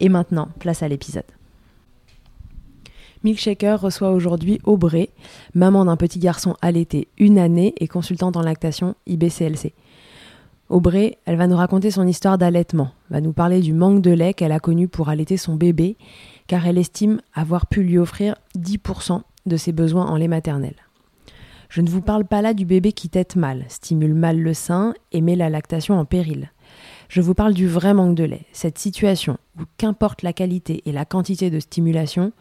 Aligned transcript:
Et 0.00 0.08
maintenant, 0.08 0.48
place 0.58 0.82
à 0.82 0.88
l'épisode. 0.88 1.24
Milkshaker 3.24 3.80
reçoit 3.80 4.12
aujourd'hui 4.12 4.60
Aubrey, 4.64 5.10
maman 5.54 5.84
d'un 5.84 5.96
petit 5.96 6.18
garçon 6.18 6.54
allaité 6.62 7.08
une 7.18 7.38
année 7.38 7.74
et 7.78 7.88
consultante 7.88 8.36
en 8.36 8.42
lactation 8.42 8.94
IBCLC. 9.06 9.74
Aubrey, 10.68 11.18
elle 11.24 11.36
va 11.36 11.46
nous 11.46 11.56
raconter 11.56 11.90
son 11.90 12.06
histoire 12.06 12.38
d'allaitement, 12.38 12.90
va 13.10 13.20
nous 13.20 13.32
parler 13.32 13.60
du 13.60 13.72
manque 13.72 14.02
de 14.02 14.10
lait 14.10 14.34
qu'elle 14.34 14.52
a 14.52 14.60
connu 14.60 14.88
pour 14.88 15.08
allaiter 15.08 15.36
son 15.36 15.54
bébé, 15.54 15.96
car 16.46 16.66
elle 16.66 16.78
estime 16.78 17.20
avoir 17.34 17.66
pu 17.66 17.82
lui 17.82 17.98
offrir 17.98 18.34
10% 18.58 19.22
de 19.46 19.56
ses 19.56 19.72
besoins 19.72 20.06
en 20.06 20.16
lait 20.16 20.28
maternel. 20.28 20.74
Je 21.68 21.80
ne 21.80 21.88
vous 21.88 22.00
parle 22.00 22.24
pas 22.24 22.42
là 22.42 22.54
du 22.54 22.64
bébé 22.64 22.92
qui 22.92 23.08
tète 23.08 23.36
mal, 23.36 23.64
stimule 23.68 24.14
mal 24.14 24.40
le 24.40 24.54
sein 24.54 24.94
et 25.12 25.20
met 25.20 25.36
la 25.36 25.50
lactation 25.50 25.98
en 25.98 26.04
péril. 26.04 26.50
Je 27.08 27.20
vous 27.20 27.34
parle 27.34 27.54
du 27.54 27.68
vrai 27.68 27.94
manque 27.94 28.14
de 28.14 28.24
lait, 28.24 28.46
cette 28.52 28.78
situation 28.78 29.38
où 29.58 29.62
qu'importe 29.78 30.22
la 30.22 30.32
qualité 30.32 30.82
et 30.86 30.92
la 30.92 31.04
quantité 31.04 31.50
de 31.50 31.60
stimulation, 31.60 32.32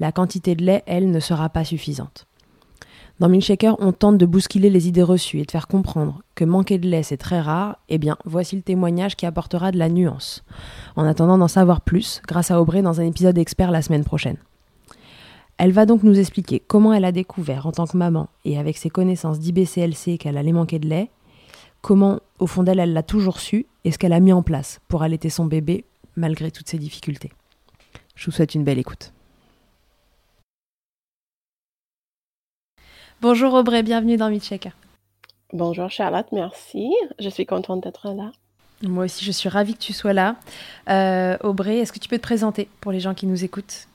la 0.00 0.12
quantité 0.12 0.54
de 0.54 0.64
lait, 0.64 0.82
elle, 0.86 1.10
ne 1.10 1.20
sera 1.20 1.48
pas 1.48 1.64
suffisante. 1.64 2.26
Dans 3.20 3.28
Milkshaker, 3.28 3.76
on 3.78 3.92
tente 3.92 4.18
de 4.18 4.26
bousculer 4.26 4.70
les 4.70 4.88
idées 4.88 5.02
reçues 5.02 5.38
et 5.38 5.44
de 5.44 5.50
faire 5.50 5.68
comprendre 5.68 6.22
que 6.34 6.44
manquer 6.44 6.78
de 6.78 6.88
lait 6.88 7.04
c'est 7.04 7.16
très 7.16 7.40
rare, 7.40 7.78
eh 7.88 7.98
bien 7.98 8.16
voici 8.24 8.56
le 8.56 8.62
témoignage 8.62 9.14
qui 9.14 9.24
apportera 9.24 9.70
de 9.70 9.78
la 9.78 9.88
nuance. 9.88 10.42
En 10.96 11.04
attendant 11.06 11.38
d'en 11.38 11.46
savoir 11.46 11.80
plus, 11.80 12.20
grâce 12.26 12.50
à 12.50 12.60
Aubrey 12.60 12.82
dans 12.82 13.00
un 13.00 13.06
épisode 13.06 13.38
expert 13.38 13.70
la 13.70 13.82
semaine 13.82 14.02
prochaine. 14.02 14.38
Elle 15.58 15.70
va 15.70 15.86
donc 15.86 16.02
nous 16.02 16.18
expliquer 16.18 16.58
comment 16.58 16.92
elle 16.92 17.04
a 17.04 17.12
découvert 17.12 17.66
en 17.66 17.72
tant 17.72 17.86
que 17.86 17.96
maman 17.96 18.28
et 18.44 18.58
avec 18.58 18.76
ses 18.76 18.90
connaissances 18.90 19.38
d'IBCLC 19.38 20.18
qu'elle 20.18 20.36
allait 20.36 20.50
manquer 20.50 20.80
de 20.80 20.88
lait, 20.88 21.10
comment 21.82 22.18
au 22.44 22.46
fond 22.46 22.62
d'elle 22.62 22.78
elle 22.78 22.92
l'a 22.92 23.02
toujours 23.02 23.40
su 23.40 23.64
et 23.84 23.90
ce 23.90 23.96
qu'elle 23.96 24.12
a 24.12 24.20
mis 24.20 24.32
en 24.32 24.42
place 24.42 24.80
pour 24.88 25.02
allaiter 25.02 25.30
son 25.30 25.46
bébé 25.46 25.86
malgré 26.14 26.50
toutes 26.50 26.68
ces 26.68 26.76
difficultés. 26.76 27.32
Je 28.16 28.26
vous 28.26 28.32
souhaite 28.32 28.54
une 28.54 28.64
belle 28.64 28.78
écoute. 28.78 29.14
Bonjour 33.22 33.54
Aubrey, 33.54 33.82
bienvenue 33.82 34.18
dans 34.18 34.28
Milkshaker. 34.28 34.72
Bonjour 35.54 35.90
Charlotte, 35.90 36.26
merci. 36.32 36.92
Je 37.18 37.30
suis 37.30 37.46
contente 37.46 37.82
d'être 37.82 38.12
là. 38.12 38.30
Moi 38.82 39.06
aussi, 39.06 39.24
je 39.24 39.32
suis 39.32 39.48
ravie 39.48 39.72
que 39.72 39.82
tu 39.82 39.94
sois 39.94 40.12
là. 40.12 40.36
Euh, 40.90 41.38
Aubrey, 41.42 41.78
est-ce 41.78 41.94
que 41.94 41.98
tu 41.98 42.10
peux 42.10 42.18
te 42.18 42.22
présenter 42.22 42.68
pour 42.82 42.92
les 42.92 43.00
gens 43.00 43.14
qui 43.14 43.26
nous 43.26 43.42
écoutent? 43.42 43.88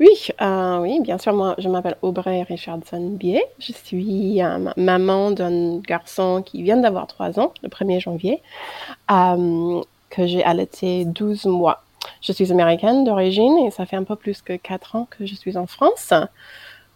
Oui, 0.00 0.28
euh, 0.40 0.78
oui, 0.78 1.00
bien 1.00 1.18
sûr. 1.18 1.32
Moi, 1.32 1.54
je 1.58 1.68
m'appelle 1.68 1.96
Aubrey 2.02 2.42
Richardson 2.42 3.10
Bier. 3.10 3.42
Je 3.58 3.72
suis 3.72 4.42
euh, 4.42 4.70
maman 4.76 5.30
d'un 5.30 5.78
garçon 5.78 6.42
qui 6.44 6.62
vient 6.62 6.76
d'avoir 6.76 7.06
3 7.06 7.40
ans, 7.40 7.52
le 7.62 7.68
1er 7.68 8.00
janvier, 8.00 8.42
euh, 9.10 9.80
que 10.10 10.26
j'ai 10.26 10.44
allaité 10.44 11.04
12 11.04 11.46
mois. 11.46 11.82
Je 12.20 12.32
suis 12.32 12.52
américaine 12.52 13.04
d'origine 13.04 13.56
et 13.66 13.70
ça 13.70 13.86
fait 13.86 13.96
un 13.96 14.04
peu 14.04 14.16
plus 14.16 14.42
que 14.42 14.54
4 14.54 14.96
ans 14.96 15.08
que 15.10 15.26
je 15.26 15.34
suis 15.34 15.56
en 15.56 15.66
France 15.66 16.12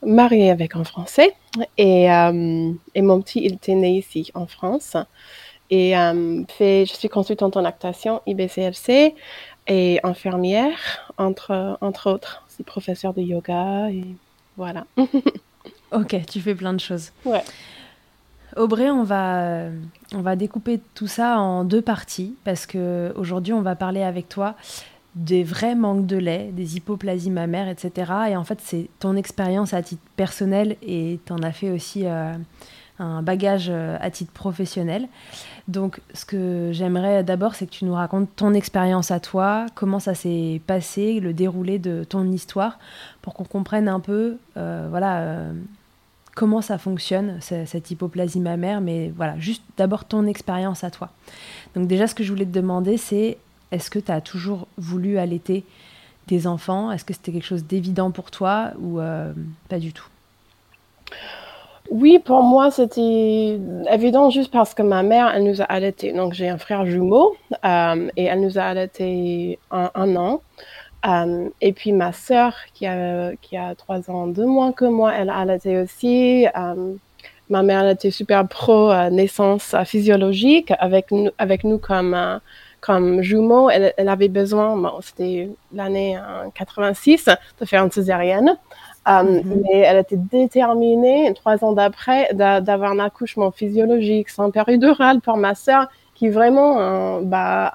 mariée 0.02 0.50
avec 0.50 0.76
un 0.76 0.84
Français 0.84 1.34
et, 1.76 2.05
et 2.05 3.02
mon 3.02 3.20
petit, 3.20 3.40
il 3.44 3.55
était 3.55 3.75
né 3.75 3.99
ici 3.99 4.31
en 4.32 4.46
France. 4.46 4.96
et 5.69 5.93
fait, 6.49 6.87
je 6.87 6.94
suis 6.94 7.08
consultante 7.11 7.56
en 7.58 7.61
lactation 7.61 8.22
IBCLC 8.26 9.14
et 9.67 10.00
infirmière, 10.02 11.12
entre, 11.19 11.78
entre 11.81 12.11
autres. 12.11 12.44
Professeure 12.64 13.14
de 13.14 13.22
yoga 13.22 13.90
et 13.90 14.04
voilà. 14.56 14.86
ok, 15.92 16.16
tu 16.26 16.40
fais 16.40 16.54
plein 16.54 16.72
de 16.72 16.80
choses. 16.80 17.12
Ouais. 17.24 17.42
Aubrey, 18.56 18.90
on 18.90 19.04
va, 19.04 19.66
on 20.12 20.22
va 20.22 20.36
découper 20.36 20.80
tout 20.94 21.06
ça 21.06 21.38
en 21.38 21.64
deux 21.64 21.82
parties 21.82 22.34
parce 22.44 22.66
que 22.66 23.12
aujourd'hui 23.16 23.52
on 23.52 23.62
va 23.62 23.76
parler 23.76 24.02
avec 24.02 24.28
toi 24.28 24.56
des 25.14 25.42
vrais 25.42 25.74
manques 25.74 26.06
de 26.06 26.16
lait, 26.16 26.50
des 26.52 26.76
hypoplasies 26.76 27.30
mammaires, 27.30 27.68
etc. 27.68 28.12
Et 28.30 28.36
en 28.36 28.44
fait, 28.44 28.60
c'est 28.62 28.88
ton 29.00 29.16
expérience 29.16 29.74
à 29.74 29.82
titre 29.82 30.02
personnel 30.16 30.76
et 30.82 31.18
tu 31.26 31.32
en 31.32 31.42
as 31.42 31.52
fait 31.52 31.70
aussi 31.70 32.06
euh, 32.06 32.34
un 33.00 33.23
bagage 33.23 33.67
euh, 33.69 33.97
à 34.00 34.11
titre 34.11 34.32
professionnel. 34.32 35.08
Donc, 35.67 36.00
ce 36.14 36.25
que 36.25 36.70
j'aimerais 36.73 37.25
d'abord, 37.25 37.55
c'est 37.55 37.67
que 37.67 37.73
tu 37.73 37.85
nous 37.85 37.94
racontes 37.94 38.29
ton 38.37 38.55
expérience 38.55 39.11
à 39.11 39.19
toi, 39.19 39.67
comment 39.75 39.99
ça 39.99 40.14
s'est 40.14 40.61
passé, 40.67 41.19
le 41.19 41.32
déroulé 41.32 41.79
de 41.79 42.05
ton 42.05 42.31
histoire, 42.31 42.79
pour 43.23 43.35
qu'on 43.35 43.44
comprenne 43.44 43.88
un 43.88 44.00
peu, 44.00 44.37
euh, 44.56 44.87
voilà, 44.91 45.44
comment 46.35 46.61
ça 46.61 46.79
fonctionne, 46.79 47.38
cette 47.41 47.91
hypoplasie 47.91 48.41
mammaire, 48.41 48.81
mais 48.81 49.12
voilà, 49.17 49.38
juste 49.38 49.62
d'abord 49.76 50.05
ton 50.05 50.26
expérience 50.26 50.85
à 50.85 50.91
toi. 50.91 51.11
Donc 51.75 51.88
déjà, 51.88 52.06
ce 52.06 52.14
que 52.14 52.25
je 52.25 52.31
voulais 52.31 52.46
te 52.46 52.53
demander, 52.53 52.96
c'est 52.96 53.38
est-ce 53.70 53.91
que 53.91 53.99
tu 53.99 54.11
as 54.11 54.20
toujours 54.20 54.67
voulu 54.76 55.19
allaiter 55.19 55.64
des 56.29 56.46
enfants? 56.46 56.91
Est-ce 56.91 57.05
que 57.05 57.14
c'était 57.14 57.32
quelque 57.32 57.46
chose 57.46 57.64
d'évident 57.64 58.11
pour 58.11 58.31
toi 58.31 58.73
ou 58.79 59.00
euh, 59.00 59.32
pas 59.69 59.79
du 59.79 59.93
tout? 59.93 60.06
Oui, 61.90 62.20
pour 62.20 62.44
moi, 62.44 62.70
c'était 62.70 63.58
évident 63.90 64.31
juste 64.31 64.52
parce 64.52 64.75
que 64.75 64.82
ma 64.82 65.02
mère, 65.02 65.32
elle 65.34 65.42
nous 65.42 65.60
a 65.60 65.64
allaités. 65.64 66.12
Donc, 66.12 66.34
j'ai 66.34 66.48
un 66.48 66.56
frère 66.56 66.87
jumeau 66.87 67.37
euh, 67.64 68.08
et 68.16 68.25
elle 68.25 68.40
nous 68.40 68.58
a 68.58 68.62
allaités 68.62 69.58
un, 69.72 70.16
an. 70.16 70.40
Euh, 71.06 71.48
et 71.60 71.72
puis 71.72 71.92
ma 71.92 72.12
sœur, 72.12 72.54
qui 72.75 72.87
a, 72.87 73.32
qui 73.42 73.56
a 73.56 73.75
trois 73.75 74.08
ans 74.08 74.28
de 74.28 74.44
moins 74.44 74.70
que 74.72 74.84
moi, 74.84 75.12
elle 75.16 75.31
a 75.31 75.38
allaité 75.38 75.81
aussi. 75.81 76.46
Euh, 76.56 76.94
ma 77.48 77.62
mère, 77.64 77.82
elle 77.82 77.94
était 77.94 78.12
super 78.12 78.46
pro 78.46 78.94
naissance 79.10 79.75
physiologique 79.84 80.72
avec 80.78 81.10
nous, 81.10 81.31
avec 81.38 81.64
nous 81.64 81.78
comme, 81.78 82.40
comme 82.81 83.20
jumeaux. 83.20 83.69
Elle, 83.69 84.08
avait 84.08 84.28
besoin, 84.28 84.81
c'était 85.02 85.48
l'année 85.72 86.16
86, 86.54 87.28
de 87.60 87.64
faire 87.64 87.82
une 87.82 87.90
césarienne. 87.90 88.56
Mm-hmm. 89.06 89.43
Mais 89.62 89.79
elle 89.79 89.99
était 89.99 90.17
déterminée, 90.17 91.32
trois 91.35 91.64
ans 91.64 91.73
d'après, 91.73 92.32
d'avoir 92.35 92.93
un 92.93 92.99
accouchement 92.99 93.50
physiologique 93.50 94.29
sans 94.29 94.50
péridurale 94.50 95.20
pour 95.20 95.37
ma 95.37 95.55
sœur, 95.55 95.88
qui 96.14 96.29
vraiment, 96.29 97.20
bah, 97.23 97.73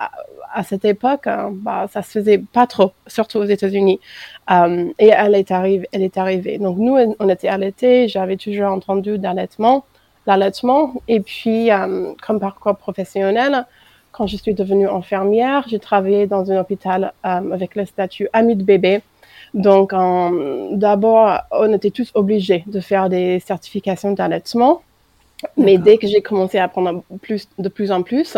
à 0.56 0.64
cette 0.64 0.86
époque, 0.86 1.28
hein, 1.28 1.52
bah, 1.54 1.88
ça 1.92 2.02
se 2.02 2.12
faisait 2.12 2.38
pas 2.38 2.66
trop, 2.66 2.94
surtout 3.08 3.40
aux 3.40 3.46
États-Unis. 3.46 4.00
Euh, 4.50 4.90
et 5.00 5.10
elle 5.10 5.36
est 5.36 5.52
arrivée, 5.52 5.88
elle 5.92 6.02
est 6.02 6.18
arrivée. 6.18 6.58
Donc 6.58 6.78
nous, 6.78 6.98
on 7.20 7.30
était 7.30 7.50
allaités. 7.50 8.08
J'avais 8.08 8.38
toujours 8.38 8.72
entendu 8.72 9.20
d'allaitement, 9.20 9.86
l'allaitement. 10.26 10.94
Et 11.10 11.20
puis, 11.20 11.72
euh, 11.72 12.14
comme 12.26 12.40
parcours 12.40 12.78
professionnel, 12.78 13.66
quand 14.14 14.28
je 14.28 14.38
suis 14.38 14.54
devenue 14.54 14.88
infirmière, 14.88 15.66
j'ai 15.68 15.80
travaillé 15.80 16.26
dans 16.26 16.50
un 16.50 16.60
hôpital 16.60 17.12
euh, 17.26 17.52
avec 17.52 17.76
le 17.76 17.86
statut 17.86 18.30
ami 18.32 18.56
de 18.56 18.64
bébé. 18.64 19.02
Donc, 19.56 19.94
d'abord, 20.72 21.40
on 21.52 21.74
était 21.74 21.90
tous 21.90 22.12
obligés 22.14 22.64
de 22.68 22.80
faire 22.82 23.10
des 23.10 23.40
certifications 23.40 24.12
d'allaitement. 24.12 24.84
Mais 25.58 25.78
dès 25.78 25.98
que 25.98 26.08
j'ai 26.08 26.22
commencé 26.22 26.58
à 26.58 26.66
apprendre 26.66 27.04
plus, 27.22 27.48
de 27.58 27.70
plus 27.70 27.92
en 27.92 28.04
plus, 28.04 28.38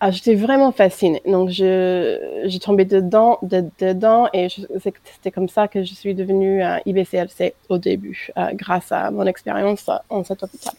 ah, 0.00 0.10
j'étais 0.10 0.34
vraiment 0.34 0.72
fascinée. 0.72 1.22
Donc, 1.26 1.48
j'ai 1.48 2.58
tombé 2.60 2.84
dedans, 2.84 3.38
dedans 3.42 4.28
et 4.34 4.48
c'était 4.78 5.30
comme 5.30 5.48
ça 5.48 5.68
que 5.68 5.84
je 5.84 5.94
suis 5.94 6.14
devenue 6.14 6.62
IBCLC 6.84 7.54
au 7.68 7.78
début, 7.78 8.28
euh, 8.36 8.50
grâce 8.52 8.92
à 8.92 9.10
mon 9.10 9.26
expérience 9.26 9.88
en 10.10 10.24
cet 10.24 10.42
hôpital. 10.42 10.74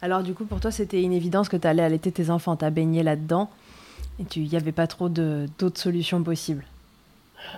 Alors, 0.00 0.22
du 0.22 0.32
coup, 0.32 0.44
pour 0.44 0.60
toi, 0.60 0.70
c'était 0.70 1.02
une 1.02 1.12
évidence 1.12 1.48
que 1.48 1.56
tu 1.56 1.66
allais 1.66 1.82
allaiter 1.82 2.12
tes 2.12 2.30
enfants, 2.30 2.56
tu 2.56 2.64
as 2.64 2.70
baigné 2.70 3.02
là-dedans 3.02 3.50
et 4.20 4.24
il 4.36 4.48
n'y 4.48 4.56
avait 4.56 4.72
pas 4.72 4.86
trop 4.86 5.08
d'autres 5.08 5.80
solutions 5.80 6.22
possibles. 6.22 6.64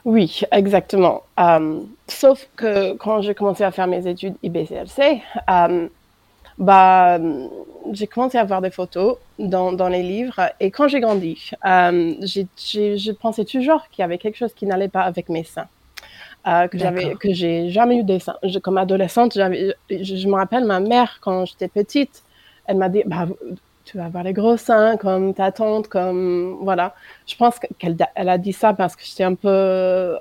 Oui, 0.05 0.43
exactement. 0.53 1.23
Euh, 1.39 1.81
sauf 2.07 2.49
que 2.57 2.95
quand 2.95 3.23
j'ai 3.23 3.35
commencé 3.35 3.65
à 3.65 3.71
faire 3.71 3.87
mes 3.87 4.07
études 4.07 4.35
IBCLC, 4.43 5.23
euh, 5.51 5.89
bah, 6.59 7.19
j'ai 7.93 8.07
commencé 8.07 8.37
à 8.39 8.45
voir 8.45 8.61
des 8.61 8.71
photos 8.71 9.17
dans, 9.39 9.73
dans 9.73 9.89
les 9.89 10.03
livres. 10.03 10.41
Et 10.61 10.71
quand 10.71 10.89
j'ai 10.89 11.01
grandi, 11.01 11.51
euh, 11.65 12.15
je 12.21 13.13
pensais 13.13 13.45
toujours 13.45 13.89
qu'il 13.91 14.03
y 14.03 14.05
avait 14.05 14.19
quelque 14.19 14.37
chose 14.37 14.53
qui 14.55 14.67
n'allait 14.67 14.89
pas 14.89 15.03
avec 15.03 15.29
mes 15.29 15.45
seins. 15.45 15.69
Euh, 16.47 16.69
que 16.69 16.79
j'avais 16.79 17.15
que 17.17 17.33
j'ai 17.33 17.69
jamais 17.71 17.97
eu 17.99 18.05
des 18.05 18.21
seins. 18.21 18.37
comme 18.63 18.79
adolescente, 18.79 19.35
j'avais, 19.35 19.75
je, 19.91 20.17
je, 20.17 20.29
me 20.29 20.35
rappelle 20.35 20.65
ma 20.65 20.79
mère 20.81 21.19
quand 21.21 21.45
j'étais 21.45 21.69
petite, 21.69 22.23
elle 22.67 22.77
m'a 22.77 22.89
dit 22.89 23.03
bah 23.05 23.27
tu 23.89 23.97
vas 23.97 24.05
avoir 24.05 24.23
les 24.23 24.33
gros 24.33 24.57
seins 24.57 24.97
comme 24.97 25.33
ta 25.33 25.51
tante, 25.51 25.89
comme 25.89 26.59
voilà. 26.61 26.95
Je 27.27 27.37
pense 27.37 27.59
qu'elle 27.79 27.97
elle 28.15 28.29
a 28.29 28.37
dit 28.37 28.53
ça 28.53 28.75
parce 28.75 28.95
que 28.97 29.03
j'étais 29.05 29.25
un 29.25 29.35
peu, 29.35 30.17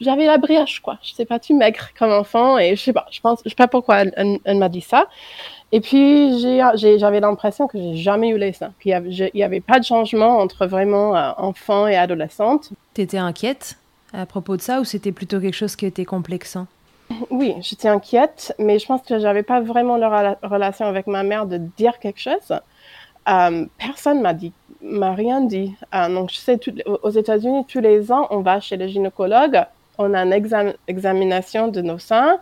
j'avais 0.00 0.26
la 0.26 0.36
brioche 0.36 0.80
quoi. 0.80 0.98
Je 1.02 1.14
sais 1.14 1.24
pas, 1.24 1.38
tu 1.38 1.54
maigre 1.54 1.88
comme 1.98 2.12
enfant 2.12 2.58
et 2.58 2.76
je 2.76 2.82
sais 2.82 2.92
pas. 2.92 3.06
Je 3.10 3.20
pense, 3.20 3.40
je 3.44 3.48
sais 3.48 3.56
pas 3.56 3.68
pourquoi 3.68 4.00
elle, 4.00 4.38
elle 4.44 4.58
m'a 4.58 4.68
dit 4.68 4.82
ça. 4.82 5.06
Et 5.72 5.80
puis, 5.80 6.38
j'avais 6.38 7.20
l'impression 7.20 7.66
que 7.66 7.78
j'ai 7.78 7.96
jamais 7.96 8.28
eu 8.28 8.38
les 8.38 8.52
seins. 8.52 8.72
Puis, 8.78 8.90
il 8.90 9.30
n'y 9.34 9.42
avait 9.42 9.60
pas 9.60 9.80
de 9.80 9.84
changement 9.84 10.38
entre 10.38 10.66
vraiment 10.66 11.16
euh, 11.16 11.32
enfant 11.38 11.88
et 11.88 11.96
adolescente. 11.96 12.70
Tu 12.94 13.00
étais 13.00 13.18
inquiète 13.18 13.76
à 14.12 14.26
propos 14.26 14.56
de 14.56 14.62
ça 14.62 14.80
ou 14.80 14.84
c'était 14.84 15.12
plutôt 15.12 15.40
quelque 15.40 15.54
chose 15.54 15.74
qui 15.74 15.86
était 15.86 16.04
complexant? 16.04 16.66
Oui, 17.30 17.54
j'étais 17.60 17.88
inquiète, 17.88 18.54
mais 18.58 18.78
je 18.78 18.86
pense 18.86 19.02
que 19.02 19.18
j'avais 19.18 19.42
pas 19.42 19.60
vraiment 19.60 19.96
la 19.96 20.36
relation 20.42 20.86
avec 20.86 21.06
ma 21.06 21.22
mère 21.22 21.46
de 21.46 21.58
dire 21.76 21.98
quelque 21.98 22.20
chose. 22.20 22.58
Euh, 23.28 23.66
personne 23.78 24.20
m'a 24.20 24.34
dit, 24.34 24.52
m'a 24.82 25.14
rien 25.14 25.40
dit. 25.40 25.74
Euh, 25.94 26.08
donc, 26.08 26.30
je 26.30 26.36
sais, 26.36 26.58
aux 27.02 27.10
États-Unis, 27.10 27.64
tous 27.66 27.80
les 27.80 28.12
ans, 28.12 28.26
on 28.30 28.40
va 28.40 28.60
chez 28.60 28.76
le 28.76 28.86
gynécologue, 28.86 29.64
on 29.98 30.14
a 30.14 30.24
une 30.24 30.74
examination 30.86 31.68
de 31.68 31.80
nos 31.80 31.98
seins 31.98 32.38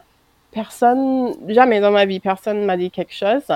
personne, 0.55 1.35
jamais 1.49 1.81
dans 1.81 1.91
ma 1.91 2.05
vie, 2.05 2.21
personne 2.21 2.65
m'a 2.65 2.77
dit 2.77 2.91
quelque 2.91 3.13
chose. 3.13 3.49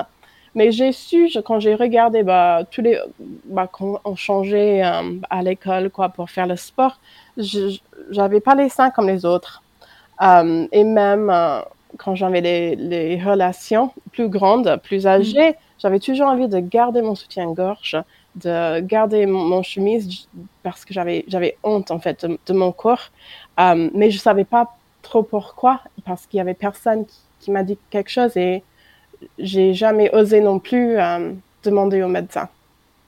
Mais 0.53 0.71
j'ai 0.71 0.91
su, 0.91 1.29
quand 1.45 1.59
j'ai 1.59 1.75
regardé, 1.75 2.23
bah, 2.23 2.63
tous 2.69 2.81
les, 2.81 2.99
bah, 3.45 3.69
quand 3.71 4.01
on 4.03 4.15
changeait 4.15 4.83
euh, 4.83 5.13
à 5.29 5.41
l'école, 5.41 5.89
quoi, 5.89 6.09
pour 6.09 6.29
faire 6.29 6.47
le 6.47 6.57
sport, 6.57 6.99
j'avais 7.37 8.41
pas 8.41 8.55
les 8.55 8.67
seins 8.67 8.89
comme 8.89 9.07
les 9.07 9.25
autres. 9.25 9.63
Et 10.21 10.83
même 10.83 11.31
quand 11.97 12.15
j'avais 12.15 12.41
les, 12.41 13.21
relations 13.23 13.91
plus 14.11 14.27
grandes, 14.27 14.79
plus 14.83 15.07
âgées. 15.07 15.55
J'avais 15.79 15.99
toujours 15.99 16.27
envie 16.27 16.47
de 16.47 16.59
garder 16.59 17.01
mon 17.01 17.15
soutien-gorge, 17.15 17.97
de 18.35 18.79
garder 18.81 19.25
mon, 19.25 19.63
chemise 19.63 20.27
parce 20.63 20.85
que 20.85 20.93
j'avais, 20.93 21.25
j'avais 21.27 21.57
honte, 21.63 21.91
en 21.91 21.99
fait, 21.99 22.25
de, 22.25 22.39
de 22.45 22.53
mon 22.53 22.71
corps. 22.71 23.11
mais 23.57 24.11
je 24.11 24.17
savais 24.17 24.45
pas 24.45 24.75
trop 25.01 25.23
pourquoi, 25.23 25.81
parce 26.05 26.25
qu'il 26.25 26.37
y 26.37 26.41
avait 26.41 26.53
personne 26.53 27.05
qui, 27.39 27.51
m'a 27.51 27.63
dit 27.63 27.77
quelque 27.89 28.09
chose 28.09 28.35
et 28.37 28.63
j'ai 29.37 29.73
jamais 29.73 30.13
osé 30.13 30.41
non 30.41 30.59
plus 30.59 30.99
euh, 30.99 31.31
demander 31.63 32.03
au 32.03 32.07
médecin. 32.07 32.47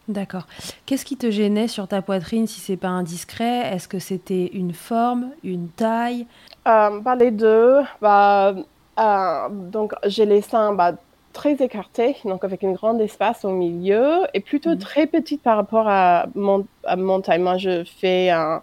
D'accord. 0.07 0.47
Qu'est-ce 0.85 1.05
qui 1.05 1.15
te 1.15 1.29
gênait 1.29 1.67
sur 1.67 1.87
ta 1.87 2.01
poitrine 2.01 2.47
si 2.47 2.59
c'est 2.59 2.77
pas 2.77 2.87
indiscret? 2.87 3.71
Est-ce 3.73 3.87
que 3.87 3.99
c'était 3.99 4.47
une 4.53 4.73
forme, 4.73 5.29
une 5.43 5.69
taille? 5.69 6.25
Euh, 6.67 6.99
bah, 7.01 7.15
Les 7.15 7.31
deux. 7.31 7.81
Bah, 8.01 8.55
euh, 8.99 9.49
donc 9.49 9.93
j'ai 10.05 10.25
les 10.25 10.41
seins 10.41 10.73
bah, 10.73 10.93
très 11.31 11.53
écartés, 11.63 12.15
donc 12.25 12.43
avec 12.43 12.61
une 12.63 12.73
grande 12.73 13.01
espace 13.01 13.45
au 13.45 13.51
milieu, 13.51 14.27
et 14.33 14.39
plutôt 14.39 14.71
mhm. 14.71 14.77
très 14.79 15.07
petite 15.07 15.41
par 15.41 15.57
rapport 15.57 15.87
à 15.87 16.27
mon, 16.35 16.65
à 16.85 16.95
mon 16.95 17.21
taille. 17.21 17.39
Moi, 17.39 17.57
je 17.57 17.83
fais 17.83 18.29
un 18.29 18.61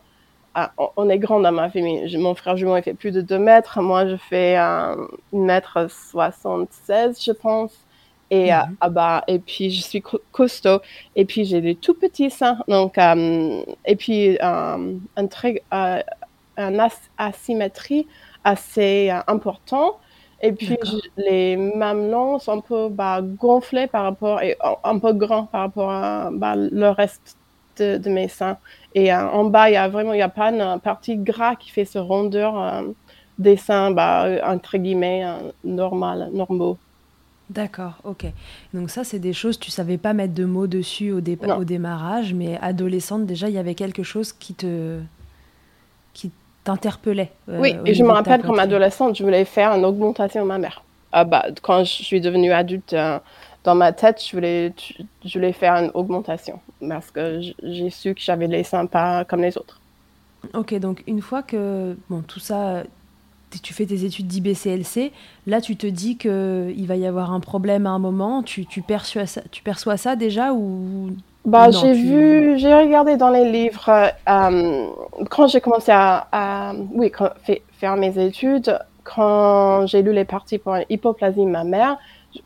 on 0.96 1.08
est 1.08 1.18
grand 1.18 1.40
dans 1.40 1.52
ma 1.52 1.70
famille. 1.70 2.16
Mon 2.16 2.34
frère 2.34 2.56
jumeau, 2.56 2.76
il 2.76 2.82
fait 2.82 2.94
plus 2.94 3.12
de 3.12 3.20
2 3.20 3.38
mètres. 3.38 3.80
Moi, 3.80 4.06
je 4.06 4.16
fais 4.16 4.56
1 4.56 4.96
mètre 5.32 5.88
76, 5.90 7.22
je 7.22 7.32
pense. 7.32 7.72
Et, 8.30 8.52
euh, 8.52 8.58
ah 8.80 8.90
bah, 8.90 9.24
et 9.26 9.38
puis, 9.38 9.70
je 9.70 9.80
suis 9.80 10.02
costaud. 10.32 10.80
Et 11.16 11.24
puis, 11.24 11.44
j'ai 11.44 11.60
des 11.60 11.74
tout 11.74 11.94
petits 11.94 12.30
seins. 12.30 12.58
Donc, 12.68 12.98
euh, 12.98 13.62
et 13.86 13.96
puis, 13.96 14.36
euh, 14.42 14.94
un 15.16 15.26
très, 15.28 15.62
un 15.70 16.02
asymétrie 17.16 18.06
assez 18.44 19.10
important. 19.26 19.98
Et 20.40 20.52
puis, 20.52 20.76
les 21.16 21.56
mamelons 21.56 22.38
sont 22.38 22.58
un 22.58 22.60
peu 22.60 22.88
bah, 22.88 23.20
gonflés 23.22 23.88
par 23.88 24.04
rapport, 24.04 24.40
et 24.40 24.56
un 24.84 24.98
peu 24.98 25.12
grands 25.12 25.46
par 25.46 25.62
rapport 25.62 25.90
à 25.90 26.30
bah, 26.32 26.54
le 26.56 26.88
reste 26.90 27.36
de, 27.78 28.08
mes 28.08 28.28
seins. 28.28 28.58
Et 28.94 29.12
euh, 29.12 29.28
en 29.28 29.44
bas, 29.44 29.70
il 29.70 29.74
y 29.74 29.76
a 29.76 29.88
vraiment, 29.88 30.12
il 30.12 30.18
y 30.18 30.22
a 30.22 30.28
pas 30.28 30.50
une 30.50 30.80
partie 30.80 31.16
gras 31.16 31.56
qui 31.56 31.70
fait 31.70 31.84
ce 31.84 31.98
rondeur 31.98 32.60
euh, 32.60 32.82
des 33.38 33.56
seins, 33.56 33.90
bah, 33.90 34.28
entre 34.44 34.78
guillemets, 34.78 35.24
euh, 35.24 35.50
normal, 35.64 36.30
normaux. 36.32 36.78
D'accord, 37.50 37.94
ok. 38.04 38.26
Donc 38.74 38.90
ça, 38.90 39.04
c'est 39.04 39.18
des 39.18 39.32
choses, 39.32 39.58
tu 39.58 39.70
savais 39.70 39.96
pas 39.96 40.12
mettre 40.12 40.34
de 40.34 40.44
mots 40.44 40.66
dessus 40.66 41.12
au, 41.12 41.18
au 41.18 41.64
démarrage, 41.64 42.34
mais 42.34 42.58
adolescente, 42.60 43.26
déjà, 43.26 43.48
il 43.48 43.54
y 43.54 43.58
avait 43.58 43.74
quelque 43.74 44.02
chose 44.02 44.32
qui 44.32 44.54
te 44.54 45.00
qui 46.12 46.32
t'interpellait. 46.68 47.30
Euh, 47.48 47.58
oui, 47.60 47.74
et 47.86 47.94
je 47.94 48.04
me 48.04 48.10
rappelle 48.10 48.42
qu'en 48.42 48.58
adolescente, 48.58 49.16
je 49.16 49.24
voulais 49.24 49.46
faire 49.46 49.72
une 49.72 49.86
augmentation 49.86 50.42
de 50.42 50.46
ma 50.46 50.58
mère. 50.58 50.82
Ah 51.12 51.24
bah, 51.24 51.46
quand 51.62 51.82
je 51.84 52.02
suis 52.02 52.20
devenue 52.20 52.52
adulte, 52.52 52.92
euh, 52.92 53.18
dans 53.64 53.74
ma 53.74 53.92
tête, 53.92 54.22
je 54.22 54.36
voulais, 54.36 54.74
je 55.24 55.32
voulais 55.32 55.54
faire 55.54 55.74
une 55.76 55.90
augmentation 55.94 56.60
parce 56.86 57.10
que 57.10 57.40
j'ai 57.62 57.88
su 57.88 58.14
que 58.14 58.20
j'avais 58.20 58.46
les 58.46 58.64
seins 58.64 58.84
pas 58.84 59.24
comme 59.24 59.40
les 59.40 59.56
autres. 59.56 59.80
Ok, 60.52 60.74
donc 60.74 61.02
une 61.06 61.22
fois 61.22 61.42
que 61.42 61.96
bon, 62.10 62.20
tout 62.20 62.38
ça, 62.38 62.82
tu 63.62 63.72
fais 63.72 63.86
tes 63.86 64.04
études 64.04 64.26
d'IBCLC, 64.26 65.12
là 65.46 65.62
tu 65.62 65.76
te 65.76 65.86
dis 65.86 66.18
qu'il 66.18 66.86
va 66.86 66.96
y 66.96 67.06
avoir 67.06 67.32
un 67.32 67.40
problème 67.40 67.86
à 67.86 67.90
un 67.90 67.98
moment, 67.98 68.42
tu, 68.42 68.66
tu, 68.66 68.82
perçois, 68.82 69.24
ça, 69.24 69.40
tu 69.50 69.62
perçois 69.62 69.96
ça 69.96 70.16
déjà 70.16 70.52
ou 70.52 71.10
bah, 71.48 71.70
j'ai 71.70 71.92
vu, 71.94 72.58
j'ai 72.58 72.74
regardé 72.74 73.16
dans 73.16 73.30
les 73.30 73.50
livres 73.50 73.88
euh, 74.28 74.86
quand 75.30 75.46
j'ai 75.48 75.60
commencé 75.60 75.90
à, 75.92 76.74
oui, 76.92 77.10
faire 77.72 77.96
mes 77.96 78.18
études, 78.24 78.78
quand 79.02 79.86
j'ai 79.86 80.02
lu 80.02 80.12
les 80.12 80.24
parties 80.24 80.58
pour 80.58 80.74
l'hypoplasie 80.74 81.44
de 81.44 81.50
ma 81.50 81.64
mère, 81.64 81.96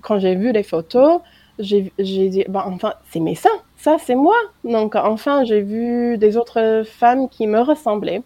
quand 0.00 0.18
j'ai 0.20 0.36
vu 0.36 0.52
les 0.52 0.62
photos, 0.62 1.20
j'ai 1.58 1.92
dit, 1.98 2.44
bah, 2.48 2.64
enfin, 2.66 2.94
c'est 3.10 3.20
mes 3.20 3.34
seins, 3.34 3.50
ça 3.76 3.96
c'est 3.98 4.14
moi. 4.14 4.36
Donc 4.64 4.94
enfin, 4.94 5.44
j'ai 5.44 5.60
vu 5.60 6.16
des 6.16 6.36
autres 6.36 6.82
femmes 6.86 7.28
qui 7.28 7.46
me 7.46 7.60
ressemblaient. 7.60 8.22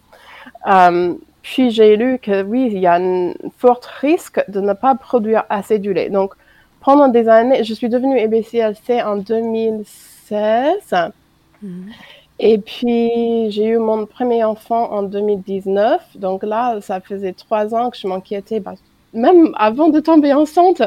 Euh, 0.67 1.15
puis 1.43 1.71
j'ai 1.71 1.97
lu 1.97 2.19
que 2.19 2.43
oui, 2.43 2.69
il 2.71 2.79
y 2.79 2.87
a 2.87 2.97
un 2.97 3.33
fort 3.57 3.81
risque 4.01 4.43
de 4.49 4.61
ne 4.61 4.73
pas 4.73 4.95
produire 4.95 5.45
assez 5.49 5.79
du 5.79 5.93
lait. 5.95 6.11
Donc 6.11 6.35
pendant 6.81 7.09
des 7.09 7.29
années, 7.29 7.65
je 7.65 7.73
suis 7.73 7.89
devenue 7.89 8.19
EBCLC 8.19 9.03
en 9.03 9.17
2016. 10.31 11.13
Mhm. 11.63 11.93
Et 12.39 12.59
puis 12.59 13.51
j'ai 13.51 13.67
eu 13.67 13.79
mon 13.79 14.07
premier 14.07 14.45
enfant 14.45 14.93
en 14.93 15.03
2019. 15.03 16.17
Donc 16.17 16.43
là, 16.43 16.81
ça 16.81 17.01
faisait 17.01 17.33
trois 17.33 17.75
ans 17.75 17.91
que 17.91 17.97
je 17.97 18.07
m'inquiétais, 18.07 18.61
bah, 18.61 18.75
même 19.15 19.55
avant 19.57 19.89
de 19.89 20.01
tomber 20.01 20.35
enceinte, 20.35 20.83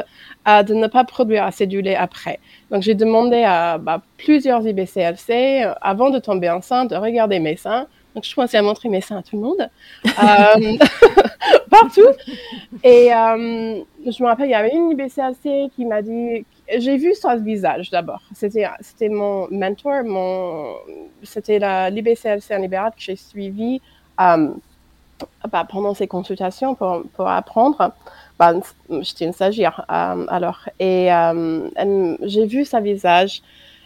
de 0.46 0.74
ne 0.74 0.86
pas 0.86 1.04
produire 1.04 1.44
assez 1.44 1.66
du 1.66 1.82
lait 1.82 1.96
après. 1.96 2.38
Donc 2.70 2.82
j'ai 2.82 2.94
demandé 2.94 3.42
à 3.42 3.78
bah, 3.78 4.00
plusieurs 4.16 4.64
IBCLC, 4.66 5.64
euh, 5.64 5.74
avant 5.80 6.10
de 6.10 6.18
tomber 6.18 6.48
enceinte, 6.50 6.90
de 6.90 6.96
regarder 6.96 7.40
mes 7.40 7.56
seins 7.56 7.86
donc, 8.20 8.26
je 8.26 8.34
commençais 8.34 8.58
à 8.58 8.62
montrer 8.62 8.90
mes 8.90 9.00
seins 9.00 9.16
à 9.16 9.22
tout 9.22 9.36
le 9.36 9.42
monde, 9.42 9.70
euh, 10.04 10.76
partout. 11.70 12.06
Et 12.84 13.10
euh, 13.14 13.80
je 14.04 14.22
me 14.22 14.28
rappelle, 14.28 14.48
il 14.48 14.50
y 14.50 14.54
avait 14.54 14.74
une 14.74 14.90
IBCLC 14.90 15.70
qui 15.74 15.86
m'a 15.86 16.02
dit, 16.02 16.44
j'ai 16.76 16.98
vu 16.98 17.14
son 17.14 17.34
visage 17.38 17.88
d'abord. 17.88 18.20
C'était, 18.34 18.68
mon 19.08 19.48
mentor, 19.50 20.04
mon, 20.04 20.74
c'était 21.22 21.58
l'IBCLC 21.90 22.52
en 22.52 22.58
libéral 22.58 22.90
que 22.90 23.00
j'ai 23.00 23.16
suivi 23.16 23.80
euh, 24.20 24.50
bah, 25.50 25.66
pendant 25.66 25.94
ces 25.94 26.06
consultations 26.06 26.74
pour, 26.74 27.04
pour 27.14 27.26
apprendre. 27.26 27.94
Bah, 28.38 28.52
j'étais 29.00 29.24
une 29.24 29.32
stagiaire 29.32 29.82
alors. 29.88 30.68
Et 30.78 31.08
j'ai 32.24 32.44
vu 32.44 32.66
sa 32.66 32.80
visage 32.80 33.40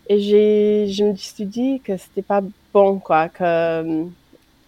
et 0.08 0.88
je 0.88 1.04
me 1.04 1.14
suis 1.14 1.44
dit 1.44 1.80
que 1.84 1.96
c'était 1.96 2.22
pas 2.22 2.42
bon, 2.72 2.98
quoi. 2.98 3.28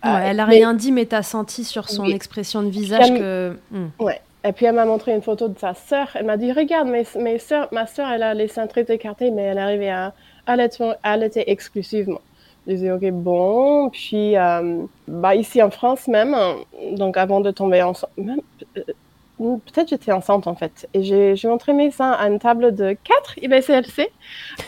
Euh, 0.05 0.19
elle 0.23 0.41
a 0.41 0.45
rien 0.45 0.75
dit, 0.75 0.93
mais 0.93 1.07
tu 1.07 1.15
as 1.15 1.23
senti 1.23 1.65
sur 1.65 1.89
son 1.89 2.05
expression 2.05 2.63
de 2.63 2.69
visage 2.69 3.11
que. 3.11 3.57
Hmm. 3.71 3.89
Ouais. 3.99 4.21
Et 4.45 4.53
puis 4.53 4.65
elle 4.67 4.77
m'a 4.77 4.85
montré 4.85 5.13
une 5.13 5.23
photo 5.23 5.49
de 5.49 5.59
sa 5.59 5.75
sœur. 5.75 6.09
Elle 6.15 6.27
m'a 6.27 6.37
dit 6.37 6.53
Regarde, 6.53 6.89
mes, 6.89 7.05
mes 7.19 7.39
soeurs, 7.39 7.69
ma 7.73 7.87
sœur, 7.87 8.09
elle 8.11 8.23
a 8.23 8.33
les 8.33 8.47
seins 8.47 8.69
très 8.69 8.83
écartés, 8.83 9.31
mais 9.31 9.43
elle 9.43 9.59
arrivait 9.59 9.91
à 9.91 10.13
allaiter, 10.47 11.51
exclusivement. 11.51 12.21
Je 12.67 12.75
disais 12.75 12.93
Ok, 12.93 13.11
bon. 13.11 13.91
Puis, 13.91 14.37
euh, 14.37 14.85
bah, 15.09 15.35
ici 15.35 15.61
en 15.63 15.71
France 15.71 16.07
même, 16.07 16.37
donc 16.93 17.17
avant 17.17 17.41
de 17.41 17.51
tomber 17.51 17.83
enceinte, 17.83 18.11
euh, 18.77 18.83
peut-être 19.39 19.89
j'étais 19.89 20.13
enceinte 20.13 20.47
en 20.47 20.55
fait. 20.55 20.89
Et 20.95 21.03
j'ai 21.03 21.49
montré 21.49 21.73
mes 21.73 21.91
seins 21.91 22.13
à 22.13 22.29
une 22.29 22.39
table 22.39 22.75
de 22.75 22.97
4 23.05 23.39
IBCLC 23.43 24.09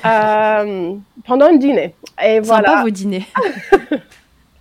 euh, 0.05 0.95
pendant 1.25 1.47
un 1.47 1.57
dîner. 1.57 1.95
Et 2.23 2.41
voilà. 2.41 2.69
Sympa 2.69 2.83
vos 2.83 2.91
dîners. 2.91 3.27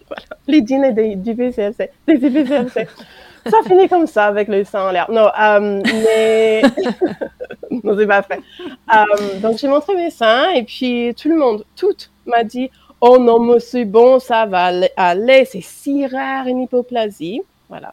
voilà. 0.08 0.24
Les 0.48 0.62
dîners 0.62 0.94
des, 0.94 1.16
du 1.16 1.32
IBCLC, 1.32 1.90
des 2.08 2.16
IBCLC. 2.16 2.88
ça 3.46 3.58
finit 3.66 3.88
comme 3.88 4.08
ça 4.08 4.26
avec 4.26 4.48
les 4.48 4.64
seins 4.64 4.90
en 4.90 4.92
l'air. 4.92 5.10
Non, 5.10 5.30
euh, 5.40 5.82
mais. 5.84 6.62
non, 7.84 7.96
c'est 7.98 8.08
pas 8.08 8.22
vrai. 8.22 8.40
Euh, 8.96 9.40
donc 9.40 9.58
j'ai 9.58 9.68
montré 9.68 9.96
mes 9.96 10.10
seins 10.10 10.50
et 10.52 10.64
puis 10.64 11.14
tout 11.16 11.30
le 11.30 11.36
monde, 11.36 11.64
tout 11.76 11.96
m'a 12.26 12.44
dit 12.44 12.70
Oh 13.00 13.18
non, 13.20 13.40
monsieur, 13.40 13.86
bon, 13.86 14.20
ça 14.20 14.46
va 14.46 14.72
aller, 14.96 15.46
c'est 15.46 15.62
si 15.62 16.08
rare 16.08 16.48
une 16.48 16.62
hypoplasie. 16.62 17.42
Voilà. 17.70 17.92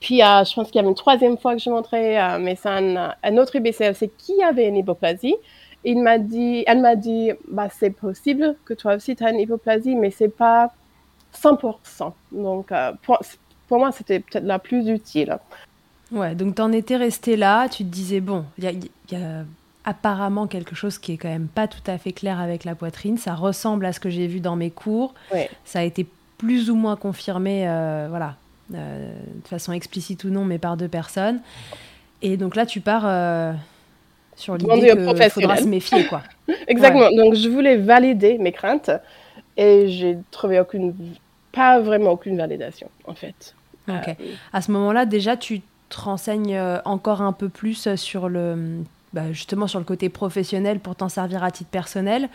Puis, 0.00 0.22
euh, 0.22 0.44
je 0.44 0.54
pense 0.54 0.66
qu'il 0.66 0.76
y 0.76 0.78
avait 0.80 0.88
une 0.88 0.94
troisième 0.94 1.38
fois 1.38 1.54
que 1.54 1.62
je 1.62 1.70
montrais 1.70 2.20
euh, 2.20 2.38
mais 2.38 2.56
c'est 2.56 2.68
un, 2.68 3.36
autre 3.38 3.56
IBCLC 3.56 4.10
qui 4.18 4.42
avait 4.42 4.68
une 4.68 4.76
hypoplasie. 4.76 5.36
Il 5.84 6.02
m'a 6.02 6.18
dit, 6.18 6.64
elle 6.66 6.80
m'a 6.80 6.96
dit, 6.96 7.32
bah, 7.48 7.68
c'est 7.70 7.90
possible 7.90 8.56
que 8.64 8.74
toi 8.74 8.94
aussi 8.96 9.16
tu 9.16 9.24
as 9.24 9.30
une 9.30 9.40
hypoplasie, 9.40 9.94
mais 9.96 10.10
c'est 10.10 10.28
pas 10.28 10.72
100%. 11.34 12.12
Donc, 12.32 12.72
euh, 12.72 12.92
pour, 13.02 13.18
pour, 13.68 13.78
moi, 13.78 13.92
c'était 13.92 14.20
peut-être 14.20 14.44
la 14.44 14.58
plus 14.58 14.88
utile. 14.88 15.38
Ouais, 16.12 16.34
donc 16.34 16.56
tu 16.56 16.62
en 16.62 16.72
étais 16.72 16.96
resté 16.96 17.36
là, 17.36 17.68
tu 17.68 17.84
te 17.84 17.88
disais, 17.88 18.20
bon, 18.20 18.44
il 18.58 18.64
y, 19.10 19.16
a, 19.16 19.44
apparemment 19.84 20.46
quelque 20.46 20.74
chose 20.74 20.98
qui 20.98 21.12
est 21.12 21.16
quand 21.16 21.28
même 21.28 21.48
pas 21.48 21.66
tout 21.66 21.82
à 21.86 21.98
fait 21.98 22.12
clair 22.12 22.40
avec 22.40 22.64
la 22.64 22.74
poitrine. 22.74 23.18
Ça 23.18 23.34
ressemble 23.34 23.84
à 23.86 23.92
ce 23.92 24.00
que 24.00 24.10
j'ai 24.10 24.26
vu 24.26 24.40
dans 24.40 24.56
mes 24.56 24.70
cours. 24.70 25.14
Ça 25.64 25.80
a 25.80 25.82
été 25.82 26.06
plus 26.38 26.70
ou 26.70 26.76
moins 26.76 26.96
confirmé, 26.96 27.64
voilà, 28.08 28.36
euh, 28.72 29.12
de 29.42 29.46
façon 29.46 29.72
explicite 29.72 30.24
ou 30.24 30.30
non, 30.30 30.44
mais 30.44 30.58
par 30.58 30.78
deux 30.78 30.88
personnes. 30.88 31.40
Et 32.22 32.38
donc 32.38 32.56
là, 32.56 32.64
tu 32.64 32.80
pars 32.80 33.02
euh, 33.04 33.52
sur 34.36 34.56
l'idée 34.56 34.90
qu'il 34.96 35.30
faudra 35.30 35.56
se 35.58 35.64
méfier. 35.64 36.06
Quoi. 36.06 36.22
Exactement. 36.66 37.10
Donc, 37.14 37.34
je 37.34 37.48
voulais 37.50 37.76
valider 37.76 38.38
mes 38.38 38.52
craintes 38.52 38.90
et 39.58 39.88
j'ai 39.88 40.16
trouvé 40.30 40.60
aucune, 40.60 40.94
pas 41.54 41.80
vraiment 41.80 42.10
aucune 42.10 42.36
validation, 42.36 42.88
en 43.06 43.14
fait. 43.14 43.54
Ok. 43.88 44.08
Euh, 44.08 44.14
à 44.52 44.62
ce 44.62 44.70
moment-là, 44.72 45.06
déjà, 45.06 45.36
tu 45.36 45.60
te 45.88 46.00
renseignes 46.00 46.58
encore 46.84 47.22
un 47.22 47.32
peu 47.32 47.48
plus 47.48 47.94
sur 47.96 48.28
le, 48.28 48.78
bah, 49.12 49.32
justement 49.32 49.66
sur 49.66 49.78
le 49.78 49.84
côté 49.84 50.08
professionnel 50.08 50.80
pour 50.80 50.96
t'en 50.96 51.08
servir 51.08 51.44
à 51.44 51.50
titre 51.50 51.70
personnel, 51.70 52.28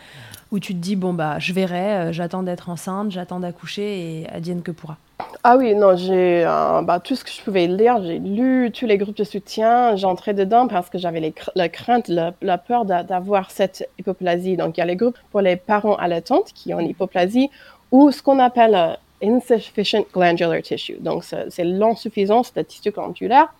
où 0.50 0.58
tu 0.58 0.72
te 0.72 0.78
dis 0.78 0.96
bon 0.96 1.12
bah 1.12 1.38
je 1.38 1.52
verrai, 1.52 2.12
j'attends 2.12 2.42
d'être 2.42 2.70
enceinte, 2.70 3.10
j'attends 3.10 3.40
d'accoucher 3.40 4.22
et 4.22 4.28
advienne 4.30 4.62
que 4.62 4.70
pourra. 4.70 4.96
Ah 5.42 5.56
oui, 5.56 5.74
non, 5.74 5.96
j'ai 5.96 6.44
euh, 6.44 6.82
bah, 6.82 7.00
tout 7.00 7.16
ce 7.16 7.24
que 7.24 7.30
je 7.30 7.40
pouvais 7.42 7.66
lire, 7.66 8.02
j'ai 8.02 8.18
lu 8.18 8.70
tous 8.72 8.86
les 8.86 8.98
groupes 8.98 9.16
de 9.16 9.24
soutien, 9.24 9.96
j'entrais 9.96 10.34
dedans 10.34 10.68
parce 10.68 10.90
que 10.90 10.98
j'avais 10.98 11.32
la 11.54 11.68
crainte, 11.68 12.08
la, 12.08 12.58
peur 12.58 12.84
d'avoir 12.84 13.50
cette 13.50 13.88
hypoplasie. 13.98 14.56
Donc 14.56 14.76
il 14.76 14.80
y 14.80 14.82
a 14.82 14.86
les 14.86 14.96
groupes 14.96 15.18
pour 15.30 15.40
les 15.40 15.56
parents 15.56 15.96
allaitantes 15.96 16.52
qui 16.54 16.74
ont 16.74 16.80
une 16.80 16.90
hypoplasie 16.90 17.50
ou 17.90 18.10
ce 18.10 18.22
qu'on 18.22 18.38
appelle 18.38 18.74
euh, 18.74 18.94
insufficient 19.22 20.04
glandular 20.12 20.62
tissue. 20.62 20.98
Donc 21.00 21.24
c'est 21.24 21.64
l'insuffisance 21.64 22.52
de 22.54 22.62
tissu 22.62 22.90
glandulaire 22.90 23.52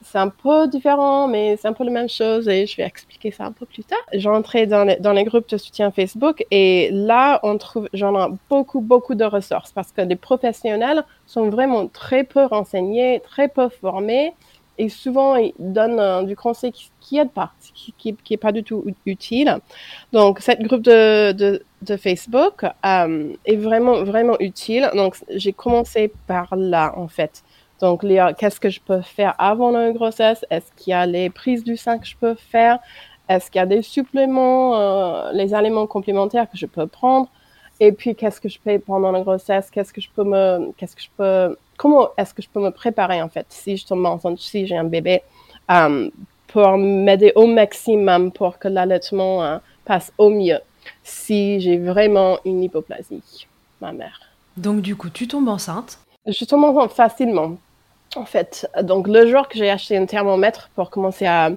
c'est 0.00 0.18
un 0.18 0.28
peu 0.28 0.68
différent, 0.68 1.28
mais 1.28 1.56
c'est 1.56 1.68
un 1.68 1.72
peu 1.72 1.84
la 1.84 1.90
même 1.90 2.08
chose 2.08 2.48
et 2.48 2.66
je 2.66 2.76
vais 2.76 2.84
expliquer 2.84 3.30
ça 3.30 3.44
un 3.44 3.52
peu 3.52 3.66
plus 3.66 3.84
tard. 3.84 3.98
J'entrais 4.14 4.66
dans 4.66 4.86
dans 5.00 5.12
les 5.12 5.24
groupes 5.24 5.48
de 5.48 5.56
soutien 5.56 5.90
Facebook 5.90 6.44
et 6.50 6.90
là, 6.92 7.40
on 7.42 7.58
trouve, 7.58 7.88
j'en 7.92 8.14
ai 8.28 8.32
beaucoup, 8.48 8.80
beaucoup 8.80 9.14
de 9.14 9.24
ressources 9.24 9.72
parce 9.72 9.92
que 9.92 10.02
les 10.02 10.16
professionnels 10.16 11.04
sont 11.26 11.50
vraiment 11.50 11.86
très 11.88 12.24
peu 12.24 12.44
renseignés, 12.44 13.20
très 13.20 13.48
peu 13.48 13.68
formés 13.68 14.34
et 14.78 14.88
souvent 14.88 15.36
ils 15.36 15.52
donnent 15.58 16.00
euh, 16.00 16.22
du 16.22 16.36
conseil 16.36 16.72
qui 17.00 17.16
n'aide 17.16 17.30
pas, 17.30 17.52
qui, 17.74 18.14
qui, 18.14 18.34
est 18.34 18.36
pas 18.36 18.52
du 18.52 18.62
tout 18.62 18.84
utile. 19.06 19.58
Donc, 20.12 20.40
cette 20.40 20.62
groupe 20.62 20.82
de, 20.82 21.62
Facebook 21.98 22.64
euh, 22.86 23.32
est 23.44 23.56
vraiment, 23.56 24.04
vraiment 24.04 24.36
utile. 24.38 24.90
Donc, 24.94 25.16
j'ai 25.28 25.52
commencé 25.52 26.12
par 26.26 26.54
là, 26.56 26.94
en 26.96 27.08
fait. 27.08 27.42
Donc, 27.80 28.04
qu'est-ce 28.38 28.60
que 28.60 28.70
je 28.70 28.80
peux 28.80 29.00
faire 29.00 29.34
avant 29.38 29.72
la 29.72 29.90
grossesse? 29.90 30.44
Est-ce 30.50 30.70
qu'il 30.76 30.92
y 30.92 30.94
a 30.94 31.04
les 31.04 31.30
prises 31.30 31.64
du 31.64 31.76
sein 31.76 31.98
que 31.98 32.06
je 32.06 32.16
peux 32.16 32.34
faire? 32.34 32.78
Est-ce 33.28 33.50
qu'il 33.50 33.58
y 33.58 33.62
a 33.62 33.66
des 33.66 33.82
suppléments, 33.82 34.76
euh, 34.76 35.32
les 35.32 35.52
aliments 35.52 35.86
complémentaires 35.88 36.48
que 36.48 36.56
je 36.56 36.66
peux 36.66 36.86
prendre? 36.86 37.28
Et 37.80 37.90
puis, 37.90 38.14
qu'est-ce 38.14 38.40
que 38.40 38.48
je 38.48 38.58
fais 38.62 38.78
pendant 38.78 39.10
la 39.10 39.22
grossesse? 39.22 39.68
Qu'est-ce 39.70 39.92
que 39.92 40.00
je 40.00 40.08
peux 40.14 40.22
me, 40.22 40.70
qu'est-ce 40.76 40.94
que 40.94 41.02
je 41.02 41.08
peux, 41.16 41.56
comment 41.76 42.10
est-ce 42.16 42.34
que 42.34 42.42
je 42.42 42.48
peux 42.48 42.60
me 42.60 42.70
préparer, 42.70 43.22
en 43.22 43.28
fait, 43.28 43.46
si 43.48 43.76
je 43.76 43.86
tombe 43.86 44.04
enceinte, 44.06 44.38
si 44.38 44.66
j'ai 44.66 44.76
un 44.76 44.84
bébé, 44.84 45.22
euh, 45.70 46.10
pour 46.48 46.76
m'aider 46.76 47.32
au 47.34 47.46
maximum 47.46 48.30
pour 48.30 48.58
que 48.58 48.68
l'allaitement 48.68 49.42
euh, 49.42 49.58
passe 49.84 50.12
au 50.18 50.28
mieux 50.28 50.60
si 51.02 51.60
j'ai 51.60 51.78
vraiment 51.78 52.38
une 52.44 52.62
hypoplasie, 52.62 53.46
ma 53.80 53.92
mère? 53.92 54.20
Donc, 54.56 54.82
du 54.82 54.96
coup, 54.96 55.08
tu 55.08 55.26
tombes 55.26 55.48
enceinte? 55.48 55.98
Je 56.26 56.44
tombe 56.44 56.64
enceinte 56.64 56.92
facilement 56.92 57.56
en 58.16 58.24
fait. 58.24 58.68
Donc, 58.82 59.08
le 59.08 59.26
jour 59.26 59.48
que 59.48 59.58
j'ai 59.58 59.70
acheté 59.70 59.96
un 59.96 60.06
thermomètre 60.06 60.70
pour 60.74 60.90
commencer 60.90 61.26
à, 61.26 61.50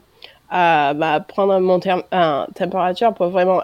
à 0.50 0.94
bah, 0.94 1.20
prendre 1.20 1.60
mon 1.60 1.80
température 1.80 3.14
pour 3.14 3.28
vraiment 3.28 3.64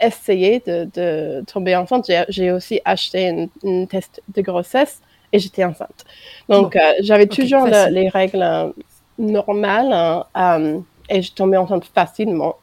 essayer 0.00 0.60
de, 0.66 0.88
de, 0.94 1.44
tomber 1.46 1.76
enceinte. 1.76 2.10
J'ai 2.28 2.52
aussi 2.52 2.80
acheté 2.84 3.48
un 3.64 3.86
test 3.86 4.22
de 4.28 4.42
grossesse 4.42 5.00
et 5.32 5.38
j'étais 5.38 5.64
enceinte. 5.64 6.04
Donc, 6.48 6.76
euh, 6.76 6.92
j'avais 7.00 7.26
toujours 7.26 7.66
les 7.66 8.08
règles 8.08 8.42
euh, 8.42 8.70
normales 9.18 10.24
hein, 10.34 10.80
et 11.08 11.22
je 11.22 11.32
tombais 11.32 11.56
enceinte 11.56 11.84
facilement 11.94 12.56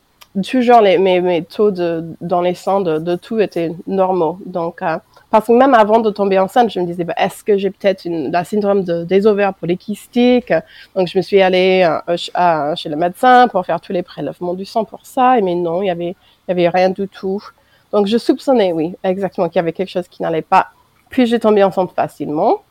toujours 0.43 0.81
les, 0.81 0.98
mes, 0.98 1.22
mes 1.22 1.43
taux 1.43 1.72
de, 1.72 2.03
dans 2.22 2.41
les 2.41 2.55
sangs 2.55 2.81
de, 2.81 3.00
de 3.00 3.15
tout 3.15 3.39
étaient 3.39 3.72
normaux. 3.88 4.38
Donc, 4.45 4.81
euh, 4.81 4.98
parce 5.29 5.48
que 5.48 5.53
même 5.53 5.74
avant 5.74 6.00
de 6.00 6.10
tomber 6.10 6.39
enceinte, 6.39 6.69
je 6.72 6.79
me 6.79 6.86
disais, 6.86 7.03
bah, 7.03 7.13
est-ce 7.17 7.43
que 7.43 7.57
j'ai 7.57 7.69
peut-être 7.69 8.05
la 8.05 8.43
syndrome 8.43 8.84
de, 8.84 9.03
des 9.03 9.27
ovaires 9.27 9.53
polykystiques? 9.53 10.53
Donc, 10.95 11.07
je 11.07 11.17
me 11.17 11.22
suis 11.22 11.41
allée 11.41 11.88
euh, 12.07 12.75
chez 12.75 12.89
le 12.89 12.95
médecin 12.95 13.48
pour 13.48 13.65
faire 13.65 13.81
tous 13.81 13.91
les 13.91 14.03
prélèvements 14.03 14.53
du 14.53 14.65
sang 14.65 14.84
pour 14.84 15.05
ça. 15.05 15.38
Et 15.38 15.41
mais 15.41 15.55
non, 15.55 15.81
il 15.81 15.88
y 15.88 15.89
avait, 15.89 16.15
il 16.48 16.50
y 16.50 16.51
avait 16.51 16.69
rien 16.69 16.89
du 16.89 17.07
tout. 17.07 17.41
Donc, 17.91 18.07
je 18.07 18.17
soupçonnais, 18.17 18.72
oui, 18.74 18.95
exactement, 19.03 19.48
qu'il 19.48 19.57
y 19.57 19.60
avait 19.60 19.74
quelque 19.74 19.89
chose 19.89 20.07
qui 20.07 20.22
n'allait 20.22 20.41
pas. 20.41 20.67
Puis, 21.15 21.27
j'ai 21.27 21.39
tombé 21.39 21.63
enceinte 21.63 21.93
facilement 21.93 22.62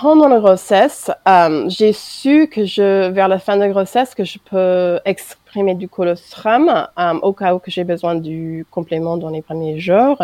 pendant 0.00 0.26
la 0.26 0.38
grossesse, 0.40 1.10
euh, 1.28 1.68
j'ai 1.68 1.92
su 1.92 2.48
que 2.48 2.64
je, 2.64 3.10
vers 3.10 3.28
la 3.28 3.38
fin 3.38 3.56
de 3.56 3.60
la 3.60 3.68
grossesse, 3.68 4.14
que 4.14 4.24
je 4.24 4.38
peux 4.38 4.98
exprimer 5.04 5.74
du 5.74 5.86
colostrum 5.86 6.68
euh, 6.98 7.12
au 7.20 7.34
cas 7.34 7.54
où 7.54 7.58
que 7.58 7.70
j'ai 7.70 7.84
besoin 7.84 8.14
du 8.14 8.66
complément 8.70 9.18
dans 9.18 9.28
les 9.28 9.42
premiers 9.42 9.78
jours. 9.78 10.22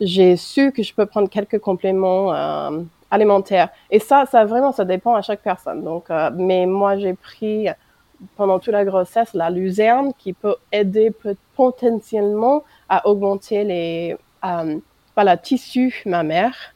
J'ai 0.00 0.36
su 0.36 0.72
que 0.72 0.82
je 0.82 0.92
peux 0.92 1.06
prendre 1.06 1.28
quelques 1.28 1.60
compléments 1.60 2.34
euh, 2.34 2.82
alimentaires. 3.12 3.68
Et 3.92 4.00
ça, 4.00 4.26
ça 4.26 4.44
vraiment, 4.44 4.72
ça 4.72 4.84
dépend 4.84 5.14
à 5.14 5.22
chaque 5.22 5.42
personne. 5.42 5.84
Donc, 5.84 6.08
mais 6.34 6.66
moi, 6.66 6.98
j'ai 6.98 7.14
pris 7.14 7.68
pendant 8.36 8.58
toute 8.58 8.72
la 8.72 8.84
grossesse 8.84 9.34
la 9.34 9.50
luzerne 9.50 10.12
qui 10.18 10.32
peut 10.32 10.56
aider 10.72 11.12
potentiellement 11.54 12.64
à 12.88 13.06
augmenter 13.06 13.62
les, 13.64 14.16
la 15.24 15.36
tissu 15.36 16.02
mammaire 16.06 16.74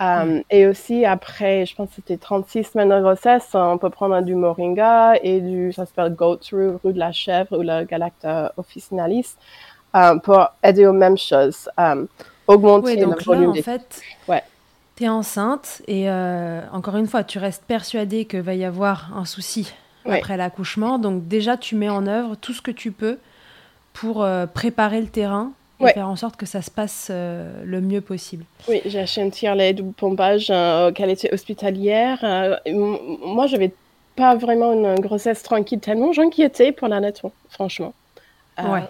euh, 0.00 0.40
et 0.48 0.66
aussi, 0.66 1.04
après, 1.04 1.66
je 1.66 1.74
pense 1.74 1.90
que 1.90 1.96
c'était 1.96 2.16
36 2.16 2.64
semaines 2.64 2.88
de 2.88 3.00
grossesse, 3.00 3.48
on 3.52 3.76
peut 3.76 3.90
prendre 3.90 4.20
du 4.22 4.34
moringa 4.34 5.16
et 5.22 5.40
du, 5.40 5.72
ça 5.72 5.84
s'appelle 5.84 6.14
goat 6.14 6.38
root, 6.52 6.80
roux 6.82 6.92
de 6.92 6.98
la 6.98 7.12
chèvre 7.12 7.58
ou 7.58 7.62
le 7.62 7.84
galacta 7.84 8.54
officinalis, 8.56 9.34
euh, 9.94 10.16
pour 10.16 10.48
aider 10.62 10.86
aux 10.86 10.94
mêmes 10.94 11.18
choses, 11.18 11.68
euh, 11.78 12.06
augmenter 12.46 12.96
donc 12.96 13.18
le 13.18 13.24
volume 13.24 13.54
là, 13.54 13.60
en 13.60 13.62
fait, 13.62 14.02
ouais. 14.26 14.42
tu 14.96 15.04
es 15.04 15.08
enceinte 15.08 15.82
et 15.86 16.10
encore 16.72 16.96
une 16.96 17.06
fois, 17.06 17.22
tu 17.22 17.38
restes 17.38 17.64
persuadée 17.64 18.24
qu'il 18.24 18.40
va 18.40 18.54
y 18.54 18.64
avoir 18.64 19.14
un 19.14 19.26
souci 19.26 19.74
après 20.08 20.38
l'accouchement. 20.38 20.98
Donc 20.98 21.28
déjà, 21.28 21.58
tu 21.58 21.76
mets 21.76 21.90
en 21.90 22.06
œuvre 22.06 22.36
tout 22.36 22.54
ce 22.54 22.62
que 22.62 22.70
tu 22.70 22.90
peux 22.90 23.18
pour 23.92 24.26
préparer 24.54 25.02
le 25.02 25.08
terrain 25.08 25.52
et 25.88 25.92
faire 25.92 26.08
en 26.08 26.16
sorte 26.16 26.36
que 26.36 26.46
ça 26.46 26.62
se 26.62 26.70
passe 26.70 27.08
euh, 27.10 27.62
le 27.64 27.80
mieux 27.80 28.00
possible. 28.00 28.44
Oui, 28.68 28.80
j'ai 28.84 29.00
acheté 29.00 29.22
un 29.22 29.30
tire-lait 29.30 29.72
de 29.72 29.82
pompage 29.82 30.48
euh, 30.50 30.92
qualité 30.92 31.32
hospitalière. 31.32 32.18
Euh, 32.22 32.56
moi, 33.24 33.46
je 33.46 33.52
n'avais 33.52 33.72
pas 34.16 34.36
vraiment 34.36 34.72
une 34.72 35.00
grossesse 35.00 35.42
tranquille, 35.42 35.80
tellement 35.80 36.12
j'inquiétais 36.12 36.72
pour 36.72 36.88
l'allaitement, 36.88 37.32
franchement. 37.48 37.94
ouais. 38.58 38.82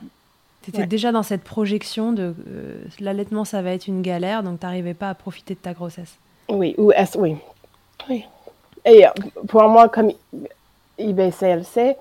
Tu 0.62 0.70
étais 0.70 0.86
déjà 0.86 1.10
dans 1.10 1.22
cette 1.22 1.42
projection 1.42 2.12
de 2.12 2.34
l'allaitement, 3.00 3.46
ça 3.46 3.62
va 3.62 3.70
être 3.70 3.86
une 3.86 4.02
galère, 4.02 4.42
donc 4.42 4.60
tu 4.60 4.66
n'arrivais 4.66 4.92
pas 4.92 5.08
à 5.08 5.14
profiter 5.14 5.54
de 5.54 5.58
ta 5.58 5.72
grossesse. 5.72 6.18
Oui, 6.50 6.74
ou 6.76 6.92
est 6.92 7.16
oui. 7.16 7.36
oui. 8.10 8.26
Et 8.84 9.06
pour 9.48 9.62
moi, 9.68 9.88
comme 9.88 10.12
IBCLC, 10.98 11.96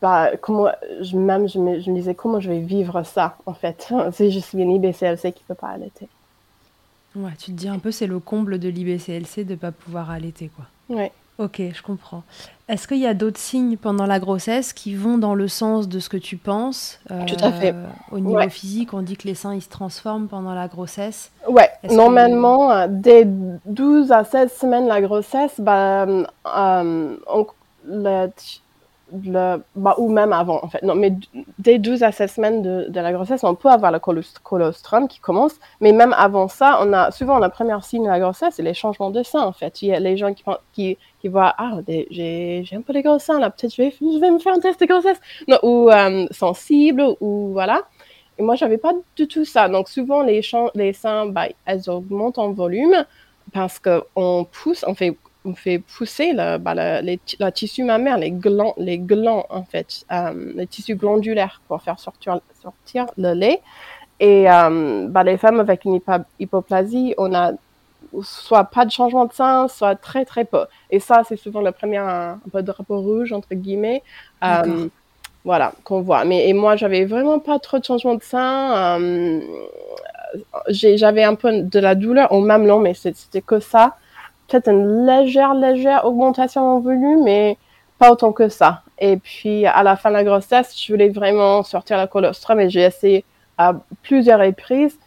bah, 0.00 0.30
comment, 0.40 0.70
je, 1.00 1.16
même 1.16 1.48
je 1.48 1.58
me, 1.58 1.80
je 1.80 1.90
me, 1.90 1.96
disais 1.96 2.14
comment 2.14 2.40
je 2.40 2.50
vais 2.50 2.60
vivre 2.60 3.02
ça, 3.02 3.36
en 3.46 3.54
fait, 3.54 3.92
si 4.12 4.30
je 4.30 4.38
suis 4.38 4.58
une 4.58 4.70
IBCLC 4.70 5.32
qui 5.32 5.42
ne 5.42 5.48
peut 5.48 5.54
pas 5.54 5.68
allaiter. 5.68 6.08
Ouais, 7.16 7.32
tu 7.38 7.46
te 7.46 7.56
dis 7.56 7.68
un 7.68 7.78
peu, 7.78 7.90
c'est 7.90 8.06
le 8.06 8.20
comble 8.20 8.58
de 8.58 8.68
l'IBCLC 8.68 9.44
de 9.44 9.52
ne 9.52 9.56
pas 9.56 9.72
pouvoir 9.72 10.10
allaiter, 10.10 10.50
quoi. 10.54 10.66
Ouais. 10.96 11.12
Ok, 11.38 11.62
je 11.72 11.82
comprends. 11.82 12.22
Est-ce 12.68 12.86
qu'il 12.86 12.98
y 12.98 13.06
a 13.06 13.14
d'autres 13.14 13.38
signes 13.38 13.78
pendant 13.78 14.04
la 14.04 14.20
grossesse 14.20 14.74
qui 14.74 14.94
vont 14.94 15.16
dans 15.16 15.34
le 15.34 15.48
sens 15.48 15.88
de 15.88 15.98
ce 15.98 16.10
que 16.10 16.18
tu 16.18 16.36
penses? 16.36 17.00
Euh, 17.10 17.24
Tout 17.24 17.42
à 17.42 17.50
fait. 17.50 17.74
Au 18.12 18.18
niveau 18.18 18.46
physique, 18.50 18.92
on 18.92 19.00
dit 19.00 19.16
que 19.16 19.26
les 19.26 19.34
seins 19.34 19.54
ils 19.54 19.62
se 19.62 19.70
transforment 19.70 20.28
pendant 20.28 20.52
la 20.52 20.68
grossesse. 20.68 21.32
Ouais, 21.48 21.70
normalement, 21.90 22.68
que... 22.68 22.74
Euh, 22.74 22.86
dès 22.90 23.24
12 23.24 24.12
à 24.12 24.24
16 24.24 24.52
semaines 24.52 24.86
la 24.86 25.00
grossesse, 25.00 25.54
bah, 25.58 26.04
euh, 26.04 27.16
on, 27.26 27.46
le, 27.86 28.28
bah, 29.12 29.94
ou 29.98 30.10
même 30.10 30.32
avant, 30.32 30.62
en 30.62 30.68
fait. 30.68 30.82
Non, 30.82 30.94
mais 30.94 31.12
dès 31.58 31.78
12 31.78 32.02
à 32.02 32.12
16 32.12 32.32
semaines 32.32 32.62
de, 32.62 32.86
de 32.88 33.00
la 33.00 33.12
grossesse, 33.12 33.44
on 33.44 33.54
peut 33.54 33.68
avoir 33.68 33.92
le 33.92 33.98
colostrum 33.98 35.08
qui 35.08 35.20
commence. 35.20 35.54
Mais 35.80 35.92
même 35.92 36.14
avant 36.16 36.48
ça, 36.48 36.78
on 36.82 36.92
a 36.92 37.10
souvent 37.10 37.38
la 37.38 37.50
première 37.50 37.84
signe 37.84 38.04
de 38.04 38.08
la 38.08 38.20
grossesse, 38.20 38.54
c'est 38.56 38.62
les 38.62 38.74
changements 38.74 39.10
de 39.10 39.22
sein, 39.22 39.42
en 39.42 39.52
fait. 39.52 39.82
Il 39.82 39.88
y 39.88 39.94
a 39.94 40.00
les 40.00 40.16
gens 40.16 40.32
qui, 40.72 40.96
qui, 41.20 41.28
voient, 41.28 41.54
ah, 41.58 41.78
j'ai 41.88 42.64
un 42.72 42.82
peu 42.82 42.92
les 42.92 43.02
gros 43.02 43.18
seins, 43.18 43.40
là, 43.40 43.50
peut-être 43.50 43.74
je 43.74 43.82
vais, 43.82 43.94
je 44.00 44.20
vais 44.20 44.30
me 44.30 44.38
faire 44.38 44.54
un 44.54 44.60
test 44.60 44.80
de 44.80 44.86
grossesse. 44.86 45.20
Ou 45.62 45.90
euh, 45.90 46.26
sensible, 46.30 47.02
ou 47.20 47.50
voilà. 47.52 47.82
Et 48.38 48.42
moi, 48.42 48.54
j'avais 48.54 48.78
pas 48.78 48.94
du 49.16 49.28
tout 49.28 49.44
ça. 49.44 49.68
Donc, 49.68 49.88
souvent, 49.88 50.22
les, 50.22 50.40
les 50.74 50.92
seins, 50.92 51.26
bah, 51.26 51.48
elles 51.66 51.90
augmentent 51.90 52.38
en 52.38 52.52
volume 52.52 53.04
parce 53.52 53.78
qu'on 53.78 54.46
pousse, 54.50 54.84
on 54.86 54.94
fait 54.94 55.16
on 55.44 55.54
fait 55.54 55.78
pousser 55.78 56.32
le, 56.32 56.58
bah, 56.58 56.74
le, 56.74 57.02
les, 57.02 57.20
la 57.38 57.50
tissu 57.50 57.84
mammaire, 57.84 58.18
les 58.18 58.30
glands, 58.30 58.74
les 58.76 58.98
glands 58.98 59.46
en 59.48 59.62
fait, 59.62 60.04
euh, 60.12 60.52
les 60.54 60.66
tissus 60.66 60.96
glandulaires 60.96 61.60
pour 61.66 61.82
faire 61.82 61.98
sortir, 61.98 62.40
sortir 62.60 63.06
le 63.16 63.32
lait. 63.32 63.60
Et 64.18 64.50
euh, 64.50 65.06
bah, 65.08 65.24
les 65.24 65.38
femmes 65.38 65.60
avec 65.60 65.84
une 65.84 65.98
hypoplasie, 66.38 67.14
on 67.16 67.34
a 67.34 67.52
soit 68.22 68.64
pas 68.64 68.84
de 68.84 68.90
changement 68.90 69.26
de 69.26 69.32
sein, 69.32 69.68
soit 69.68 69.94
très 69.94 70.24
très 70.24 70.44
peu. 70.44 70.66
Et 70.90 71.00
ça, 71.00 71.22
c'est 71.26 71.36
souvent 71.36 71.62
le 71.62 71.72
premier 71.72 71.98
un, 71.98 72.38
peu 72.52 72.60
de 72.60 72.66
drapeau 72.66 73.00
rouge 73.00 73.32
entre 73.32 73.54
guillemets. 73.54 74.02
Euh, 74.44 74.88
voilà, 75.44 75.72
qu'on 75.84 76.02
voit. 76.02 76.24
Mais 76.24 76.48
et 76.48 76.52
moi, 76.52 76.76
j'avais 76.76 77.06
vraiment 77.06 77.38
pas 77.38 77.58
trop 77.58 77.78
de 77.78 77.84
changement 77.84 78.14
de 78.14 78.22
sein. 78.22 79.00
Euh, 79.00 79.40
j'avais 80.68 81.24
un 81.24 81.34
peu 81.34 81.62
de 81.62 81.78
la 81.78 81.94
douleur 81.94 82.30
au 82.32 82.40
mamelon, 82.40 82.78
mais 82.78 82.92
c'était 82.94 83.40
que 83.40 83.58
ça 83.58 83.96
peut-être 84.50 84.68
une 84.68 85.06
légère, 85.06 85.54
légère 85.54 86.04
augmentation 86.04 86.62
en 86.62 86.80
volume, 86.80 87.22
mais 87.24 87.56
pas 87.98 88.10
autant 88.10 88.32
que 88.32 88.48
ça. 88.48 88.82
Et 88.98 89.16
puis, 89.16 89.66
à 89.66 89.82
la 89.82 89.96
fin 89.96 90.10
de 90.10 90.14
la 90.14 90.24
grossesse, 90.24 90.74
je 90.78 90.92
voulais 90.92 91.08
vraiment 91.08 91.62
sortir 91.62 91.96
la 91.96 92.06
colostrum 92.06 92.58
et 92.60 92.68
j'ai 92.68 92.82
essayé 92.82 93.24
à 93.56 93.74
plusieurs 94.02 94.40
reprises. 94.40 94.98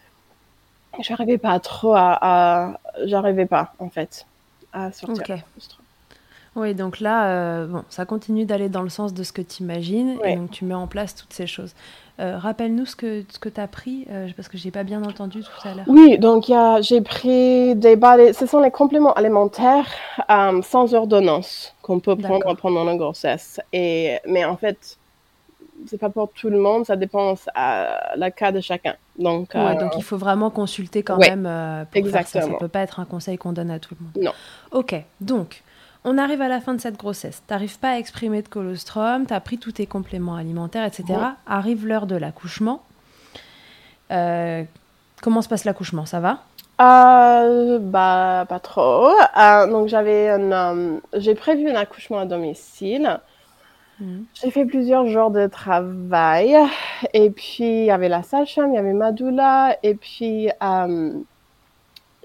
J'arrivais 0.99 1.37
pas 1.37 1.59
trop 1.59 1.93
à, 1.95 2.79
j'arrivais 3.03 3.45
pas, 3.45 3.73
en 3.79 3.89
fait, 3.89 4.25
à 4.71 4.91
sortir 4.91 5.23
la 5.27 5.37
colostrum. 5.41 5.82
Oui, 6.55 6.75
donc 6.75 6.99
là, 6.99 7.29
euh, 7.29 7.65
bon, 7.65 7.83
ça 7.89 8.05
continue 8.05 8.45
d'aller 8.45 8.69
dans 8.69 8.83
le 8.83 8.89
sens 8.89 9.13
de 9.13 9.23
ce 9.23 9.33
que 9.33 9.41
tu 9.41 9.63
imagines, 9.63 10.19
et 10.23 10.35
donc 10.35 10.51
tu 10.51 10.65
mets 10.65 10.75
en 10.75 10.87
place 10.87 11.15
toutes 11.15 11.33
ces 11.33 11.47
choses. 11.47 11.73
Euh, 12.19 12.37
rappelle-nous 12.37 12.85
ce 12.85 12.95
que, 12.95 13.23
ce 13.27 13.39
que 13.39 13.49
tu 13.49 13.59
as 13.59 13.67
pris, 13.67 14.05
euh, 14.11 14.27
parce 14.35 14.47
que 14.47 14.57
je 14.57 14.65
n'ai 14.65 14.71
pas 14.71 14.83
bien 14.83 15.03
entendu 15.03 15.41
tout 15.41 15.67
à 15.67 15.73
l'heure. 15.73 15.85
Oui, 15.87 16.19
donc 16.19 16.51
j'ai 16.81 17.01
pris 17.01 17.75
des 17.75 17.95
balais, 17.95 18.33
ce 18.33 18.45
sont 18.45 18.59
les 18.59 18.69
compléments 18.69 19.13
alimentaires 19.13 19.87
sans 20.61 20.93
ordonnance 20.93 21.73
qu'on 21.81 21.99
peut 21.99 22.15
prendre 22.15 22.55
pendant 22.55 22.83
la 22.83 22.95
grossesse. 22.97 23.59
Et, 23.71 24.19
mais 24.27 24.45
en 24.45 24.55
fait, 24.55 24.97
c'est 25.87 25.97
pas 25.97 26.09
pour 26.09 26.31
tout 26.31 26.51
le 26.51 26.59
monde, 26.59 26.85
ça 26.85 26.95
dépend 26.95 27.33
à 27.55 28.15
la 28.15 28.29
cas 28.29 28.51
de 28.51 28.61
chacun. 28.61 28.95
Donc, 29.17 29.55
donc 29.55 29.93
il 29.97 30.03
faut 30.03 30.17
vraiment 30.17 30.51
consulter 30.51 31.01
quand 31.01 31.17
même 31.17 31.49
pour 31.91 31.97
Exactement. 31.97 32.41
faire 32.43 32.43
ça. 32.43 32.51
Ça 32.51 32.59
peut 32.59 32.67
pas 32.67 32.81
être 32.81 32.99
un 32.99 33.05
conseil 33.05 33.39
qu'on 33.39 33.53
donne 33.53 33.71
à 33.71 33.79
tout 33.79 33.95
le 33.99 34.05
monde. 34.05 34.31
Non. 34.31 34.33
Ok, 34.71 34.95
donc 35.19 35.63
on 36.05 36.17
arrive 36.17 36.41
à 36.41 36.47
la 36.47 36.59
fin 36.59 36.73
de 36.73 36.81
cette 36.81 36.97
grossesse. 36.97 37.41
Tu 37.47 37.53
n'arrives 37.53 37.79
pas 37.79 37.91
à 37.91 37.97
exprimer 37.97 38.41
de 38.41 38.47
colostrum, 38.47 39.25
tu 39.25 39.33
as 39.33 39.39
pris 39.39 39.57
tous 39.57 39.73
tes 39.73 39.85
compléments 39.85 40.35
alimentaires, 40.35 40.85
etc. 40.85 41.19
Arrive 41.47 41.87
l'heure 41.87 42.07
de 42.07 42.15
l'accouchement. 42.15 42.83
Euh, 44.11 44.63
comment 45.21 45.41
se 45.41 45.49
passe 45.49 45.65
l'accouchement? 45.65 46.05
Ça 46.05 46.19
va? 46.19 46.39
Euh, 46.81 47.79
bah 47.79 48.45
pas 48.49 48.59
trop. 48.59 49.09
Euh, 49.37 49.67
donc 49.67 49.87
j'avais 49.87 50.35
j'ai 51.13 51.35
prévu 51.35 51.69
un 51.69 51.75
accouchement 51.75 52.19
à 52.19 52.25
domicile. 52.25 53.19
Mhm. 53.99 54.25
J'ai 54.33 54.51
fait 54.51 54.65
plusieurs 54.65 55.07
jours 55.07 55.31
de 55.31 55.47
travail 55.47 56.55
et 57.13 57.29
puis 57.29 57.81
il 57.81 57.85
y 57.85 57.91
avait 57.91 58.09
la 58.09 58.23
sage-femme, 58.23 58.71
il 58.71 58.75
y 58.75 58.79
avait 58.79 58.93
Madoula 58.93 59.77
et 59.83 59.93
puis 59.93 60.49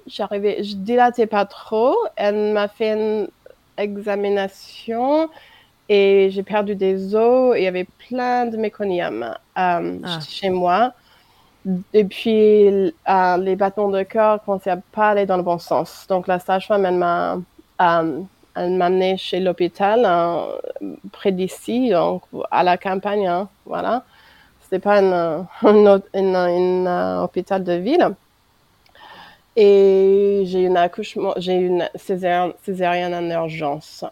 j'arrivais, 0.08 0.62
je 0.64 0.76
dilatais 0.76 1.26
pas 1.26 1.44
trop. 1.44 1.94
Elle 2.16 2.52
m'a 2.52 2.68
fait 2.68 2.94
une 2.94 3.28
examination 3.78 5.30
et 5.88 6.28
j'ai 6.30 6.42
perdu 6.42 6.74
des 6.74 7.14
os 7.14 7.56
et 7.56 7.60
il 7.60 7.64
y 7.64 7.66
avait 7.66 7.86
plein 8.08 8.46
de 8.46 8.56
méconium 8.56 9.22
euh, 9.22 9.34
ah. 10.04 10.20
chez 10.26 10.50
moi. 10.50 10.92
Et 11.92 12.04
puis, 12.04 12.68
euh, 12.68 13.36
les 13.38 13.56
battements 13.56 13.88
de 13.88 14.02
cœur 14.02 14.42
commençaient 14.44 14.70
à 14.70 14.76
pas 14.76 15.10
aller 15.10 15.26
dans 15.26 15.36
le 15.36 15.42
bon 15.42 15.58
sens. 15.58 16.06
Donc, 16.08 16.26
la 16.26 16.38
sage-femme, 16.38 16.86
elle 16.86 16.96
m'a 16.96 17.38
euh, 17.80 18.20
elle 18.54 18.72
m'a 18.72 18.86
amené 18.86 19.16
chez 19.16 19.38
l'hôpital 19.38 20.06
près 21.12 21.30
d'ici, 21.30 21.90
donc 21.90 22.22
à 22.50 22.64
la 22.64 22.76
campagne, 22.76 23.26
hein, 23.26 23.48
voilà. 23.64 24.04
C'était 24.60 24.80
pas 24.80 25.00
un 25.00 25.46
hôpital 27.22 27.62
de 27.62 27.72
ville. 27.74 28.14
Et 29.60 30.44
j'ai 30.46 30.60
une 30.60 30.76
accouchement, 30.76 31.34
j'ai 31.36 31.54
une 31.54 31.88
césarienne, 31.96 33.12
en 33.12 33.28
urgence. 33.28 34.04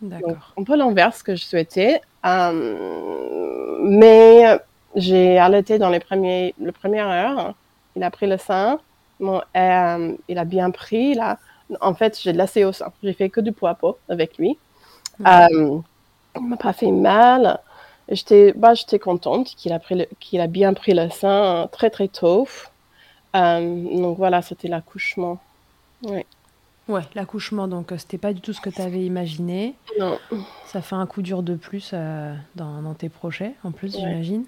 Donc, 0.00 0.36
un 0.56 0.64
peu 0.64 0.74
l'inverse 0.74 1.22
que 1.22 1.36
je 1.36 1.44
souhaitais. 1.44 2.00
Euh, 2.24 3.78
mais 3.82 4.58
j'ai 4.94 5.36
allaité 5.36 5.78
dans 5.78 5.90
les 5.90 6.00
premiers, 6.00 6.54
le 6.58 6.72
première 6.72 7.08
heure. 7.08 7.54
Il 7.94 8.02
a 8.02 8.10
pris 8.10 8.26
le 8.26 8.38
sein. 8.38 8.80
Bon, 9.20 9.42
euh, 9.54 10.16
il 10.28 10.38
a 10.38 10.44
bien 10.46 10.70
pris, 10.70 11.12
là. 11.12 11.36
En 11.82 11.92
fait, 11.92 12.18
j'ai 12.18 12.32
laissé 12.32 12.64
au 12.64 12.72
sein. 12.72 12.90
J'ai 13.02 13.12
fait 13.12 13.28
que 13.28 13.42
du 13.42 13.52
poids 13.52 13.74
pot 13.74 13.98
avec 14.08 14.38
lui. 14.38 14.56
Euh, 15.26 15.78
il 16.36 16.42
m'a 16.42 16.56
pas 16.56 16.72
fait 16.72 16.90
mal. 16.90 17.60
J'étais, 18.08 18.54
bah, 18.56 18.72
contente 18.98 19.48
qu'il 19.48 19.74
a 19.74 19.78
pris 19.78 20.06
qu'il 20.20 20.40
a 20.40 20.46
bien 20.46 20.72
pris 20.72 20.94
le 20.94 21.10
sein 21.10 21.68
très 21.70 21.90
très 21.90 22.08
tôt. 22.08 22.48
Euh, 23.36 24.00
donc 24.00 24.16
voilà, 24.16 24.42
c'était 24.42 24.68
l'accouchement. 24.68 25.38
Ouais. 26.02 26.26
Ouais, 26.88 27.02
l'accouchement, 27.14 27.68
donc 27.68 27.92
c'était 27.98 28.16
pas 28.16 28.32
du 28.32 28.40
tout 28.40 28.54
ce 28.54 28.62
que 28.62 28.70
tu 28.70 28.80
avais 28.80 29.04
imaginé. 29.04 29.74
Non. 29.98 30.18
Ça 30.66 30.80
fait 30.80 30.94
un 30.94 31.06
coup 31.06 31.20
dur 31.20 31.42
de 31.42 31.54
plus 31.54 31.92
dans, 31.92 32.82
dans, 32.82 32.94
tes 32.94 33.10
projets, 33.10 33.52
en 33.62 33.72
plus, 33.72 33.94
j'imagine. 33.94 34.44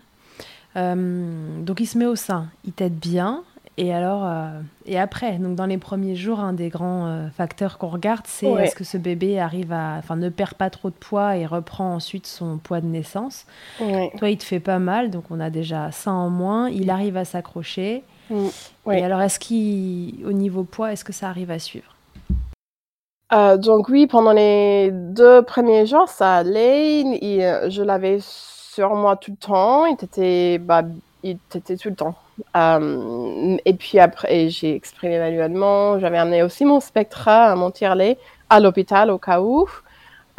donc 0.74 1.80
il 1.80 1.86
se 1.86 1.98
met 1.98 2.06
au 2.06 2.16
sein, 2.16 2.48
il 2.64 2.72
t'aide 2.72 2.98
bien. 2.98 3.44
Et 3.80 3.94
alors, 3.94 4.26
euh, 4.26 4.60
et 4.84 4.98
après, 4.98 5.38
donc 5.38 5.54
dans 5.54 5.64
les 5.64 5.78
premiers 5.78 6.14
jours, 6.14 6.40
un 6.40 6.52
des 6.52 6.68
grands 6.68 7.06
euh, 7.06 7.30
facteurs 7.30 7.78
qu'on 7.78 7.88
regarde, 7.88 8.26
c'est 8.26 8.46
est-ce 8.46 8.76
que 8.76 8.84
ce 8.84 8.98
bébé 8.98 9.40
arrive 9.40 9.72
à, 9.72 9.94
enfin, 9.98 10.16
ne 10.16 10.28
perd 10.28 10.52
pas 10.52 10.68
trop 10.68 10.90
de 10.90 10.94
poids 10.94 11.38
et 11.38 11.46
reprend 11.46 11.94
ensuite 11.94 12.26
son 12.26 12.58
poids 12.58 12.82
de 12.82 12.86
naissance. 12.86 13.46
Toi, 13.78 14.28
il 14.28 14.36
te 14.36 14.44
fait 14.44 14.60
pas 14.60 14.78
mal, 14.78 15.10
donc 15.10 15.24
on 15.30 15.40
a 15.40 15.48
déjà 15.48 15.90
ça 15.92 16.12
en 16.12 16.28
moins. 16.28 16.68
Il 16.68 16.90
arrive 16.90 17.16
à 17.16 17.24
s'accrocher. 17.24 18.02
Mm. 18.30 18.48
Et 18.92 19.04
alors, 19.04 19.20
est-ce 19.20 19.38
qu'au 19.38 20.32
niveau 20.32 20.64
poids, 20.64 20.92
est-ce 20.92 21.04
que 21.04 21.12
ça 21.12 21.28
arrive 21.28 21.50
à 21.50 21.58
suivre? 21.58 21.94
Euh, 23.32 23.56
donc 23.56 23.88
oui, 23.88 24.06
pendant 24.06 24.32
les 24.32 24.90
deux 24.90 25.42
premiers 25.42 25.86
jours, 25.86 26.08
ça 26.08 26.36
allait. 26.36 27.04
je 27.70 27.82
l'avais 27.82 28.18
sur 28.20 28.94
moi 28.94 29.16
tout 29.16 29.32
le 29.32 29.36
temps. 29.36 29.86
Il 29.86 29.96
était, 30.02 30.58
bah, 30.58 30.82
il 31.22 31.38
était 31.54 31.76
tout 31.76 31.90
le 31.90 31.94
temps. 31.94 32.14
Euh, 32.56 33.56
et 33.64 33.74
puis 33.74 33.98
après, 33.98 34.48
j'ai 34.48 34.74
exprimé 34.74 35.18
manuellement. 35.18 35.98
J'avais 35.98 36.18
amené 36.18 36.42
aussi 36.42 36.64
mon 36.64 36.80
spectra, 36.80 37.54
mon 37.56 37.70
tirelet, 37.70 38.18
à 38.48 38.60
l'hôpital 38.60 39.10
au 39.10 39.18
cas 39.18 39.40
où. 39.40 39.68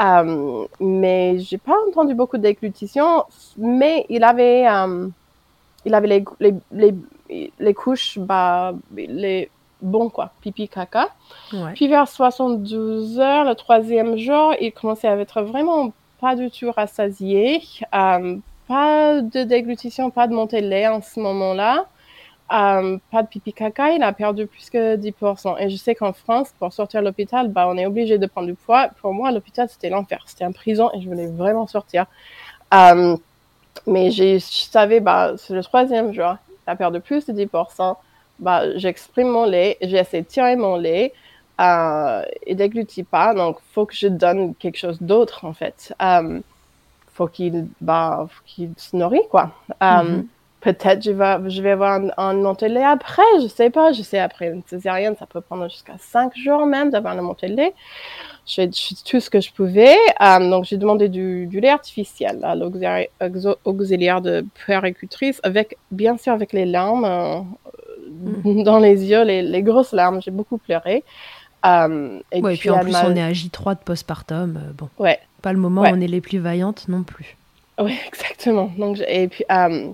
Euh, 0.02 0.66
mais 0.80 1.38
j'ai 1.40 1.58
pas 1.60 1.76
entendu 1.88 2.16
beaucoup 2.16 2.38
de 2.38 2.44
déglutition. 2.44 3.26
Mais 3.58 4.06
il 4.10 4.24
avait, 4.24 4.68
euh, 4.68 5.08
il 5.86 5.94
avait 5.94 6.08
les, 6.08 6.26
les, 6.40 6.54
les, 6.72 7.52
les, 7.60 7.74
couches, 7.74 8.20
bah, 8.20 8.74
les 8.96 9.50
bons 9.82 10.10
quoi, 10.10 10.32
pipi, 10.42 10.68
caca. 10.68 11.10
Puis 11.74 11.88
vers 11.88 12.08
72 12.08 13.20
heures, 13.20 13.46
le 13.46 13.56
troisième 13.56 14.18
jour, 14.18 14.54
il 14.60 14.72
commençait 14.72 15.08
à 15.08 15.18
être 15.18 15.42
vraiment 15.42 15.94
pas 16.20 16.36
du 16.36 16.52
tout 16.52 16.72
rassasié. 16.72 17.62
Euh, 17.94 18.38
pas 18.68 19.22
de 19.22 19.44
déglutition, 19.44 20.12
pas 20.12 20.28
de 20.28 20.34
montée 20.34 20.62
de 20.62 20.68
lait 20.68 20.88
en 20.88 21.02
ce 21.02 21.20
moment-là. 21.20 21.88
Euh, 22.54 22.98
pas 23.12 23.24
de 23.24 23.28
pipi 23.28 23.54
caca, 23.54 23.92
il 23.92 24.04
a 24.04 24.12
perdu 24.12 24.46
plus 24.46 24.70
que 24.70 24.98
10%. 24.98 25.56
Et 25.60 25.70
je 25.70 25.76
sais 25.78 25.96
qu'en 25.96 26.12
France, 26.12 26.54
pour 26.60 26.74
sortir 26.74 27.00
de 27.00 27.06
l'hôpital, 27.06 27.48
bah, 27.48 27.66
on 27.70 27.78
est 27.78 27.86
obligé 27.86 28.18
de 28.18 28.26
prendre 28.28 28.48
du 28.48 28.56
poids. 28.56 28.90
Pour 29.02 29.14
moi, 29.14 29.32
l'hôpital, 29.32 29.70
c'était 29.70 29.90
l'enfer. 29.90 30.22
C'était 30.26 30.44
un 30.44 30.52
prison 30.52 30.90
et 30.94 31.02
je 31.02 31.08
voulais 31.08 31.28
vraiment 31.28 31.66
sortir. 31.66 32.06
Euh, 32.74 33.16
mais 33.88 34.12
je 34.12 34.38
savais, 34.40 35.00
bah, 35.00 35.34
c'est 35.38 35.54
le 35.54 35.64
troisième 35.64 36.14
jour, 36.14 36.36
il 36.50 36.70
a 36.70 36.76
perdu 36.76 37.00
plus 37.00 37.26
de 37.26 37.34
10%. 37.34 37.96
Bah, 38.40 38.78
j'exprime 38.78 39.30
mon 39.30 39.46
lait, 39.46 39.78
j'essaie 39.82 40.22
de 40.22 40.28
tirer 40.28 40.56
mon 40.56 40.76
lait. 40.76 41.14
Euh, 41.60 42.24
il 42.48 42.56
déglutit 42.56 43.04
pas, 43.04 43.34
donc 43.36 43.58
faut 43.74 43.86
que 43.86 43.94
je 43.94 44.08
donne 44.08 44.56
quelque 44.56 44.78
chose 44.78 44.98
d'autre 45.02 45.46
en 45.46 45.54
fait. 45.54 45.94
Euh, 46.02 46.40
faut 47.14 47.28
qu'il 47.28 47.68
bah, 47.82 48.28
qu'il 48.46 48.74
se 48.78 48.96
nourrit, 48.96 49.28
quoi. 49.30 49.52
Euh, 49.84 50.04
mhm. 50.04 50.28
Peut-être 50.62 51.04
je 51.04 51.12
vais, 51.12 51.50
je 51.50 51.62
vais 51.62 51.72
avoir 51.72 52.00
un, 52.18 52.46
un 52.46 52.68
lait 52.68 52.84
après, 52.84 53.24
je 53.42 53.48
sais 53.48 53.70
pas. 53.70 53.92
Je 53.92 54.04
sais, 54.04 54.20
après 54.20 54.48
une 54.48 54.62
césarienne, 54.68 55.16
ça 55.18 55.26
peut 55.26 55.42
prendre 55.42 55.68
jusqu'à 55.70 55.96
cinq 56.00 56.38
jours 56.38 56.66
même 56.66 56.92
d'avoir 56.92 57.18
un 57.18 57.48
lait. 57.48 57.74
Je 58.48 58.56
fais 58.56 58.70
tout 58.70 59.20
ce 59.20 59.30
que 59.30 59.42
je 59.42 59.52
pouvais. 59.52 59.98
Euh, 60.22 60.50
donc, 60.50 60.66
j'ai 60.66 60.78
demandé 60.78 61.10
du, 61.10 61.48
du, 61.48 61.60
lait 61.60 61.70
artificiel 61.70 62.40
à 62.44 62.56
l'auxiliaire 62.56 64.22
de 64.22 64.46
puéricultrice, 64.56 65.40
avec, 65.44 65.78
bien 65.92 66.18
sûr, 66.18 66.34
avec 66.34 66.54
les 66.54 66.66
larmes 66.66 67.06
euh, 67.06 67.42
mhm. 68.44 68.64
dans 68.64 68.80
les 68.80 69.06
yeux, 69.06 69.24
les, 69.24 69.42
les 69.42 69.62
grosses 69.64 69.94
larmes. 69.94 70.22
J'ai 70.22 70.32
beaucoup 70.32 70.58
pleuré. 70.58 71.04
Euh, 71.66 72.20
et, 72.32 72.42
puis, 72.42 72.70
en 72.70 72.80
plus, 72.80 72.96
on 73.04 73.16
est 73.16 73.22
à 73.22 73.32
J3 73.32 73.80
de 73.80 73.84
postpartum. 73.84 74.60
bon. 74.78 74.90
Ouais. 74.98 75.20
Pas 75.42 75.54
le 75.54 75.60
moment 75.60 75.82
où 75.82 75.86
on 75.86 76.02
est 76.02 76.08
les 76.08 76.22
plus 76.22 76.38
vaillantes 76.38 76.88
non 76.88 77.04
plus. 77.04 77.38
Oui, 77.80 77.98
exactement. 78.08 78.72
Donc, 78.78 79.00
et 79.08 79.28
puis, 79.28 79.44
euh, 79.52 79.90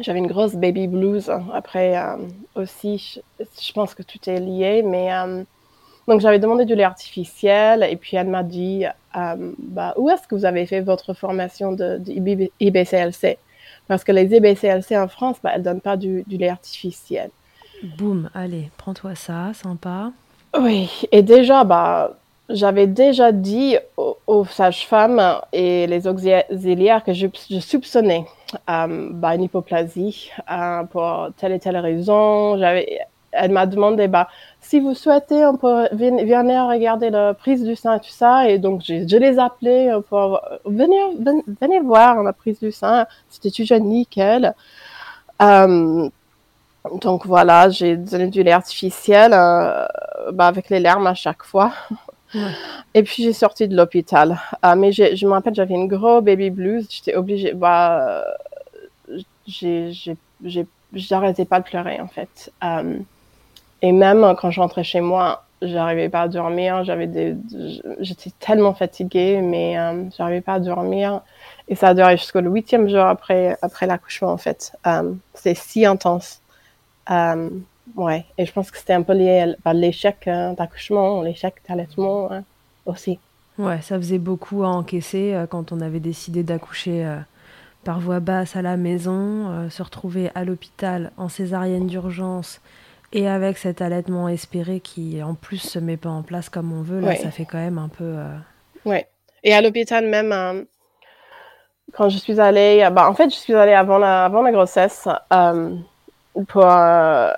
j'avais 0.00 0.18
une 0.18 0.26
grosse 0.26 0.54
baby 0.54 0.86
blues. 0.86 1.30
Après, 1.52 1.96
euh, 1.96 2.16
aussi, 2.54 3.20
je, 3.38 3.72
pense 3.72 3.94
que 3.94 4.02
tout 4.02 4.18
est 4.28 4.40
lié, 4.40 4.82
mais 4.82 5.12
euh, 5.12 5.42
donc 6.06 6.20
j'avais 6.20 6.38
demandé 6.38 6.64
du 6.64 6.74
lait 6.74 6.84
artificiel 6.84 7.86
et 7.88 7.96
puis 7.96 8.16
elle 8.16 8.28
m'a 8.28 8.42
dit, 8.42 8.84
bah, 9.14 9.94
où 9.96 10.08
est-ce 10.10 10.26
que 10.28 10.34
vous 10.34 10.44
avez 10.44 10.66
fait 10.66 10.80
votre 10.80 11.14
formation 11.14 11.72
de, 11.72 12.00
IBCLC 12.60 13.38
Parce 13.88 14.04
que 14.04 14.12
les 14.12 14.34
IBCLC 14.36 14.96
en 14.96 15.08
France, 15.08 15.38
bah, 15.42 15.52
elles 15.54 15.62
donnent 15.62 15.80
pas 15.80 15.96
du, 15.96 16.24
du 16.26 16.36
lait 16.36 16.48
artificiel. 16.48 17.30
Boum, 17.96 18.30
allez, 18.34 18.70
prends-toi 18.76 19.14
ça, 19.14 19.52
sympa. 19.54 20.12
Oui, 20.58 20.90
et 21.12 21.22
déjà, 21.22 21.64
bah, 21.64 22.19
j'avais 22.52 22.86
déjà 22.86 23.32
dit 23.32 23.76
aux, 23.96 24.44
sages-femmes 24.44 25.40
et 25.52 25.86
les 25.86 26.06
auxiliaires 26.06 27.04
que 27.04 27.12
je, 27.12 27.26
soupçonnais 27.60 28.26
euh, 28.68 29.08
bah, 29.12 29.34
une 29.34 29.44
hypoplasie 29.44 30.30
euh, 30.50 30.84
pour 30.84 31.28
telle 31.36 31.52
et 31.52 31.58
telle 31.58 31.76
raison. 31.76 32.56
Elle 33.32 33.52
m'a 33.52 33.66
demandé, 33.66 34.08
bah, 34.08 34.28
si 34.60 34.80
vous 34.80 34.94
souhaitez, 34.94 35.44
on 35.46 35.56
peut 35.56 35.88
venir 35.92 36.66
regarder 36.66 37.10
la 37.10 37.34
prise 37.34 37.64
du 37.64 37.76
sein 37.76 37.96
et 37.96 38.00
tout 38.00 38.10
ça. 38.10 38.48
Et 38.48 38.58
donc, 38.58 38.82
je, 38.84 39.16
les 39.16 39.38
appelais 39.38 39.90
pour 40.08 40.40
venir, 40.64 41.00
venez 41.60 41.80
voir 41.80 42.22
la 42.22 42.32
prise 42.32 42.58
du 42.58 42.72
sein. 42.72 43.06
C'était 43.28 43.50
toujours 43.50 43.78
nickel. 43.78 44.54
Euh, 45.40 46.10
donc 47.02 47.26
voilà, 47.26 47.68
j'ai 47.68 47.96
donné 47.96 48.28
du 48.28 48.42
lait 48.42 48.52
artificiel 48.52 49.32
euh, 49.34 49.86
bah, 50.32 50.46
avec 50.46 50.70
les 50.70 50.80
larmes 50.80 51.06
à 51.06 51.14
chaque 51.14 51.42
fois. 51.42 51.72
Et 52.94 53.02
puis 53.02 53.22
j'ai 53.22 53.32
sorti 53.32 53.68
de 53.68 53.76
l'hôpital. 53.76 54.40
Euh, 54.64 54.74
mais 54.76 54.92
je 54.92 55.26
me 55.26 55.32
rappelle, 55.32 55.54
j'avais 55.54 55.74
une 55.74 55.88
grosse 55.88 56.24
baby 56.24 56.50
blues. 56.50 56.86
J'étais 56.90 57.14
obligée. 57.14 57.52
Bah, 57.52 58.24
j'arrêtais 60.92 61.44
pas 61.44 61.60
de 61.60 61.64
pleurer 61.64 62.00
en 62.00 62.08
fait. 62.08 62.52
Euh, 62.64 62.98
et 63.82 63.92
même 63.92 64.34
quand 64.40 64.50
je 64.50 64.60
rentrais 64.60 64.84
chez 64.84 65.00
moi, 65.00 65.44
j'arrivais 65.62 66.08
pas 66.08 66.22
à 66.22 66.28
dormir. 66.28 66.84
J'étais 66.84 68.30
tellement 68.38 68.74
fatiguée, 68.74 69.40
mais 69.40 69.78
euh, 69.78 70.04
j'arrivais 70.16 70.40
pas 70.40 70.54
à 70.54 70.60
dormir. 70.60 71.22
Et 71.68 71.74
ça 71.74 71.88
a 71.88 71.94
duré 71.94 72.16
jusqu'au 72.16 72.40
huitième 72.40 72.88
jour 72.88 73.00
après 73.00 73.56
après 73.62 73.86
l'accouchement 73.86 74.32
en 74.32 74.38
fait. 74.38 74.72
Euh, 74.86 75.12
C'était 75.34 75.54
si 75.54 75.86
intense. 75.86 76.40
Ouais, 78.00 78.24
et 78.38 78.46
je 78.46 78.52
pense 78.52 78.70
que 78.70 78.78
c'était 78.78 78.94
un 78.94 79.02
peu 79.02 79.12
lié 79.12 79.54
à 79.62 79.74
l'échec 79.74 80.26
hein, 80.26 80.54
d'accouchement, 80.54 81.20
l'échec 81.20 81.56
d'allaitement 81.68 82.32
hein, 82.32 82.44
aussi. 82.86 83.18
Ouais, 83.58 83.82
ça 83.82 83.98
faisait 83.98 84.18
beaucoup 84.18 84.64
à 84.64 84.68
encaisser 84.68 85.34
euh, 85.34 85.46
quand 85.46 85.70
on 85.70 85.82
avait 85.82 86.00
décidé 86.00 86.42
d'accoucher 86.42 87.04
euh, 87.04 87.18
par 87.84 88.00
voie 88.00 88.20
basse 88.20 88.56
à 88.56 88.62
la 88.62 88.78
maison, 88.78 89.50
euh, 89.50 89.68
se 89.68 89.82
retrouver 89.82 90.30
à 90.34 90.46
l'hôpital 90.46 91.12
en 91.18 91.28
césarienne 91.28 91.88
d'urgence 91.88 92.62
et 93.12 93.28
avec 93.28 93.58
cet 93.58 93.82
allaitement 93.82 94.30
espéré 94.30 94.80
qui 94.80 95.22
en 95.22 95.34
plus 95.34 95.58
se 95.58 95.78
met 95.78 95.98
pas 95.98 96.08
en 96.08 96.22
place 96.22 96.48
comme 96.48 96.72
on 96.72 96.80
veut, 96.80 97.00
là 97.00 97.16
ça 97.16 97.30
fait 97.30 97.44
quand 97.44 97.58
même 97.58 97.76
un 97.76 97.88
peu. 97.88 98.14
Ouais, 98.86 99.08
et 99.44 99.52
à 99.52 99.60
l'hôpital 99.60 100.06
même, 100.06 100.64
quand 101.92 102.08
je 102.08 102.16
suis 102.16 102.40
allée, 102.40 102.88
bah, 102.92 103.10
en 103.10 103.14
fait 103.14 103.28
je 103.28 103.36
suis 103.36 103.52
allée 103.52 103.74
avant 103.74 103.98
la, 103.98 104.24
avant 104.24 104.40
la 104.40 104.52
grossesse 104.52 105.06
pour 106.48 106.64
euh, 106.64 107.32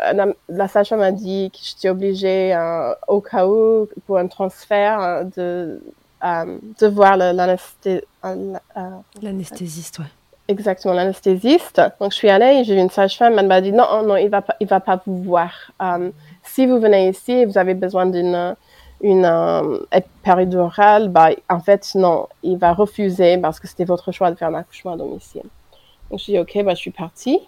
la 0.48 0.68
sage 0.68 0.92
m'a 0.92 1.12
dit 1.12 1.50
que 1.50 1.58
j'étais 1.62 1.88
obligée 1.88 2.54
euh, 2.54 2.94
au 3.08 3.20
cas 3.20 3.46
où 3.46 3.88
pour 4.06 4.18
un 4.18 4.26
transfert 4.26 5.00
euh, 5.00 5.24
de 5.36 5.80
de 6.22 6.86
voir 6.86 7.16
l'anesthésiste 7.16 8.08
ouais 9.98 10.04
exactement 10.46 10.94
l'anesthésiste 10.94 11.82
donc 12.00 12.12
je 12.12 12.16
suis 12.16 12.30
allée 12.30 12.62
j'ai 12.62 12.76
vu 12.76 12.80
une 12.80 12.90
sage-femme 12.90 13.36
elle 13.40 13.48
m'a 13.48 13.60
dit 13.60 13.72
non 13.72 14.04
non 14.04 14.16
il 14.16 14.28
va 14.28 14.40
pas 14.40 14.54
il 14.60 14.68
va 14.68 14.78
pas 14.78 15.02
vous 15.04 15.20
voir 15.20 15.72
si 16.44 16.66
vous 16.66 16.78
venez 16.78 17.08
ici 17.08 17.32
et 17.32 17.46
vous 17.46 17.58
avez 17.58 17.74
besoin 17.74 18.06
d'une 18.06 18.54
une 19.02 19.24
euh, 19.24 19.78
péridurale, 20.22 21.08
bah, 21.08 21.30
en 21.50 21.60
fait, 21.60 21.94
non, 21.94 22.28
il 22.42 22.56
va 22.56 22.72
refuser 22.72 23.36
parce 23.36 23.58
que 23.58 23.66
c'était 23.66 23.84
votre 23.84 24.12
choix 24.12 24.30
de 24.30 24.36
faire 24.36 24.48
un 24.48 24.54
accouchement 24.54 24.92
à 24.92 24.96
domicile. 24.96 25.42
Donc, 26.10 26.20
je 26.20 26.26
dis, 26.26 26.38
OK, 26.38 26.56
bah, 26.64 26.74
je 26.74 26.80
suis 26.80 26.90
partie. 26.90 27.40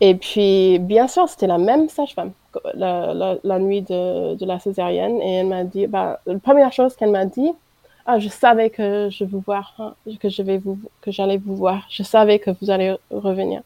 Et 0.00 0.14
puis, 0.14 0.78
bien 0.78 1.08
sûr, 1.08 1.28
c'était 1.28 1.46
la 1.46 1.58
même 1.58 1.88
sage-femme 1.88 2.32
la, 2.74 3.58
nuit 3.58 3.82
de, 3.82 4.44
la 4.44 4.58
césarienne. 4.58 5.20
Et 5.22 5.34
elle 5.36 5.46
m'a 5.46 5.64
dit, 5.64 5.86
bah, 5.86 6.20
la 6.26 6.38
première 6.38 6.72
chose 6.72 6.96
qu'elle 6.96 7.10
m'a 7.10 7.24
dit, 7.24 7.50
ah, 8.06 8.18
je 8.18 8.28
savais 8.28 8.70
que 8.70 9.08
je 9.10 9.24
vous 9.24 9.40
voir, 9.40 9.74
hein, 9.78 9.94
que 10.20 10.28
je 10.28 10.42
vais 10.42 10.58
vous, 10.58 10.78
que 11.02 11.10
j'allais 11.10 11.36
vous 11.36 11.56
voir. 11.56 11.86
Je 11.90 12.02
savais 12.02 12.38
que 12.38 12.50
vous 12.60 12.70
allez 12.70 12.96
revenir. 13.10 13.62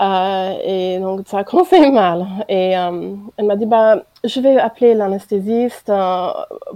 Euh, 0.00 0.52
et 0.64 0.98
donc, 0.98 1.26
ça 1.26 1.38
a 1.38 1.44
commencé 1.48 1.90
mal. 1.90 2.26
Et 2.48 2.76
euh, 2.76 3.14
elle 3.36 3.46
m'a 3.46 3.56
dit, 3.56 3.66
bah, 3.66 4.02
je 4.24 4.40
vais 4.40 4.58
appeler 4.58 4.94
l'anesthésiste 4.94 5.88
euh, 5.90 6.28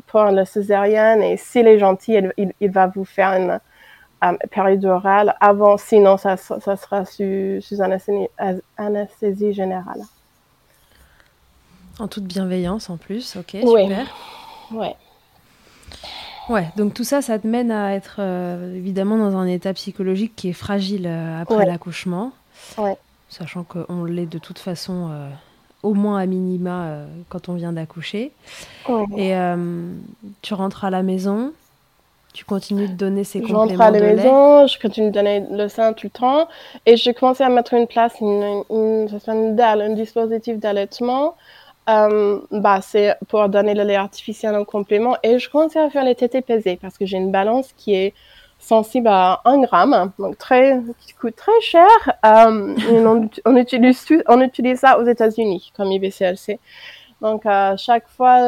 pour 0.07 0.25
la 0.25 0.44
césarienne 0.44 1.22
et 1.22 1.37
s'il 1.37 1.66
est 1.66 1.79
gentil, 1.79 2.14
il, 2.37 2.53
il, 2.61 2.70
va 2.70 2.87
vous 2.87 3.05
faire 3.05 3.31
une 3.31 3.61
péridurale 4.50 5.35
avant, 5.40 5.76
sinon 5.76 6.16
ça, 6.16 6.37
ça 6.37 6.76
sera 6.76 7.04
sous, 7.04 7.61
sous 7.61 7.82
anesthésie, 7.82 8.28
anesthésie, 8.76 9.52
générale. 9.52 10.02
En 11.98 12.08
toute 12.08 12.24
bienveillance 12.24 12.90
en 12.90 12.96
plus, 12.96 13.37
ok, 13.37 13.56
oui. 13.64 13.82
super. 13.82 14.14
Ouais. 14.72 14.96
Ouais, 16.48 16.68
donc 16.76 16.94
tout 16.94 17.04
ça, 17.04 17.22
ça 17.22 17.38
te 17.38 17.46
mène 17.46 17.70
à 17.70 17.94
être 17.94 18.20
évidemment 18.74 19.16
dans 19.16 19.37
un 19.37 19.46
état 19.46 19.72
psychologique 19.74 20.35
qui 20.35 20.48
est 20.48 20.54
fragile 20.54 21.06
après 21.06 21.66
l'accouchement. 21.66 22.32
Ouais 22.78 22.96
sachant 23.32 23.64
qu'on 23.64 24.04
l'est 24.04 24.26
de 24.26 24.38
toute 24.38 24.58
façon 24.58 25.08
euh, 25.11 25.28
au 25.82 25.94
moins 25.94 26.18
à 26.18 26.26
minima 26.26 26.85
euh, 26.85 27.06
quand 27.30 27.48
on 27.48 27.54
vient 27.54 27.72
d'accoucher. 27.72 28.32
Et 29.16 29.35
euh, 29.35 29.90
tu 30.42 30.54
rentres 30.54 30.85
à 30.85 30.90
la 30.90 31.02
maison, 31.02 31.52
tu 32.32 32.44
continues 32.44 32.88
de 32.88 32.94
donner 32.94 33.24
ces 33.24 33.40
compléments 33.40 33.66
Je 33.66 33.70
rentre 33.72 33.80
à 33.80 33.90
la 33.90 34.00
maison, 34.00 34.66
je 34.66 34.78
continue 34.78 35.08
de 35.08 35.12
donner 35.12 35.44
le 35.50 35.68
sein 35.68 35.92
tout 35.92 36.06
le 36.06 36.18
temps, 36.18 36.48
et 36.86 36.96
j'ai 36.96 37.14
commencé 37.14 37.44
à 37.44 37.48
mettre 37.48 37.74
en 37.74 37.86
place 37.86 38.14
une, 38.20 38.64
une, 38.70 39.08
une, 39.28 39.60
un 39.60 39.94
dispositif 39.94 40.58
d'allaitement. 40.58 41.34
bah, 41.86 42.80
c'est 42.80 43.16
pour 43.28 43.48
donner 43.48 43.74
le 43.74 43.82
lait 43.82 43.96
artificiel 43.96 44.54
en 44.54 44.64
complément 44.64 45.16
et 45.22 45.38
je 45.38 45.50
commençais 45.50 45.80
à 45.80 45.90
faire 45.90 46.04
les 46.04 46.14
pesées 46.14 46.78
parce 46.80 46.96
que 46.96 47.04
j'ai 47.04 47.16
une 47.16 47.32
balance 47.32 47.72
qui 47.76 47.94
est 47.94 48.14
sensible 48.62 49.08
à 49.08 49.40
1 49.44 49.62
gramme, 49.62 50.12
donc 50.18 50.38
très, 50.38 50.80
qui 51.00 51.12
coûte 51.14 51.34
très 51.36 51.60
cher. 51.60 51.88
Euh, 52.24 52.74
on, 53.44 53.56
utilise, 53.56 54.06
on 54.28 54.40
utilise 54.40 54.78
ça 54.78 54.98
aux 54.98 55.04
États-Unis 55.04 55.72
comme 55.76 55.90
IBCLC. 55.90 56.60
Donc, 57.22 57.46
à 57.46 57.76
chaque 57.76 58.08
fois, 58.08 58.40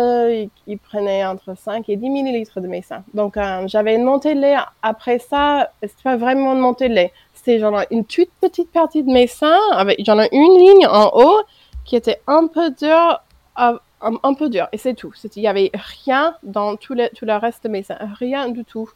ils, 0.67 0.79
prenaient 0.79 1.25
entre 1.25 1.57
5 1.57 1.89
et 1.89 1.97
10 1.97 2.11
millilitres 2.11 2.61
de 2.61 2.67
mes 2.67 2.83
seins. 2.83 3.05
Donc, 3.15 3.37
euh, 3.37 3.63
j'avais 3.69 3.95
une 3.95 4.03
montée 4.03 4.35
de 4.35 4.41
lait. 4.41 4.57
Après 4.83 5.21
ça, 5.21 5.71
c'était 5.81 6.03
pas 6.03 6.17
vraiment 6.17 6.55
une 6.55 6.59
montée 6.59 6.89
de 6.89 6.95
lait. 6.95 7.13
C'était 7.35 7.61
genre 7.61 7.83
une 7.93 8.05
toute 8.05 8.31
petite 8.41 8.73
partie 8.73 9.05
de 9.05 9.13
mes 9.13 9.29
seins. 9.29 9.61
Avec, 9.75 10.05
j'en 10.05 10.19
ai 10.19 10.29
une 10.33 10.59
ligne 10.59 10.89
en 10.89 11.09
haut 11.15 11.43
qui 11.85 11.95
était 11.95 12.21
un 12.27 12.49
peu 12.49 12.71
dure, 12.71 13.21
un, 13.55 14.35
peu 14.35 14.49
dure. 14.49 14.67
Et 14.73 14.79
c'est 14.79 14.95
tout. 14.95 15.13
Il 15.37 15.43
y 15.43 15.47
avait 15.47 15.71
rien 16.03 16.35
dans 16.43 16.75
tout 16.75 16.95
le, 16.95 17.39
reste 17.39 17.63
de 17.63 17.69
mes 17.69 17.85
seins. 17.85 17.99
Rien 18.19 18.49
du 18.49 18.65
tout. 18.65 18.91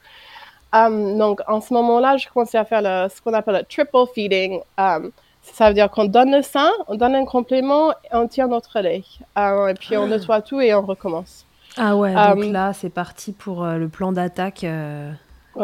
Um, 0.73 1.17
donc, 1.17 1.41
en 1.47 1.61
ce 1.61 1.73
moment-là, 1.75 2.17
je 2.17 2.27
commençais 2.29 2.59
à 2.59 2.65
faire 2.65 2.83
ce 3.09 3.23
qu'on 3.23 3.33
appelle 3.33 3.55
le 3.55 3.63
triple 3.63 4.13
feeding. 4.13 4.61
Um, 4.77 5.13
ça 5.53 5.69
veut 5.69 5.75
dire 5.75 5.91
qu'on 5.91 6.05
donne 6.05 6.31
le 6.31 6.43
sein, 6.43 6.71
on 6.87 6.97
donne 6.97 7.15
un 7.15 7.25
complément 7.25 7.93
et 7.93 8.13
on 8.13 8.29
tire 8.29 8.49
notre 8.49 8.81
lait. 8.81 9.05
Um, 9.37 9.69
et 9.69 9.75
puis, 9.75 9.97
on 9.97 10.05
ah. 10.05 10.09
nettoie 10.09 10.43
tout 10.43 10.61
et 10.61 10.75
on 10.75 10.83
recommence. 10.83 11.45
Ah 11.77 11.97
ouais, 11.97 12.13
donc 12.13 12.45
là, 12.47 12.73
c'est 12.73 12.91
parti 12.91 13.33
pour 13.33 13.63
euh, 13.65 13.77
le 13.77 13.89
plan 13.89 14.11
d'attaque 14.11 14.65
euh, 14.65 15.13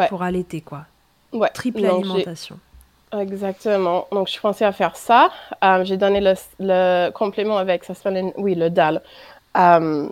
pour 0.08 0.22
allaiter, 0.22 0.60
quoi. 0.60 0.86
Ouais. 1.32 1.48
Triple 1.52 1.84
alimentation. 1.84 2.58
Exactement. 3.12 4.06
Donc, 4.12 4.28
je 4.28 4.40
commençais 4.40 4.64
à 4.64 4.72
faire 4.72 4.96
ça. 4.96 5.30
j'ai 5.82 5.96
donné 5.96 6.20
le, 6.20 6.34
le, 6.60 7.10
complément 7.10 7.58
avec, 7.58 7.84
ça 7.84 7.94
s'appelle, 7.94 8.32
oui, 8.36 8.54
le 8.54 8.70
DAL. 8.70 9.02
Euh, 9.56 10.08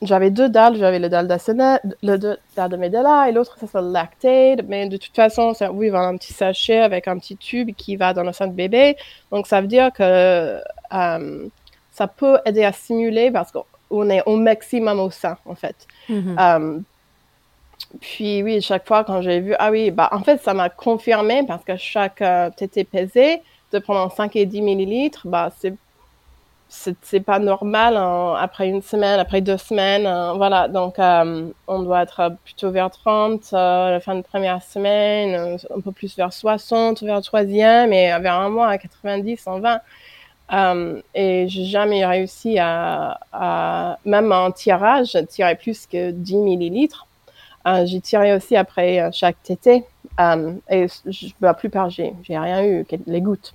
j'avais 0.00 0.30
deux 0.30 0.48
dalles, 0.48 0.76
j'avais 0.76 0.98
le 0.98 1.10
dalle 1.10 1.28
le 1.28 2.16
dalle 2.16 2.70
de 2.70 2.76
Medela 2.76 3.28
et 3.28 3.32
l'autre 3.32 3.56
ça 3.60 3.66
s'appelle 3.66 3.92
Lactate, 3.92 4.66
mais 4.68 4.88
de 4.88 4.96
toute 4.96 5.14
façon, 5.14 5.52
c'est, 5.52 5.68
oui, 5.68 5.90
voilà 5.90 6.08
un 6.08 6.16
petit 6.16 6.32
sachet 6.32 6.80
avec 6.80 7.06
un 7.06 7.18
petit 7.18 7.36
tube 7.36 7.74
qui 7.76 7.96
va 7.96 8.14
dans 8.14 8.22
le 8.22 8.32
sein 8.32 8.46
de 8.46 8.54
bébé. 8.54 8.96
Donc 9.30 9.46
ça 9.46 9.60
veut 9.60 9.66
dire 9.66 9.92
que 9.92 10.62
euh, 10.94 11.48
ça 11.90 12.06
peut 12.06 12.38
aider 12.46 12.64
à 12.64 12.72
stimuler 12.72 13.30
parce 13.30 13.52
qu'on 13.52 14.08
est 14.08 14.22
au 14.24 14.36
maximum 14.36 14.98
au 15.00 15.10
sein 15.10 15.36
en 15.44 15.54
fait. 15.54 15.76
Mm-hmm. 16.08 16.36
Euh, 16.40 16.78
puis 18.00 18.42
oui, 18.42 18.62
chaque 18.62 18.86
fois 18.86 19.04
quand 19.04 19.20
j'ai 19.20 19.40
vu, 19.40 19.54
ah 19.58 19.70
oui, 19.70 19.90
bah 19.90 20.08
en 20.12 20.20
fait 20.20 20.42
ça 20.42 20.54
m'a 20.54 20.70
confirmé 20.70 21.42
parce 21.46 21.64
que 21.64 21.76
chaque 21.76 22.24
tété 22.56 22.84
pesé 22.84 23.42
de 23.72 23.78
prendre 23.78 24.10
5 24.10 24.34
et 24.36 24.46
10 24.46 24.62
millilitres, 24.62 25.28
bah 25.28 25.50
c'est 25.58 25.74
c'est 26.68 27.20
pas 27.20 27.38
normal 27.38 27.96
hein, 27.96 28.34
après 28.38 28.68
une 28.68 28.82
semaine, 28.82 29.20
après 29.20 29.40
deux 29.40 29.56
semaines. 29.56 30.06
Hein, 30.06 30.34
voilà, 30.36 30.68
donc 30.68 30.98
euh, 30.98 31.48
on 31.68 31.82
doit 31.82 32.02
être 32.02 32.36
plutôt 32.44 32.70
vers 32.70 32.90
30 32.90 33.50
euh, 33.52 33.90
la 33.90 34.00
fin 34.00 34.16
de 34.16 34.22
première 34.22 34.62
semaine, 34.62 35.34
euh, 35.34 35.56
un 35.76 35.80
peu 35.80 35.92
plus 35.92 36.16
vers 36.16 36.32
60, 36.32 37.02
vers 37.02 37.22
troisième, 37.22 37.92
et 37.92 38.08
vers 38.20 38.34
un 38.34 38.48
mois 38.48 38.68
à 38.68 38.78
90, 38.78 39.36
120. 39.36 39.80
Euh, 40.52 41.02
et 41.14 41.48
j'ai 41.48 41.64
jamais 41.64 42.04
réussi 42.06 42.58
à, 42.58 43.98
même 44.04 44.32
en 44.32 44.50
tirage, 44.50 45.16
tirer 45.28 45.56
plus 45.56 45.86
que 45.86 46.10
10 46.10 46.36
millilitres. 46.36 47.06
j'ai 47.84 48.00
tiré 48.00 48.34
aussi 48.34 48.56
après 48.56 49.10
chaque 49.12 49.42
tété, 49.42 49.84
et 50.70 50.86
la 51.40 51.54
plupart 51.54 51.90
j'ai 51.90 52.14
rien 52.28 52.64
eu, 52.64 52.86
les 53.06 53.20
gouttes. 53.20 53.54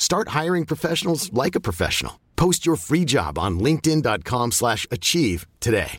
Start 0.00 0.28
hiring 0.28 0.64
professionals 0.64 1.30
like 1.34 1.54
a 1.54 1.60
professional. 1.60 2.14
Post 2.34 2.64
your 2.64 2.76
free 2.76 3.06
job 3.06 3.38
on 3.38 3.60
linkedin.com/achieve 3.60 5.44
today. 5.60 5.98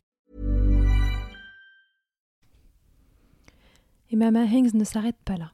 Et 4.09 4.15
Mama 4.17 4.43
Hanks 4.43 4.73
ne 4.73 4.83
s'arrête 4.83 5.15
pas 5.23 5.37
là. 5.37 5.51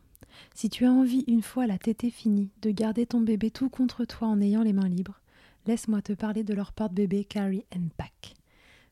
Si 0.55 0.69
tu 0.69 0.85
as 0.85 0.91
envie, 0.91 1.25
une 1.27 1.41
fois 1.41 1.67
la 1.67 1.77
tétée 1.77 2.09
finie, 2.09 2.49
de 2.61 2.71
garder 2.71 3.05
ton 3.05 3.19
bébé 3.19 3.51
tout 3.51 3.69
contre 3.69 4.05
toi 4.05 4.29
en 4.29 4.39
ayant 4.39 4.63
les 4.63 4.73
mains 4.73 4.87
libres, 4.87 5.19
laisse-moi 5.67 6.01
te 6.01 6.13
parler 6.13 6.43
de 6.45 6.53
leur 6.53 6.71
porte-bébé 6.71 7.25
Carry 7.25 7.65
and 7.75 7.89
Pack. 7.97 8.33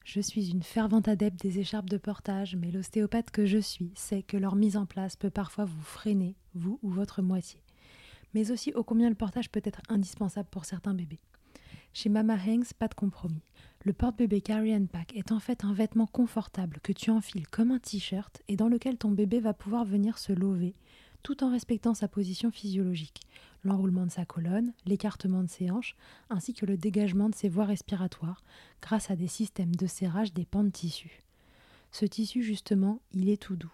Je 0.03 0.19
suis 0.19 0.51
une 0.51 0.63
fervente 0.63 1.07
adepte 1.07 1.41
des 1.41 1.59
écharpes 1.59 1.89
de 1.89 1.97
portage, 1.97 2.55
mais 2.55 2.71
l'ostéopathe 2.71 3.31
que 3.31 3.45
je 3.45 3.57
suis 3.57 3.91
sait 3.95 4.21
que 4.21 4.37
leur 4.37 4.55
mise 4.55 4.77
en 4.77 4.85
place 4.85 5.15
peut 5.15 5.31
parfois 5.31 5.65
vous 5.65 5.81
freiner, 5.81 6.35
vous 6.53 6.77
ou 6.83 6.89
votre 6.89 7.21
moitié 7.21 7.64
mais 8.35 8.51
aussi 8.51 8.73
ô 8.73 8.83
combien 8.83 9.07
le 9.07 9.15
portage 9.15 9.49
peut 9.49 9.61
être 9.63 9.81
indispensable 9.87 10.49
pour 10.51 10.65
certains 10.65 10.93
bébés. 10.93 11.21
Chez 11.93 12.09
Mama 12.09 12.35
Hanks, 12.35 12.73
pas 12.73 12.89
de 12.89 12.93
compromis. 12.93 13.41
Le 13.85 13.93
porte-bébé 13.93 14.41
Carry 14.41 14.75
and 14.75 14.87
Pack 14.87 15.15
est 15.15 15.31
en 15.31 15.39
fait 15.39 15.63
un 15.63 15.71
vêtement 15.71 16.05
confortable 16.05 16.81
que 16.83 16.91
tu 16.91 17.11
enfiles 17.11 17.47
comme 17.47 17.71
un 17.71 17.79
t-shirt 17.79 18.41
et 18.49 18.57
dans 18.57 18.67
lequel 18.67 18.97
ton 18.97 19.11
bébé 19.11 19.39
va 19.39 19.53
pouvoir 19.53 19.85
venir 19.85 20.17
se 20.17 20.33
lever 20.33 20.75
tout 21.23 21.43
en 21.43 21.49
respectant 21.49 21.93
sa 21.93 22.07
position 22.07 22.51
physiologique, 22.51 23.21
l'enroulement 23.63 24.05
de 24.05 24.11
sa 24.11 24.25
colonne, 24.25 24.73
l'écartement 24.85 25.41
de 25.41 25.49
ses 25.49 25.71
hanches, 25.71 25.95
ainsi 26.29 26.53
que 26.53 26.67
le 26.67 26.77
dégagement 26.77 27.29
de 27.29 27.35
ses 27.35 27.49
voies 27.49 27.65
respiratoires 27.65 28.43
grâce 28.81 29.09
à 29.09 29.15
des 29.15 29.27
systèmes 29.27 29.75
de 29.75 29.87
serrage 29.87 30.33
des 30.33 30.45
pans 30.45 30.63
de 30.63 30.69
tissu. 30.69 31.23
Ce 31.91 32.05
tissu, 32.05 32.43
justement, 32.43 32.99
il 33.13 33.29
est 33.29 33.41
tout 33.41 33.55
doux 33.55 33.73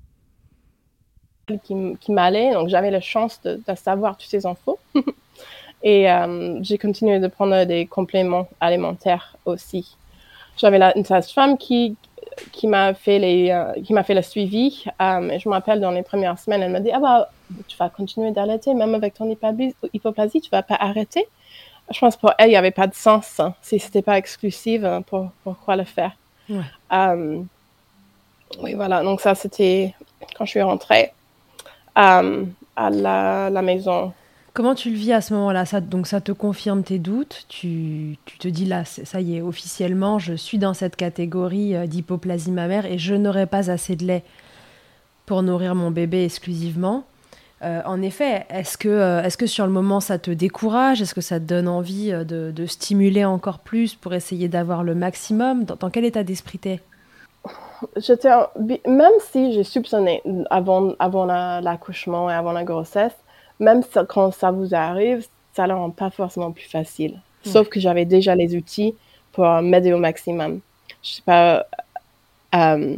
Qui, 1.59 1.97
qui 1.99 2.11
m'allait, 2.11 2.53
donc 2.53 2.69
j'avais 2.69 2.91
la 2.91 3.01
chance 3.01 3.41
de, 3.43 3.61
de 3.67 3.75
savoir 3.75 4.17
toutes 4.17 4.29
ces 4.29 4.45
infos. 4.45 4.79
et 5.83 6.11
euh, 6.11 6.59
j'ai 6.61 6.77
continué 6.77 7.19
de 7.19 7.27
prendre 7.27 7.63
des 7.65 7.85
compléments 7.85 8.47
alimentaires 8.59 9.35
aussi. 9.45 9.95
J'avais 10.57 10.79
une 10.95 11.05
sage-femme 11.05 11.57
qui, 11.57 11.95
qui 12.51 12.67
m'a 12.67 12.93
fait 12.93 13.19
les 13.19 13.49
euh, 13.51 13.73
qui 13.83 13.93
m'a 13.93 14.03
fait 14.03 14.13
le 14.13 14.21
suivi 14.21 14.85
euh, 15.01 15.29
et 15.29 15.39
je 15.39 15.47
me 15.49 15.53
rappelle 15.53 15.79
dans 15.79 15.91
les 15.91 16.03
premières 16.03 16.39
semaines 16.39 16.61
elle 16.61 16.71
m'a 16.71 16.79
dit 16.79 16.91
ah 16.91 16.99
bah 16.99 17.29
tu 17.67 17.77
vas 17.77 17.89
continuer 17.89 18.31
d'allaiter 18.31 18.73
même 18.73 18.95
avec 18.95 19.13
ton 19.13 19.29
hypoplasie 19.29 20.41
tu 20.41 20.49
vas 20.49 20.63
pas 20.63 20.75
arrêter 20.75 21.27
je 21.89 21.99
pense 21.99 22.15
pour 22.15 22.33
elle 22.37 22.49
il 22.49 22.53
y 22.53 22.57
avait 22.57 22.71
pas 22.71 22.87
de 22.87 22.93
sens 22.93 23.39
hein, 23.39 23.53
si 23.61 23.79
c'était 23.79 24.01
pas 24.01 24.17
exclusif 24.17 24.83
hein, 24.83 25.01
pour 25.01 25.29
pourquoi 25.43 25.75
le 25.75 25.83
faire 25.83 26.11
ouais. 26.49 26.61
euh, 26.93 27.41
oui 28.61 28.73
voilà 28.73 29.03
donc 29.03 29.21
ça 29.21 29.35
c'était 29.35 29.93
quand 30.37 30.45
je 30.45 30.51
suis 30.51 30.61
rentrée 30.61 31.13
euh, 31.97 32.45
à 32.75 32.89
la, 32.89 33.61
maison. 33.61 34.13
Comment 34.53 34.75
tu 34.75 34.89
le 34.89 34.95
vis 34.95 35.13
à 35.13 35.21
ce 35.21 35.33
moment-là? 35.33 35.65
Ça, 35.65 35.81
Donc 35.81 36.07
ça 36.07 36.21
te 36.21 36.31
confirme 36.31 36.83
tes 36.83 36.99
doutes, 36.99 37.45
tu, 37.47 38.17
tu, 38.25 38.37
te 38.37 38.47
dis 38.47 38.65
là, 38.65 38.85
ça 38.85 39.21
y 39.21 39.37
est, 39.37 39.41
officiellement, 39.41 40.19
je 40.19 40.33
suis 40.33 40.57
dans 40.57 40.73
cette 40.73 40.95
catégorie 40.95 41.75
euh, 41.75 41.87
d'hypoplasie 41.87 42.51
mammaire 42.51 42.85
et 42.85 42.97
je 42.97 43.15
n'aurai 43.15 43.45
pas 43.45 43.69
assez 43.69 43.95
de 43.95 44.05
lait 44.05 44.23
pour 45.25 45.43
nourrir 45.43 45.75
mon 45.75 45.91
bébé 45.91 46.25
exclusivement. 46.25 47.05
Euh, 47.63 47.81
en 47.85 48.01
effet, 48.01 48.45
est-ce 48.49 48.75
que, 48.77 49.23
est 49.23 49.37
que 49.37 49.45
sur 49.45 49.67
le 49.67 49.71
moment 49.71 49.99
ça 49.99 50.17
te 50.17 50.31
décourage? 50.31 51.01
Est-ce 51.01 51.13
que 51.13 51.21
ça 51.21 51.39
te 51.39 51.45
donne 51.45 51.67
envie 51.67 52.11
de, 52.11 52.65
stimuler 52.65 53.23
encore 53.23 53.59
plus 53.59 53.93
pour 53.93 54.13
essayer 54.15 54.47
d'avoir 54.47 54.83
le 54.83 54.95
maximum? 54.95 55.65
Dans, 55.65 55.89
quel 55.91 56.05
état 56.05 56.23
d'esprit 56.23 56.57
t'es? 56.57 56.79
Même 58.87 59.11
si 59.19 59.53
j'ai 59.53 59.63
soupçonné 59.63 60.21
avant, 60.49 60.93
avant 60.99 61.25
l'accouchement 61.25 62.27
la, 62.27 62.33
et 62.33 62.37
avant 62.37 62.51
la 62.51 62.63
grossesse, 62.63 63.15
même 63.59 63.83
quand 64.09 64.31
ça 64.31 64.51
vous 64.51 64.73
arrive, 64.73 65.25
ça 65.53 65.67
ne 65.67 65.73
rend 65.73 65.91
pas 65.91 66.09
forcément 66.09 66.51
plus 66.51 66.69
facile. 66.69 67.13
Mmh. 67.45 67.49
Sauf 67.49 67.69
que 67.69 67.79
j'avais 67.79 68.05
déjà 68.05 68.35
les 68.35 68.55
outils 68.55 68.95
pour 69.31 69.45
m'aider 69.61 69.93
au 69.93 69.97
maximum. 69.97 70.59
Je 71.03 71.09
sais 71.09 71.21
pas. 71.23 71.65
Euh, 72.55 72.95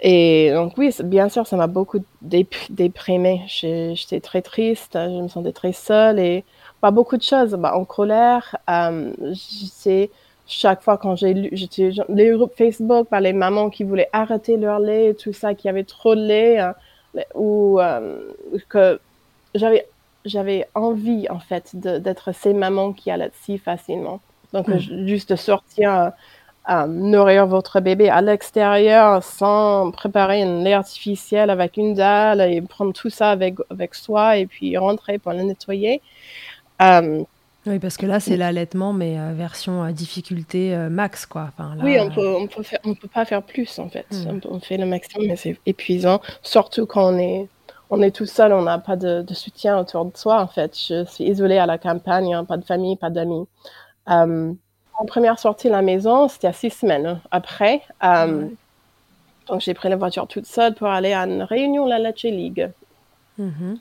et 0.00 0.50
donc 0.52 0.76
oui, 0.78 0.92
bien 1.04 1.28
sûr, 1.28 1.46
ça 1.46 1.56
m'a 1.56 1.68
beaucoup 1.68 2.00
dép 2.22 2.54
déprimée. 2.70 3.42
J'étais 3.46 4.20
très 4.20 4.42
triste, 4.42 4.94
je 4.94 5.22
me 5.22 5.28
sentais 5.28 5.52
très 5.52 5.72
seule 5.72 6.18
et 6.18 6.44
pas 6.80 6.90
beaucoup 6.90 7.16
de 7.16 7.22
choses. 7.22 7.52
Bah, 7.52 7.76
en 7.76 7.84
colère, 7.84 8.56
euh, 8.68 9.12
sais, 9.34 10.10
chaque 10.52 10.82
fois 10.82 10.98
quand 10.98 11.16
j'ai 11.16 11.34
lu, 11.34 11.48
j'étais 11.52 11.90
les 12.08 12.30
groupes 12.30 12.54
Facebook, 12.56 13.08
bah, 13.10 13.20
les 13.20 13.32
mamans 13.32 13.70
qui 13.70 13.84
voulaient 13.84 14.10
arrêter 14.12 14.56
leur 14.56 14.78
lait 14.78 15.10
et 15.10 15.14
tout 15.14 15.32
ça, 15.32 15.54
qui 15.54 15.68
avaient 15.68 15.84
trop 15.84 16.14
de 16.14 16.20
lait, 16.20 16.60
euh, 16.60 16.72
ou 17.34 17.80
euh, 17.80 18.32
que 18.68 19.00
j'avais 19.54 19.86
j'avais 20.24 20.68
envie 20.74 21.26
en 21.30 21.40
fait 21.40 21.74
d'être 21.74 22.32
ces 22.32 22.54
mamans 22.54 22.92
qui 22.92 23.10
allaitent 23.10 23.34
si 23.42 23.58
facilement. 23.58 24.20
Donc 24.52 24.68
mmh. 24.68 25.06
juste 25.06 25.34
sortir 25.36 26.12
à 26.64 26.86
nourrir 26.86 27.46
votre 27.46 27.80
bébé 27.80 28.08
à 28.08 28.20
l'extérieur 28.20 29.22
sans 29.24 29.90
préparer 29.90 30.42
un 30.42 30.62
lait 30.62 30.74
artificiel 30.74 31.50
avec 31.50 31.76
une 31.76 31.94
dalle 31.94 32.40
et 32.40 32.60
prendre 32.60 32.92
tout 32.92 33.10
ça 33.10 33.30
avec 33.30 33.56
avec 33.68 33.94
soi 33.94 34.36
et 34.36 34.46
puis 34.46 34.76
rentrer 34.76 35.18
pour 35.18 35.32
le 35.32 35.42
nettoyer. 35.42 36.00
Euh, 36.80 37.24
oui, 37.66 37.78
parce 37.78 37.96
que 37.96 38.06
là, 38.06 38.18
c'est 38.18 38.36
l'allaitement, 38.36 38.92
mais 38.92 39.18
euh, 39.18 39.32
version 39.34 39.84
euh, 39.84 39.92
difficulté 39.92 40.74
euh, 40.74 40.88
max, 40.90 41.26
quoi. 41.26 41.48
Enfin, 41.48 41.74
là, 41.76 41.84
oui, 41.84 41.98
on 42.00 42.10
peut, 42.10 42.26
on 42.26 42.46
peut, 42.48 42.62
faire, 42.62 42.80
on 42.84 42.94
peut 42.94 43.08
pas 43.08 43.24
faire 43.24 43.42
plus, 43.42 43.78
en 43.78 43.88
fait. 43.88 44.06
Mmh. 44.10 44.40
On, 44.48 44.58
fait 44.58 44.76
le 44.76 44.86
maximum, 44.86 45.28
mais 45.28 45.36
c'est 45.36 45.56
épuisant, 45.64 46.20
surtout 46.42 46.86
quand 46.86 47.14
on 47.14 47.18
est 47.18 47.48
on 47.94 48.00
est 48.00 48.10
tout 48.10 48.24
seul, 48.24 48.54
on 48.54 48.62
n'a 48.62 48.78
pas 48.78 48.96
de, 48.96 49.20
de, 49.20 49.34
soutien 49.34 49.78
autour 49.78 50.06
de 50.06 50.16
soi, 50.16 50.40
en 50.40 50.46
fait. 50.46 50.74
Je 50.74 51.04
suis 51.04 51.24
isolée 51.24 51.58
à 51.58 51.66
la 51.66 51.76
campagne, 51.76 52.32
hein, 52.32 52.42
pas 52.46 52.56
de 52.56 52.64
famille, 52.64 52.96
pas 52.96 53.10
d'amis. 53.10 53.46
Euh, 54.08 54.52
en 54.98 55.04
première 55.04 55.38
sortie 55.38 55.66
de 55.66 55.72
la 55.72 55.82
maison, 55.82 56.26
c'était 56.26 56.46
à 56.46 56.54
six 56.54 56.70
semaines 56.70 57.20
après. 57.30 57.82
Euh, 58.02 58.44
ouais. 58.44 58.50
Donc, 59.46 59.60
j'ai 59.60 59.74
pris 59.74 59.90
la 59.90 59.96
voiture 59.96 60.26
toute 60.26 60.46
seule 60.46 60.74
pour 60.74 60.88
aller 60.88 61.12
à 61.12 61.26
une 61.26 61.42
réunion 61.42 61.84
de 61.84 61.90
la 61.90 61.98
Lecce 61.98 62.22
League. 62.22 62.70
Mm 63.36 63.50
-hmm. 63.50 63.78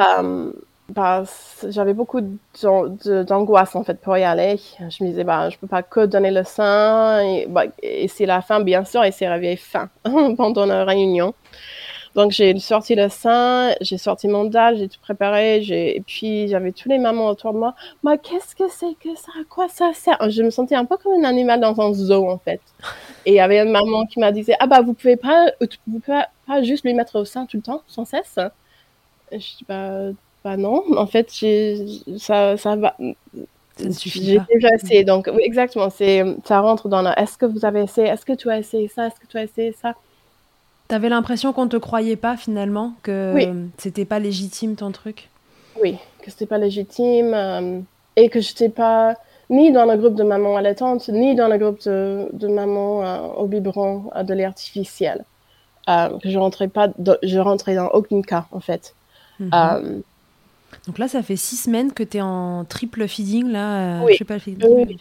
euh, 0.00 0.52
bah, 0.90 1.24
j'avais 1.68 1.94
beaucoup 1.94 2.20
d'angoisse, 2.62 3.76
en 3.76 3.84
fait, 3.84 4.00
pour 4.00 4.16
y 4.16 4.24
aller. 4.24 4.58
Je 4.78 5.04
me 5.04 5.08
disais, 5.08 5.24
bah, 5.24 5.48
je 5.50 5.58
peux 5.58 5.66
pas 5.66 5.82
que 5.82 6.06
donner 6.06 6.30
le 6.30 6.44
sein. 6.44 7.20
Et, 7.20 7.46
bah, 7.48 7.64
et 7.82 8.08
c'est 8.08 8.26
la 8.26 8.42
fin, 8.42 8.60
bien 8.60 8.84
sûr, 8.84 9.04
et 9.04 9.12
c'est 9.12 9.28
réveillé 9.28 9.56
fin 9.56 9.88
pendant 10.36 10.66
la 10.66 10.84
réunion. 10.84 11.34
Donc 12.16 12.32
j'ai 12.32 12.58
sorti 12.58 12.96
le 12.96 13.08
sein, 13.08 13.72
j'ai 13.80 13.96
sorti 13.96 14.26
mon 14.26 14.44
dalle, 14.44 14.76
j'ai 14.76 14.88
tout 14.88 14.98
préparé, 15.00 15.62
et 15.62 16.02
puis 16.04 16.48
j'avais 16.48 16.72
tous 16.72 16.88
les 16.88 16.98
mamans 16.98 17.28
autour 17.28 17.52
de 17.52 17.58
moi. 17.58 17.74
Mais 18.02 18.18
qu'est-ce 18.18 18.56
que 18.56 18.68
c'est 18.68 18.94
que 19.00 19.14
ça? 19.14 19.30
À 19.40 19.44
quoi 19.48 19.68
ça 19.68 19.92
sert? 19.94 20.18
Je 20.28 20.42
me 20.42 20.50
sentais 20.50 20.74
un 20.74 20.84
peu 20.84 20.96
comme 20.96 21.12
un 21.24 21.28
animal 21.28 21.60
dans 21.60 21.80
un 21.80 21.92
zoo 21.92 22.28
en 22.28 22.38
fait. 22.38 22.60
Et 23.26 23.32
il 23.32 23.34
y 23.34 23.40
avait 23.40 23.60
une 23.60 23.70
maman 23.70 24.06
qui 24.06 24.18
m'a 24.18 24.32
dit 24.32 24.44
ah 24.58 24.66
bah 24.66 24.80
vous 24.80 24.94
pouvez 24.94 25.16
pas, 25.16 25.52
vous 25.86 26.00
pouvez 26.00 26.22
pas 26.46 26.62
juste 26.62 26.84
lui 26.84 26.94
mettre 26.94 27.20
au 27.20 27.24
sein 27.24 27.46
tout 27.46 27.58
le 27.58 27.62
temps, 27.62 27.82
sans 27.86 28.04
cesse. 28.04 28.38
Et 29.30 29.38
je 29.38 29.58
dis 29.58 29.64
bah, 29.68 30.10
bah 30.44 30.56
non, 30.56 30.84
en 30.96 31.06
fait 31.06 31.30
ça 32.18 32.56
ça 32.56 32.76
va. 32.76 32.96
Ça 33.76 33.86
ne 33.86 33.92
suffit 33.92 34.24
J'ai 34.24 34.40
déjà 34.54 34.68
essayé, 34.74 35.04
donc 35.04 35.30
oui, 35.32 35.42
exactement. 35.42 35.88
Ça 36.44 36.60
rentre 36.60 36.88
dans 36.88 37.02
la. 37.02 37.18
Est-ce 37.18 37.38
que 37.38 37.46
vous 37.46 37.64
avez 37.64 37.82
essayé 37.82 38.08
Est-ce 38.08 38.24
que 38.26 38.34
tu 38.34 38.50
as 38.50 38.58
essayé 38.58 38.88
ça 38.88 39.06
Est-ce 39.06 39.18
que 39.20 39.26
tu 39.26 39.38
as 39.38 39.44
essayé 39.44 39.72
ça? 39.72 39.94
T'avais 40.88 41.08
l'impression 41.08 41.52
qu'on 41.52 41.68
te 41.68 41.76
croyait 41.76 42.16
pas 42.16 42.36
finalement, 42.36 42.94
que 43.02 43.32
oui. 43.34 43.48
c'était 43.78 44.04
pas 44.04 44.18
légitime 44.18 44.74
ton 44.74 44.90
truc? 44.90 45.30
Oui, 45.80 45.96
que 46.22 46.30
c'était 46.30 46.46
pas 46.46 46.58
légitime 46.58 47.32
euh, 47.32 47.78
et 48.16 48.28
que 48.28 48.40
j'étais 48.40 48.68
pas 48.68 49.14
ni 49.50 49.70
dans 49.72 49.84
le 49.84 49.96
groupe 49.96 50.16
de 50.16 50.24
mamans 50.24 50.56
allaitantes, 50.56 51.08
ni 51.08 51.34
dans 51.36 51.48
le 51.48 51.58
groupe 51.58 51.80
de, 51.84 52.28
de 52.32 52.48
mamans 52.48 53.04
euh, 53.04 53.18
au 53.36 53.46
biberon 53.46 54.10
euh, 54.16 54.24
de 54.24 54.34
lait 54.34 54.44
artificiel. 54.44 55.24
que 55.86 56.28
je 56.28 56.38
rentrais 56.38 56.68
pas, 56.68 56.88
de, 56.98 57.18
je 57.22 57.38
rentrais 57.38 57.76
dans 57.76 57.88
aucun 57.90 58.20
cas 58.22 58.46
en 58.50 58.60
fait. 58.60 58.94
Mm 59.38 59.48
-hmm. 59.48 60.02
Donc 60.86 60.98
là, 60.98 61.08
ça 61.08 61.22
fait 61.22 61.36
six 61.36 61.56
semaines 61.56 61.92
que 61.92 62.02
tu 62.02 62.18
es 62.18 62.20
en 62.20 62.64
triple 62.64 63.06
feeding 63.06 63.48
là. 63.50 64.02
oui. 64.02 64.12
Je 64.14 64.18
sais 64.18 64.24
pas 64.24 64.34
le 64.34 64.40
feeding. 64.40 64.68
Oui 64.68 64.98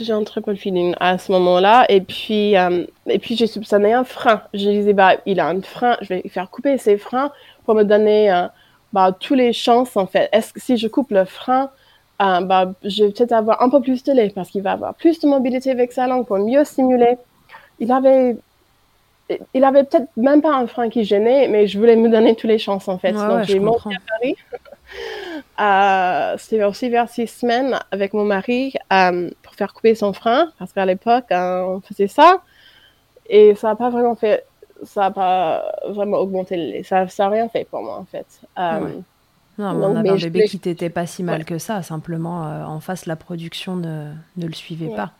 j'ai 0.00 0.12
un 0.12 0.24
triple 0.24 0.56
feeding 0.56 0.94
à 1.00 1.18
ce 1.18 1.32
moment-là. 1.32 1.84
Et 1.88 2.00
puis, 2.00 2.56
euh, 2.56 2.86
et 3.06 3.18
puis 3.18 3.36
j'ai 3.36 3.46
soupçonné 3.46 3.92
un 3.92 4.04
frein. 4.04 4.42
Je 4.54 4.68
disais, 4.68 4.92
bah, 4.92 5.16
il 5.26 5.40
a 5.40 5.48
un 5.48 5.60
frein, 5.60 5.96
je 6.00 6.08
vais 6.08 6.22
faire 6.28 6.50
couper 6.50 6.78
ses 6.78 6.96
freins 6.96 7.30
pour 7.64 7.74
me 7.74 7.82
donner 7.82 8.32
euh, 8.32 8.46
bah, 8.92 9.14
tous 9.18 9.34
les 9.34 9.52
chances, 9.52 9.96
en 9.96 10.06
fait. 10.06 10.28
Est-ce 10.32 10.52
que 10.52 10.60
si 10.60 10.76
je 10.76 10.88
coupe 10.88 11.10
le 11.10 11.24
frein, 11.24 11.70
euh, 12.22 12.40
bah, 12.40 12.72
je 12.84 13.04
vais 13.04 13.10
peut-être 13.10 13.32
avoir 13.32 13.62
un 13.62 13.68
peu 13.68 13.80
plus 13.80 14.02
de 14.04 14.12
lait 14.12 14.32
parce 14.34 14.50
qu'il 14.50 14.62
va 14.62 14.72
avoir 14.72 14.94
plus 14.94 15.20
de 15.20 15.28
mobilité 15.28 15.70
avec 15.70 15.92
sa 15.92 16.06
langue 16.06 16.26
pour 16.26 16.38
mieux 16.38 16.64
stimuler. 16.64 17.16
Il 17.78 17.90
avait, 17.92 18.36
il 19.54 19.64
avait 19.64 19.84
peut-être 19.84 20.08
même 20.16 20.42
pas 20.42 20.54
un 20.54 20.66
frein 20.66 20.88
qui 20.88 21.04
gênait, 21.04 21.48
mais 21.48 21.66
je 21.66 21.78
voulais 21.78 21.96
me 21.96 22.08
donner 22.08 22.34
toutes 22.34 22.50
les 22.50 22.58
chances, 22.58 22.88
en 22.88 22.98
fait. 22.98 23.12
Ouais, 23.12 23.26
Donc, 23.26 23.36
ouais, 23.38 23.44
j'ai 23.44 23.58
monté 23.58 23.94
à 23.94 24.18
Paris. 24.18 24.36
Euh, 25.60 26.34
c'était 26.38 26.64
aussi 26.64 26.88
vers 26.88 27.08
six 27.08 27.26
semaines 27.26 27.78
avec 27.90 28.14
mon 28.14 28.24
mari 28.24 28.74
euh, 28.92 29.30
pour 29.42 29.54
faire 29.54 29.74
couper 29.74 29.94
son 29.94 30.12
frein 30.12 30.50
parce 30.58 30.72
qu'à 30.72 30.86
l'époque 30.86 31.26
euh, 31.30 31.60
on 31.62 31.80
faisait 31.80 32.08
ça 32.08 32.42
et 33.28 33.54
ça 33.54 33.68
n'a 33.68 33.76
pas 33.76 33.90
vraiment 33.90 34.14
fait 34.14 34.44
ça 34.82 35.02
n'a 35.02 35.10
pas 35.10 35.62
vraiment 35.88 36.18
augmenté 36.18 36.82
ça 36.84 37.06
ça 37.08 37.26
a 37.26 37.28
rien 37.28 37.48
fait 37.48 37.66
pour 37.70 37.82
moi 37.82 37.98
en 37.98 38.04
fait 38.04 38.26
ouais. 38.56 39.02
non 39.58 39.74
mais 39.74 39.86
on 39.86 39.96
avait 39.96 40.08
un 40.08 40.16
bébé 40.16 40.46
qui 40.46 40.58
t'était 40.58 40.90
pas 40.90 41.06
si 41.06 41.22
mal 41.22 41.40
ouais. 41.40 41.44
que 41.44 41.58
ça 41.58 41.82
simplement 41.82 42.40
en 42.66 42.80
face 42.80 43.04
la 43.04 43.16
production 43.16 43.76
ne, 43.76 44.10
ne 44.38 44.46
le 44.46 44.54
suivait 44.54 44.88
ouais. 44.88 44.96
pas 44.96 45.12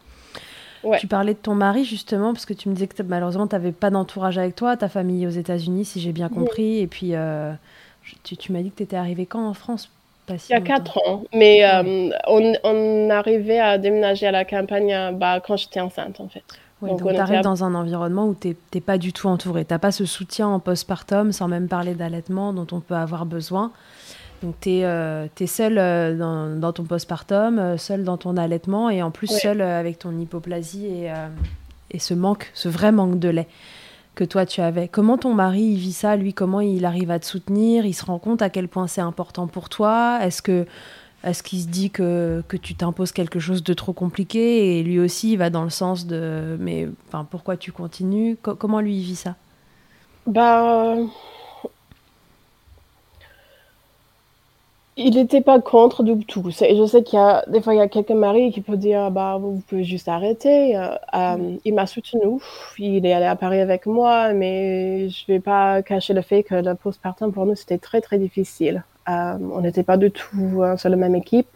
Tu 0.99 1.07
parlais 1.07 1.35
de 1.35 1.39
ton 1.39 1.55
mari 1.55 1.85
justement 1.85 2.33
parce 2.33 2.47
que 2.47 2.55
tu 2.55 2.69
me 2.69 2.75
disais 2.75 2.87
que 2.87 3.03
malheureusement 3.03 3.47
tu 3.47 3.55
n'avais 3.55 3.73
pas 3.73 3.91
d'entourage 3.91 4.39
avec 4.39 4.57
toi, 4.57 4.77
ta 4.77 4.89
famille 4.89 5.27
aux 5.27 5.31
États-Unis 5.31 5.85
si 5.85 6.01
j'ai 6.01 6.13
bien 6.13 6.29
compris, 6.29 6.81
et 6.81 6.87
puis 6.87 7.15
euh, 7.15 7.53
tu, 8.25 8.37
tu 8.37 8.53
m'as 8.53 8.63
dit 8.63 8.71
que 8.71 8.77
tu 8.77 8.83
étais 8.83 8.97
arrivée 8.97 9.27
quand 9.27 9.47
en 9.47 9.55
France? 9.55 9.91
Pas 10.27 10.39
si 10.39 10.51
Il 10.51 10.55
y 10.55 10.57
a 10.57 10.61
quatre 10.61 10.99
ans, 11.07 11.25
mais 11.33 11.65
euh, 11.65 12.11
on, 12.27 12.53
on, 12.65 13.11
arrivait 13.11 13.61
à 13.61 13.79
déménager 13.79 14.27
à 14.27 14.33
la 14.33 14.45
campagne 14.45 15.17
bah, 15.17 15.41
quand 15.41 15.57
j'étais 15.57 15.81
enceinte 15.81 16.21
en 16.21 16.29
fait. 16.29 16.45
Donc, 16.81 16.99
donc 17.01 17.13
tu 17.13 17.21
arrives 17.21 17.39
à... 17.39 17.43
dans 17.43 17.65
un 17.65 17.75
environnement 17.75 18.27
où 18.27 18.35
tu 18.35 18.57
n'es 18.75 18.81
pas 18.81 18.99
du 18.99 19.13
tout 19.13 19.29
entouré. 19.29 19.65
Tu 19.65 19.73
n'as 19.73 19.79
pas 19.79 19.93
ce 19.93 20.05
soutien 20.05 20.49
en 20.49 20.59
postpartum, 20.59 21.33
sans 21.33 21.49
même 21.49 21.69
parler 21.69 21.95
d'allaitement 21.95 22.53
dont 22.53 22.67
on 22.73 22.81
peut 22.81 22.95
avoir 22.95 23.25
besoin. 23.25 23.73
Donc 24.43 24.57
tu 24.61 24.71
es, 24.71 24.85
euh, 24.85 25.27
es 25.39 25.47
seule 25.47 25.79
euh, 25.79 26.17
dans, 26.17 26.59
dans, 26.59 26.73
ton 26.73 26.85
postpartum, 26.85 27.59
euh, 27.59 27.77
seule 27.77 28.03
dans 28.05 28.17
ton 28.17 28.37
allaitement 28.37 28.91
et 28.91 29.03
en 29.03 29.11
plus 29.11 29.31
ouais. 29.31 29.39
seule 29.39 29.61
avec 29.61 30.01
ton 30.01 30.19
hypoplasie 30.19 30.87
et, 30.87 31.13
et, 31.91 31.99
ce 31.99 32.15
manque, 32.15 32.51
ce 32.55 32.69
vrai 32.69 32.93
manque 32.93 33.19
de 33.19 33.29
lait. 33.29 33.49
que 34.15 34.25
toi 34.25 34.45
tu 34.45 34.61
avais. 34.61 34.89
Comment 34.89 35.17
ton 35.17 35.35
mari 35.35 35.63
il 35.63 35.79
vit 35.79 35.93
ça, 35.93 36.17
lui 36.17 36.35
Comment 36.35 36.61
il 36.61 36.85
arrive 36.85 37.11
à 37.11 37.19
te 37.19 37.27
soutenir? 37.27 37.87
Il 37.87 37.95
se 37.95 38.05
rend 38.05 38.19
compte 38.19 38.43
à 38.43 38.51
quel 38.51 38.69
point 38.69 38.87
c'est 38.87 39.01
important 39.01 39.47
pour 39.47 39.69
toi? 39.69 40.19
Est-ce 40.23 40.43
que 40.43 40.67
est-ce 41.25 41.45
qu'il 41.45 41.61
se 41.61 41.69
dit 41.69 41.91
que, 41.91 42.43
que 42.49 42.57
tu 42.57 42.75
t'imposes 42.75 43.13
quelque 43.13 43.39
chose 43.39 43.63
de 43.63 43.75
trop 43.75 43.93
compliqué 43.93 44.81
et 44.81 44.83
lui 44.83 44.99
aussi 44.99 45.35
il 45.35 45.37
va 45.37 45.51
dans 45.51 45.63
le 45.63 45.71
sens 45.71 46.05
de 46.09 46.57
mais 46.59 46.89
enfin 47.07 47.25
pourquoi 47.31 47.57
tu 47.57 47.71
continues? 47.71 48.37
Comment 48.43 48.81
lui 48.81 48.97
il 48.97 49.05
vit 49.05 49.17
ça? 49.17 49.37
Bah 50.27 50.97
Il 54.99 55.15
n'était 55.15 55.41
pas 55.41 55.59
contre 55.59 56.03
du 56.03 56.27
tout. 56.27 56.45
Je 56.51 56.87
sais 56.87 57.03
qu'il 57.03 57.19
y 57.19 57.23
a 57.23 57.43
des 57.49 57.63
fois 57.63 57.73
il 57.73 57.79
y 57.79 57.81
a 57.81 57.89
quelques 57.89 58.11
maris 58.11 58.53
qui 58.53 58.61
peuvent 58.61 58.77
dire 58.77 59.11
bah 59.11 59.39
vous 59.41 59.63
pouvez 59.67 59.85
juste 59.85 60.07
arrêter. 60.07 60.77
Euh, 60.77 60.95
euh, 61.15 61.57
il 61.65 61.75
m'a 61.75 61.87
soutenu. 61.87 62.39
Il 62.79 63.07
est 63.07 63.13
allé 63.15 63.25
à 63.25 63.35
Paris 63.35 63.61
avec 63.61 63.87
moi, 63.87 64.35
mais 64.35 65.09
je 65.09 65.25
vais 65.29 65.41
pas 65.41 65.81
cacher 65.83 66.13
le 66.13 66.21
fait 66.21 66.43
que 66.43 66.57
le 66.57 66.75
postpartum 66.75 67.33
pour 67.33 67.47
nous 67.47 67.55
c'était 67.55 67.79
très 67.79 68.03
très 68.03 68.19
difficile. 68.19 68.85
Euh, 69.09 69.39
on 69.55 69.63
n'était 69.63 69.83
pas 69.83 69.97
du 69.97 70.11
tout 70.11 70.63
sur 70.77 70.89
la 70.91 70.97
même 70.97 71.15
équipe. 71.15 71.49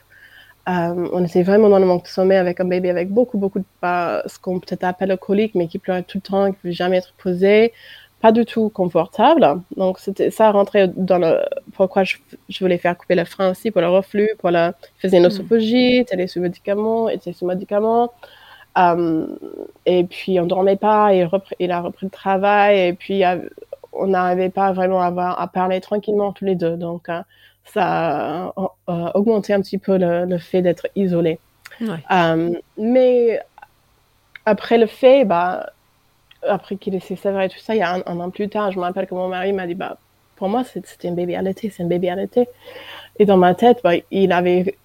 on 0.66 1.24
était 1.24 1.42
vraiment 1.42 1.68
dans 1.68 1.78
le 1.78 1.86
manque 1.86 2.04
de 2.04 2.08
sommeil 2.08 2.38
avec 2.38 2.60
un 2.60 2.64
bébé 2.64 2.88
avec 2.90 3.10
beaucoup 3.10 3.38
beaucoup 3.38 3.58
de 3.60 3.66
ce 3.82 4.38
qu'on 4.40 4.60
peut-être 4.60 4.84
appelle 4.84 5.10
le 5.10 5.18
colique, 5.18 5.54
mais 5.54 5.68
qui 5.68 5.78
pleurait 5.78 6.04
tout 6.04 6.18
le 6.18 6.22
temps, 6.22 6.52
qui 6.52 6.58
ne 6.64 6.70
veut 6.70 6.74
jamais 6.74 6.96
être 6.98 7.12
posé 7.18 7.72
pas 8.20 8.32
du 8.32 8.44
tout 8.44 8.70
confortable. 8.70 9.60
Donc, 9.76 9.98
c'était 9.98 10.30
ça 10.30 10.50
rentrait 10.50 10.88
dans 10.88 11.18
le 11.18 11.40
pourquoi 11.74 12.04
je, 12.04 12.16
voulais 12.60 12.78
faire 12.78 12.96
couper 12.96 13.14
le 13.14 13.24
frein 13.24 13.50
aussi 13.50 13.70
pour 13.70 13.80
le 13.80 13.88
reflux, 13.88 14.30
pour 14.38 14.50
la 14.50 14.74
faisait 14.98 15.18
une 15.18 15.26
osophagie, 15.26 16.04
elle 16.10 16.20
est 16.20 16.26
sous 16.26 16.40
médicaments, 16.40 17.08
était 17.08 17.32
sous 17.32 17.46
médicaments. 17.46 18.12
Euh, 18.78 19.26
et 19.86 20.04
puis, 20.04 20.38
on 20.40 20.46
dormait 20.46 20.76
pas, 20.76 21.14
et 21.14 21.26
il, 21.60 21.72
a 21.72 21.80
repris 21.80 22.06
le 22.06 22.10
travail, 22.10 22.88
et 22.88 22.92
puis 22.92 23.22
on 23.92 24.08
n'arrivait 24.08 24.50
pas 24.50 24.72
vraiment 24.72 25.00
à, 25.00 25.06
avoir, 25.06 25.40
à 25.40 25.46
parler 25.48 25.80
tranquillement 25.80 26.32
tous 26.32 26.44
les 26.44 26.54
deux. 26.54 26.76
Donc, 26.76 27.08
euh, 27.08 27.20
ça 27.64 28.52
a 28.86 29.16
augmenté 29.16 29.52
un 29.52 29.60
petit 29.60 29.78
peu 29.78 29.98
le, 29.98 30.38
fait 30.38 30.62
d'être 30.62 30.86
isolé. 30.94 31.38
Euh, 31.82 32.52
mais 32.78 33.40
après 34.44 34.78
le 34.78 34.86
fait, 34.86 35.24
bah, 35.24 35.70
après 36.48 36.76
qu'il 36.76 36.94
ait 36.94 37.00
ses 37.00 37.14
et 37.14 37.48
tout 37.48 37.58
ça, 37.58 37.74
il 37.74 37.78
y 37.78 37.82
a 37.82 38.02
un, 38.06 38.20
an 38.20 38.30
plus 38.30 38.48
tard, 38.48 38.70
je 38.72 38.78
me 38.78 38.82
rappelle 38.82 39.06
que 39.06 39.14
mon 39.14 39.28
mari 39.28 39.52
m'a 39.52 39.66
dit, 39.66 39.74
bah, 39.74 39.98
pour 40.36 40.48
moi, 40.48 40.64
c'était 40.64 41.08
un 41.08 41.12
bébé 41.12 41.38
l'été, 41.42 41.70
c'est 41.70 41.82
un 41.82 41.86
bébé 41.86 42.14
l'été. 42.14 42.48
Et 43.18 43.24
dans 43.24 43.36
ma 43.36 43.54
tête, 43.54 43.80
bah, 43.82 43.92
il 44.10 44.32
avait 44.32 44.76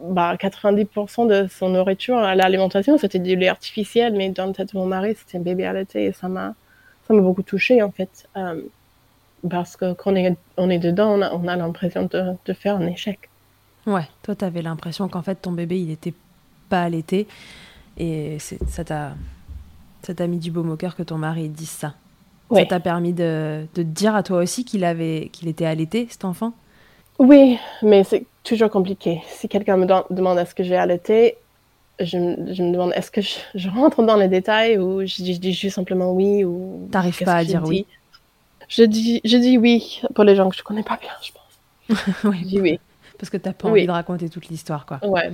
bah, 0.00 0.36
90% 0.36 1.26
de 1.26 1.48
son 1.48 1.70
nourriture 1.70 2.18
à 2.18 2.34
l'alimentation, 2.34 2.98
c'était 2.98 3.18
du 3.18 3.36
lait 3.36 3.48
artificiel, 3.48 4.14
mais 4.14 4.30
dans 4.30 4.46
la 4.46 4.52
tête 4.52 4.72
de 4.72 4.78
mon 4.78 4.86
mari, 4.86 5.14
c'était 5.16 5.38
un 5.38 5.42
bébé 5.42 5.70
l'été. 5.72 6.04
et 6.06 6.12
ça 6.12 6.28
m'a, 6.28 6.54
ça 7.06 7.14
m'a 7.14 7.20
beaucoup 7.20 7.42
touché 7.42 7.82
en 7.82 7.90
fait, 7.90 8.28
euh, 8.36 8.60
parce 9.48 9.76
que 9.76 9.94
quand 9.94 10.12
on 10.12 10.16
est, 10.16 10.36
on 10.56 10.70
est 10.70 10.78
dedans, 10.78 11.10
on 11.18 11.22
a, 11.22 11.32
on 11.32 11.48
a 11.48 11.56
l'impression 11.56 12.04
de, 12.10 12.34
de, 12.44 12.52
faire 12.52 12.76
un 12.76 12.86
échec. 12.86 13.18
Ouais, 13.86 14.06
toi, 14.22 14.34
tu 14.34 14.44
avais 14.44 14.62
l'impression 14.62 15.08
qu'en 15.08 15.22
fait, 15.22 15.36
ton 15.36 15.52
bébé, 15.52 15.80
il 15.80 15.88
n'était 15.88 16.14
pas 16.68 16.82
allaité, 16.82 17.26
et 17.96 18.38
ça 18.38 18.84
t'a 18.84 19.14
ça 20.02 20.14
t'a 20.14 20.26
mis 20.26 20.38
du 20.38 20.50
baume 20.50 20.70
au 20.70 20.76
cœur 20.76 20.96
que 20.96 21.02
ton 21.02 21.18
mari 21.18 21.48
dise 21.48 21.70
ça. 21.70 21.94
Ça 22.52 22.64
t'a 22.64 22.80
permis 22.80 23.12
de, 23.12 23.66
de, 23.74 23.82
dire 23.82 24.14
à 24.14 24.22
toi 24.22 24.38
aussi 24.38 24.64
qu'il 24.64 24.84
avait 24.84 25.28
qu'il 25.32 25.48
était 25.48 25.66
allaité, 25.66 26.06
cet 26.10 26.24
enfant? 26.24 26.54
Oui, 27.18 27.58
mais 27.82 28.04
c'est 28.04 28.24
toujours 28.42 28.70
compliqué. 28.70 29.22
Si 29.26 29.48
quelqu'un 29.48 29.76
me 29.76 29.86
demande 30.10 30.38
est-ce 30.38 30.54
que 30.54 30.62
j'ai 30.62 30.76
allaité, 30.76 31.36
je, 32.00 32.06
je, 32.06 32.62
me 32.62 32.72
demande 32.72 32.92
est-ce 32.94 33.10
que 33.10 33.20
je, 33.54 33.68
rentre 33.68 34.02
dans 34.02 34.16
les 34.16 34.28
détails 34.28 34.78
ou 34.78 35.00
je, 35.04 35.22
dis 35.22 35.52
juste 35.52 35.74
simplement 35.74 36.12
oui 36.12 36.44
ou. 36.44 36.88
T'arrives 36.90 37.22
pas 37.22 37.34
à 37.34 37.44
dire 37.44 37.62
oui? 37.66 37.86
je 38.68 38.82
dis, 38.84 39.20
je 39.24 39.36
dis 39.36 39.58
oui 39.58 40.02
pour 40.14 40.24
les 40.24 40.36
gens 40.36 40.48
que 40.48 40.56
je 40.56 40.62
connais 40.62 40.82
pas 40.82 40.98
bien, 40.98 41.10
je 41.22 41.32
pense. 41.32 42.14
oui. 42.24 42.38
Je 42.42 42.46
dis 42.46 42.60
oui. 42.60 42.80
Parce 43.18 43.30
que 43.30 43.36
t'as 43.36 43.52
pas 43.52 43.68
envie 43.68 43.86
de 43.86 43.90
raconter 43.90 44.28
toute 44.28 44.48
l'histoire, 44.48 44.86
quoi. 44.86 45.00
Ouais. 45.04 45.32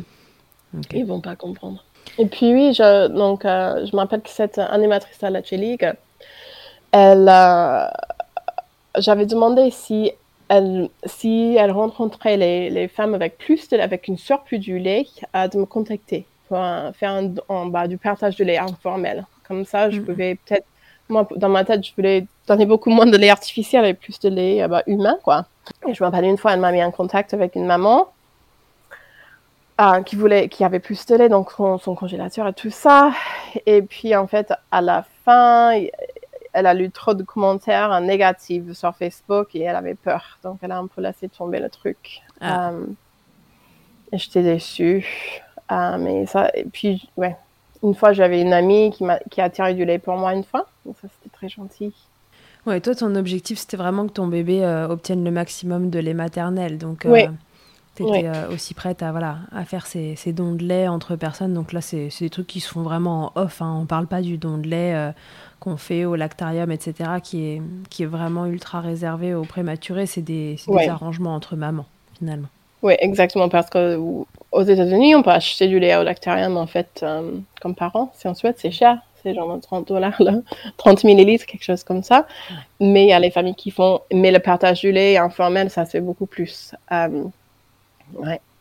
Okay. 0.79 1.01
Ils 1.01 1.07
vont 1.07 1.21
pas 1.21 1.37
comprendre. 1.37 1.85
Et 2.19 2.27
puis 2.27 2.53
oui, 2.53 2.73
je, 2.75 3.09
donc, 3.09 3.45
euh, 3.45 3.85
je 3.87 3.95
me 3.95 4.01
rappelle 4.01 4.23
que 4.23 4.31
cette 4.31 4.59
animatrice 4.59 5.23
à 5.23 5.31
la 5.31 5.41
League, 5.41 5.93
elle, 6.93 7.29
euh, 7.29 7.87
j'avais 8.99 9.27
demandé 9.27 9.71
si 9.71 10.13
elle, 10.49 10.89
si 11.05 11.57
elle 11.59 11.73
rencontrait 11.73 12.37
les, 12.37 12.71
les 12.71 12.89
femmes 12.89 13.15
avec 13.15 13.39
plus 13.39 13.69
de, 13.69 13.79
avec 13.79 14.07
une 14.09 14.19
surplus 14.19 14.59
du 14.59 14.79
lait, 14.79 15.07
euh, 15.35 15.49
de 15.49 15.59
me 15.59 15.65
contacter 15.65 16.27
pour 16.49 16.59
faire 16.95 17.11
un, 17.11 17.35
en, 17.49 17.67
bas 17.67 17.89
du 17.89 17.99
partage 17.99 18.37
de 18.37 18.45
lait 18.45 18.59
informel. 18.59 19.27
Comme 19.49 19.65
ça, 19.65 19.91
je 19.91 20.01
mm. 20.01 20.05
pouvais 20.05 20.35
peut-être, 20.47 20.67
moi, 21.09 21.27
dans 21.35 21.49
ma 21.49 21.65
tête, 21.65 21.85
je 21.85 21.93
voulais 21.97 22.27
donner 22.47 22.67
beaucoup 22.67 22.91
moins 22.91 23.07
de 23.07 23.17
lait 23.17 23.31
artificiel 23.31 23.85
et 23.87 23.95
plus 23.95 24.21
de 24.21 24.29
lait 24.29 24.69
bah, 24.69 24.83
humain, 24.87 25.17
quoi. 25.25 25.47
Et 25.89 25.95
je 25.95 26.03
me 26.03 26.09
rappelle 26.09 26.27
une 26.27 26.37
fois, 26.37 26.53
elle 26.53 26.61
m'a 26.61 26.71
mis 26.71 26.85
en 26.85 26.91
contact 26.91 27.35
avec 27.35 27.57
une 27.57 27.67
maman 27.67 28.09
ah, 29.77 30.03
qui 30.03 30.15
voulait, 30.15 30.49
qui 30.49 30.63
avait 30.63 30.79
plus 30.79 31.05
de 31.07 31.17
lait, 31.17 31.29
donc 31.29 31.51
son, 31.51 31.79
congélateur 31.97 32.47
et 32.47 32.53
tout 32.53 32.71
ça. 32.71 33.13
Et 33.67 33.83
puis 33.83 34.15
en 34.15 34.27
fait, 34.29 34.53
à 34.71 34.81
la 34.81 35.05
fin, 35.25 35.73
elle 36.53 36.67
a 36.67 36.75
lu 36.75 36.91
trop 36.91 37.15
de 37.15 37.25
commentaires 37.25 38.01
négatifs 38.01 38.73
sur 38.73 38.95
Facebook 38.95 39.55
et 39.57 39.63
elle 39.63 39.75
avait 39.75 39.97
peur, 39.97 40.39
donc 40.45 40.59
elle 40.63 40.71
a 40.71 40.79
un 40.79 40.87
peu 40.87 41.01
laissé 41.01 41.29
tomber 41.29 41.59
le 41.59 41.69
truc. 41.69 42.23
Ah. 42.41 42.71
Euh, 42.71 42.87
et 44.13 44.19
j'étais 44.19 44.43
déçue. 44.43 45.05
Euh, 45.73 45.99
mais 45.99 46.27
ça, 46.27 46.51
et 46.55 46.65
puis 46.65 47.09
ouais, 47.17 47.37
une 47.83 47.95
fois 47.95 48.13
j'avais 48.13 48.41
une 48.41 48.53
amie 48.53 48.91
qui 48.93 49.03
m'a, 49.03 49.19
qui 49.31 49.41
a 49.41 49.51
tiré 49.51 49.75
du 49.75 49.85
lait 49.85 49.99
pour 49.99 50.17
moi 50.17 50.35
une 50.35 50.45
fois, 50.45 50.69
donc 50.87 50.95
ça 51.03 51.09
c'était 51.09 51.35
très 51.35 51.49
gentil. 51.49 51.93
Ouais, 52.65 52.81
toi 52.81 52.95
ton 52.95 53.17
objectif 53.17 53.59
c'était 53.59 53.79
vraiment 53.79 54.07
que 54.07 54.13
ton 54.13 54.29
bébé 54.29 54.65
euh, 54.65 54.87
obtienne 54.89 55.25
le 55.25 55.33
maximum 55.33 55.91
de 55.91 55.99
lait 55.99 56.15
maternel, 56.15 56.79
donc. 56.79 57.07
Oui 57.07 57.27
tu 57.95 58.03
étais 58.03 58.27
euh, 58.27 58.49
aussi 58.53 58.75
prête 58.75 59.03
à, 59.03 59.13
voilà, 59.13 59.39
à 59.55 59.65
faire 59.65 59.87
ces, 59.87 60.17
ces, 60.17 60.33
dons 60.33 60.53
de 60.53 60.65
lait 60.65 60.89
entre 60.89 61.17
personnes. 61.17 61.55
Donc 61.55 61.73
là, 61.73 61.81
c'est 61.81 62.11
des 62.21 62.31
trucs 62.31 62.47
qui 62.47 62.61
se 62.61 62.69
font 62.69 62.83
vraiment 62.83 63.33
en 63.37 63.41
off. 63.41 63.63
Hein. 63.63 63.75
On 63.79 63.83
ne 63.83 63.87
parle 63.87 64.07
pas 64.07 64.21
du 64.21 64.37
don 64.37 64.59
de 64.59 64.67
lait 64.67 64.95
euh, 64.95 65.11
qu'on 65.61 65.77
fait 65.77 66.05
au 66.05 66.17
lactarium, 66.17 66.71
etc., 66.71 67.11
qui 67.23 67.47
est, 67.47 67.63
qui 67.91 68.03
est 68.03 68.07
vraiment 68.07 68.47
ultra 68.47 68.81
réservé 68.81 69.35
aux 69.35 69.45
prématurés. 69.45 70.07
C'est 70.07 70.23
des, 70.23 70.57
des, 70.67 70.89
arrangements 70.89 71.35
entre 71.35 71.57
mamans, 71.57 71.87
finalement. 72.19 72.49
Oui, 72.83 72.95
exactement. 72.99 73.49
Parce 73.49 73.71
qu'aux 73.71 74.27
États-Unis, 74.63 75.15
on 75.15 75.23
peut 75.23 75.31
acheter 75.31 75.69
du 75.69 75.79
lait 75.79 75.97
au 75.97 76.03
lactarium, 76.03 76.57
en 76.57 76.67
fait, 76.67 77.01
euh, 77.03 77.31
comme 77.61 77.75
parent. 77.77 78.13
Si 78.15 78.27
on 78.27 78.35
souhaite, 78.35 78.57
c'est 78.59 78.73
cher. 78.73 78.99
C'est 79.23 79.35
genre 79.35 79.59
30 79.59 79.89
dollars, 79.89 80.21
30 80.77 81.05
millilitres, 81.05 81.47
quelque 81.47 81.65
chose 81.65 81.83
comme 81.83 82.03
ça. 82.03 82.27
Mais 82.79 83.05
il 83.05 83.09
y 83.09 83.13
a 83.13 83.21
les 83.21 83.31
familles 83.31 83.55
qui 83.55 83.71
font. 83.71 84.01
Mais 84.13 84.31
le 84.33 84.39
partage 84.39 84.81
du 84.81 84.93
lait 84.93 85.17
informel, 85.17 85.71
ça 85.71 85.87
se 85.87 85.93
fait 85.93 86.01
beaucoup 86.03 86.27
plus. 86.27 86.75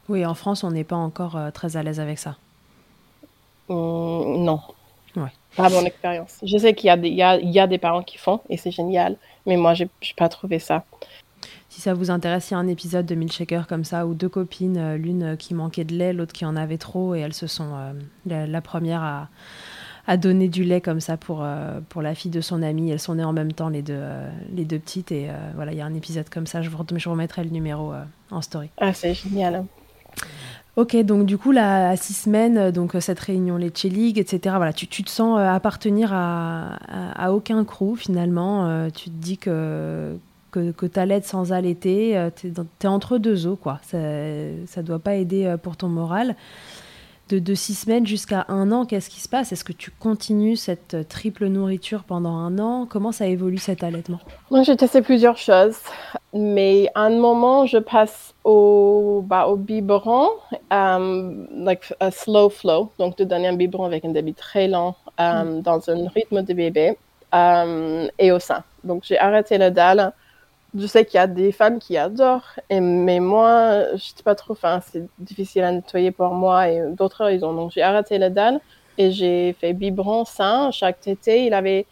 Oui, 0.09 0.25
en 0.25 0.33
France, 0.33 0.63
on 0.63 0.71
n'est 0.71 0.83
pas 0.83 0.95
encore 0.95 1.37
euh, 1.37 1.51
très 1.51 1.77
à 1.77 1.83
l'aise 1.83 1.99
avec 1.99 2.19
ça. 2.19 2.37
Mmh, 3.69 4.43
non. 4.43 4.59
Ouais. 5.15 5.31
Pas 5.55 5.69
mon 5.69 5.85
expérience. 5.85 6.39
Je 6.43 6.57
sais 6.57 6.73
qu'il 6.73 6.87
y, 6.87 6.89
a 6.89 6.97
des, 6.97 7.09
il 7.09 7.15
y, 7.15 7.59
a, 7.59 7.67
des 7.67 7.77
parents 7.77 8.03
qui 8.03 8.17
font 8.17 8.41
et 8.49 8.57
c'est 8.57 8.71
génial, 8.71 9.15
mais 9.45 9.55
moi, 9.55 9.73
je 9.73 9.83
n'ai 9.83 9.89
pas 10.17 10.27
trouvé 10.27 10.59
ça. 10.59 10.83
Si 11.69 11.81
ça 11.81 11.93
vous 11.93 12.11
intéresse, 12.11 12.49
il 12.51 12.53
y 12.53 12.55
a 12.55 12.59
un 12.59 12.67
épisode 12.67 13.05
de 13.05 13.15
Milkshaker 13.15 13.67
comme 13.67 13.83
ça 13.83 14.05
où 14.05 14.13
deux 14.13 14.29
copines, 14.29 14.77
euh, 14.77 14.97
l'une 14.97 15.23
euh, 15.23 15.35
qui 15.35 15.53
manquait 15.53 15.83
de 15.85 15.95
lait, 15.95 16.13
l'autre 16.13 16.33
qui 16.33 16.45
en 16.45 16.55
avait 16.55 16.77
trop, 16.77 17.15
et 17.15 17.19
elles 17.19 17.33
se 17.33 17.47
sont. 17.47 17.73
la, 18.25 18.61
première 18.61 19.01
à, 19.01 19.29
à, 20.07 20.17
donner 20.17 20.47
du 20.47 20.63
lait 20.63 20.81
comme 20.81 20.99
ça 20.99 21.17
pour, 21.17 21.45
pour 21.89 22.01
la 22.01 22.15
fille 22.15 22.31
de 22.31 22.41
son 22.41 22.61
amie. 22.61 22.91
Elles 22.91 22.99
sont 22.99 23.15
nées 23.15 23.23
en 23.23 23.33
même 23.33 23.53
temps, 23.53 23.69
les 23.69 23.81
deux, 23.81 24.03
les 24.53 24.65
deux 24.65 24.79
petites, 24.79 25.11
et 25.11 25.29
voilà, 25.55 25.71
il 25.71 25.77
y 25.77 25.81
a 25.81 25.85
un 25.85 25.93
épisode 25.93 26.29
comme 26.29 26.47
ça. 26.47 26.61
Je 26.61 26.69
vous, 26.69 26.77
je 26.95 27.03
vous 27.05 27.11
remettrai 27.11 27.43
le 27.43 27.49
numéro 27.49 27.93
en 28.31 28.41
story. 28.41 28.69
Ah, 28.77 28.93
c'est 28.93 29.13
génial. 29.13 29.65
Ok, 30.75 30.95
donc 31.03 31.27
du 31.27 31.37
coup, 31.37 31.51
là, 31.51 31.89
à 31.89 31.95
six 31.95 32.13
semaines, 32.13 32.57
euh, 32.57 32.71
donc 32.71 32.95
euh, 32.95 32.99
cette 32.99 33.19
réunion 33.19 33.57
Lecce 33.57 33.83
League, 33.83 34.17
etc., 34.17 34.55
voilà, 34.57 34.73
tu, 34.73 34.87
tu 34.87 35.03
te 35.03 35.09
sens 35.11 35.37
euh, 35.39 35.47
appartenir 35.47 36.11
à, 36.13 36.77
à, 37.13 37.31
aucun 37.31 37.63
crew 37.63 37.95
finalement. 37.95 38.89
tu 38.89 39.11
te 39.11 39.15
dis 39.15 39.37
que, 39.37 40.17
que, 40.49 40.71
que 40.71 40.87
tu 40.87 41.05
l'aide 41.05 41.25
sans 41.25 41.53
allaiter. 41.53 42.29
tu 42.35 42.47
es, 42.47 42.87
entre 42.87 43.19
deux 43.19 43.45
eaux, 43.45 43.55
quoi. 43.55 43.79
Ça 43.83 43.97
ne 43.99 44.81
doit 44.81 44.99
pas 44.99 45.15
aider 45.15 45.55
pour 45.61 45.77
ton 45.77 45.89
moral 45.89 46.35
de, 47.29 47.55
six 47.55 47.73
semaines 47.73 48.05
jusqu'à 48.05 48.45
un 48.47 48.71
an, 48.71 48.85
qu'est-ce 48.85 49.09
qui 49.09 49.19
se 49.19 49.29
passe? 49.29 49.51
Est-ce 49.51 49.63
que 49.63 49.73
tu 49.73 49.91
continues 49.91 50.55
cette 50.55 51.07
triple 51.07 51.47
nourriture 51.47 52.03
pendant 52.03 52.35
un 52.35 52.59
an? 52.59 52.85
Comment 52.87 53.11
ça 53.11 53.27
évolue 53.27 53.57
cet 53.57 53.83
allaitement? 53.83 54.19
Moi, 54.51 54.63
j'ai 54.63 54.75
testé 54.77 55.01
plusieurs 55.01 55.37
choses, 55.37 55.77
mais 56.33 56.89
à 56.95 57.01
un 57.01 57.17
moment, 57.17 57.65
je 57.65 57.77
passe 57.77 58.33
au, 58.43 59.23
bah, 59.25 59.47
au 59.47 59.55
biberon, 59.55 60.29
um, 60.71 61.47
like 61.51 61.93
a 61.99 62.11
slow 62.11 62.49
flow, 62.49 62.91
donc 62.99 63.17
de 63.17 63.23
donner 63.23 63.47
un 63.47 63.55
biberon 63.55 63.85
avec 63.85 64.05
un 64.05 64.09
débit 64.09 64.33
très 64.33 64.67
lent 64.67 64.95
um, 65.17 65.57
mm. 65.57 65.61
dans 65.61 65.89
un 65.89 66.07
rythme 66.09 66.43
de 66.43 66.53
bébé 66.53 66.97
um, 67.31 68.09
et 68.19 68.31
au 68.31 68.39
sein. 68.39 68.63
Donc, 68.83 69.03
j'ai 69.05 69.17
arrêté 69.17 69.57
le 69.57 69.71
dalle 69.71 70.13
je 70.75 70.87
sais 70.87 71.05
qu'il 71.05 71.17
y 71.17 71.21
a 71.21 71.27
des 71.27 71.51
femmes 71.51 71.79
qui 71.79 71.97
adorent, 71.97 72.59
mais 72.71 73.19
moi, 73.19 73.95
je 73.95 74.03
sais 74.15 74.23
pas 74.23 74.35
trop, 74.35 74.53
enfin, 74.53 74.81
c'est 74.81 75.07
difficile 75.19 75.63
à 75.63 75.71
nettoyer 75.71 76.11
pour 76.11 76.33
moi 76.33 76.69
et 76.69 76.81
d'autres, 76.91 77.23
ont. 77.43 77.53
Donc, 77.53 77.71
j'ai 77.71 77.81
arrêté 77.83 78.17
la 78.17 78.29
dalle 78.29 78.59
et 78.97 79.11
j'ai 79.11 79.53
fait 79.53 79.73
biberon 79.73 80.25
sain. 80.25 80.71
Chaque 80.71 80.99
tété, 80.99 81.45
il 81.45 81.53
avait 81.53 81.87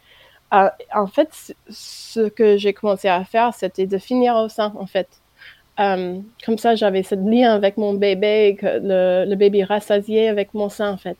Euh, 0.54 0.70
en 0.94 1.06
fait, 1.08 1.56
ce 1.70 2.28
que 2.28 2.58
j'ai 2.58 2.74
commencé 2.74 3.08
à 3.08 3.24
faire, 3.24 3.54
c'était 3.54 3.86
de 3.86 3.98
finir 3.98 4.36
au 4.36 4.48
sein, 4.48 4.72
en 4.78 4.86
fait. 4.86 5.08
Euh, 5.80 6.20
comme 6.44 6.58
ça, 6.58 6.74
j'avais 6.74 7.02
ce 7.02 7.14
lien 7.14 7.54
avec 7.54 7.76
mon 7.78 7.94
bébé, 7.94 8.56
que 8.60 8.66
le, 8.66 9.24
le 9.28 9.36
bébé 9.36 9.64
rassasié 9.64 10.28
avec 10.28 10.54
mon 10.54 10.68
sein, 10.68 10.92
en 10.92 10.98
fait. 10.98 11.18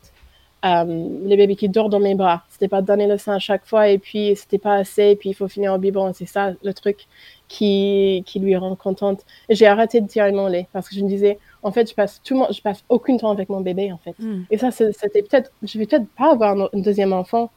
Euh, 0.65 0.85
le 0.85 1.35
bébé 1.35 1.55
qui 1.57 1.67
dort 1.69 1.89
dans 1.89 1.99
mes 1.99 2.15
bras. 2.15 2.43
C'était 2.49 2.69
pas 2.69 2.81
donner 2.81 3.07
le 3.07 3.17
sein 3.17 3.33
à 3.35 3.39
chaque 3.39 3.65
fois 3.65 3.89
et 3.89 3.97
puis 3.97 4.33
c'était 4.37 4.57
pas 4.59 4.75
assez 4.75 5.09
et 5.11 5.15
puis 5.17 5.31
il 5.31 5.33
faut 5.33 5.49
finir 5.49 5.73
au 5.73 5.77
biberon. 5.77 6.13
C'est 6.13 6.25
ça 6.25 6.53
le 6.63 6.73
truc 6.73 7.07
qui, 7.53 8.23
qui 8.25 8.39
lui 8.39 8.55
rend 8.57 8.75
contente. 8.75 9.21
J'ai 9.47 9.67
arrêté 9.67 10.01
de 10.01 10.07
tirer 10.07 10.31
mon 10.31 10.47
lait 10.47 10.67
parce 10.73 10.89
que 10.89 10.95
je 10.95 11.01
me 11.01 11.07
disais, 11.07 11.37
en 11.61 11.71
fait, 11.71 11.87
je 11.87 11.93
passe 11.93 12.19
tout 12.23 12.35
mon, 12.35 12.47
je 12.51 12.61
passe 12.61 12.83
aucun 12.89 13.15
temps 13.17 13.29
avec 13.29 13.47
mon 13.49 13.61
bébé, 13.61 13.91
en 13.91 13.99
fait. 13.99 14.15
Mm. 14.17 14.45
Et 14.49 14.57
ça, 14.57 14.71
c'était 14.71 15.21
peut-être, 15.21 15.51
je 15.61 15.77
vais 15.77 15.85
peut-être 15.85 16.07
pas 16.17 16.31
avoir 16.31 16.57
un, 16.57 16.69
un 16.73 16.79
deuxième 16.79 17.13
enfant. 17.13 17.51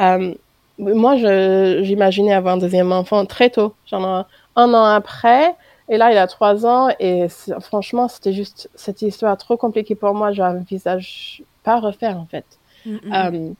Euh, 0.00 0.34
moi, 0.78 1.14
j'imaginais 1.16 2.34
avoir 2.34 2.54
un 2.54 2.58
deuxième 2.58 2.90
enfant 2.90 3.24
très 3.24 3.50
tôt, 3.50 3.74
genre 3.86 4.26
un 4.56 4.74
an 4.74 4.84
après. 4.84 5.54
Et 5.88 5.96
là, 5.96 6.10
il 6.10 6.18
a 6.18 6.26
trois 6.26 6.66
ans 6.66 6.88
et 6.98 7.28
franchement, 7.60 8.08
c'était 8.08 8.32
juste 8.32 8.68
cette 8.74 9.00
histoire 9.00 9.36
trop 9.38 9.56
compliquée 9.56 9.94
pour 9.94 10.12
moi. 10.12 10.32
Je 10.32 10.42
n'envisage 10.42 11.42
pas 11.62 11.78
refaire, 11.78 12.18
en 12.18 12.26
fait. 12.26 12.46
Mm, 12.84 12.94
mm. 12.94 13.12
Euh, 13.14 13.50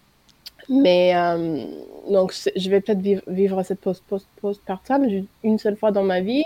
mais 0.69 1.15
euh, 1.15 1.65
donc, 2.11 2.35
je 2.55 2.71
vais 2.71 2.81
peut-être 2.81 3.01
vivre, 3.01 3.23
vivre 3.27 3.63
cette 3.63 3.81
post 3.81 4.03
post 4.09 4.27
postpartum 4.41 5.07
une 5.43 5.59
seule 5.59 5.77
fois 5.77 5.91
dans 5.91 6.03
ma 6.03 6.21
vie 6.21 6.45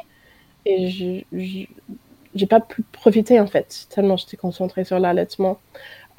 et 0.66 0.88
je 0.88 1.66
j'ai 2.34 2.46
pas 2.46 2.60
pu 2.60 2.82
profiter 2.92 3.40
en 3.40 3.46
fait 3.46 3.86
tellement 3.90 4.16
j'étais 4.16 4.36
concentrée 4.36 4.84
sur 4.84 4.98
l'allaitement. 4.98 5.58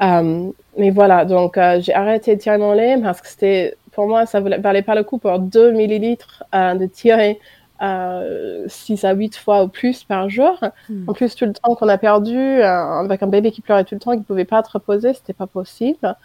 Euh, 0.02 0.52
mais 0.78 0.90
voilà, 0.90 1.26
donc 1.26 1.58
euh, 1.58 1.80
j'ai 1.80 1.94
arrêté 1.94 2.36
de 2.36 2.42
tirer 2.42 2.58
mon 2.58 2.74
lait 2.74 2.98
parce 3.02 3.22
que 3.22 3.28
c'était 3.28 3.78
pour 3.92 4.08
moi 4.08 4.26
ça 4.26 4.40
valait, 4.40 4.58
valait 4.58 4.82
pas 4.82 4.96
le 4.96 5.04
coup 5.04 5.20
pour 5.20 5.40
2 5.40 5.72
millilitres 5.72 6.44
euh, 6.56 6.74
de 6.74 6.86
tirer 6.88 7.40
euh, 7.82 8.66
6 8.68 9.06
à 9.06 9.14
8 9.14 9.38
fois 9.38 9.64
ou 9.64 9.68
plus 9.68 10.04
par 10.04 10.30
jour. 10.30 10.60
Hmm. 10.88 11.10
En 11.10 11.14
plus, 11.14 11.36
tout 11.36 11.46
le 11.46 11.54
temps 11.54 11.74
qu'on 11.76 11.88
a 11.88 11.98
perdu, 11.98 12.38
euh, 12.38 13.00
avec 13.00 13.24
un 13.24 13.28
bébé 13.28 13.52
qui 13.52 13.62
pleurait 13.62 13.86
tout 13.86 13.96
le 13.96 14.00
temps, 14.00 14.12
qui 14.12 14.20
ne 14.20 14.24
pouvait 14.24 14.46
pas 14.46 14.62
te 14.62 14.70
reposer, 14.72 15.14
c'était 15.14 15.34
pas 15.34 15.48
possible. 15.48 16.16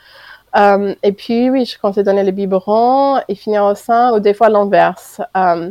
Euh, 0.57 0.95
et 1.03 1.13
puis, 1.13 1.51
oui, 1.51 1.65
je 1.65 1.79
comptais 1.79 2.03
donner 2.03 2.25
le 2.25 2.31
biberon 2.31 3.21
et 3.29 3.35
finir 3.35 3.65
au 3.65 3.75
sein, 3.75 4.15
ou 4.15 4.21
des 4.21 4.35
fois 4.35 4.49
l'inverse. 4.49 5.21
Euh, 5.37 5.71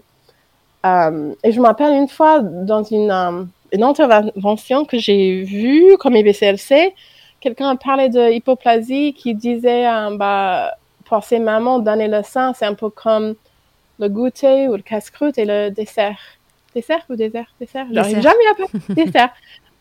euh, 0.85 1.33
et 1.43 1.51
je 1.51 1.59
me 1.59 1.65
rappelle 1.65 1.93
une 1.93 2.07
fois 2.07 2.41
dans 2.41 2.83
une, 2.83 3.11
une 3.71 3.83
intervention 3.83 4.85
que 4.85 4.97
j'ai 4.99 5.41
vue 5.41 5.97
comme 5.97 6.15
IBCLC, 6.15 6.93
quelqu'un 7.39 7.69
a 7.69 7.75
parlé 7.75 8.09
de 8.09 8.31
hypoplasie 8.31 9.13
qui 9.13 9.33
disait, 9.33 9.85
bah, 10.17 10.71
pour 11.05 11.23
ces 11.23 11.39
mamans, 11.39 11.79
donner 11.79 12.07
le 12.07 12.21
sein, 12.23 12.53
c'est 12.53 12.65
un 12.65 12.75
peu 12.75 12.89
comme 12.89 13.35
le 13.97 14.09
goûter 14.09 14.67
ou 14.67 14.75
le 14.75 14.81
casse-croûte 14.81 15.37
et 15.37 15.45
le 15.45 15.69
dessert. 15.69 16.19
Dessert 16.75 17.05
ou 17.09 17.15
dessert? 17.15 17.47
Dessert? 17.59 17.87
J'arrive 17.91 18.21
jamais 18.21 18.35
à 18.51 18.93
dessert. 18.93 19.29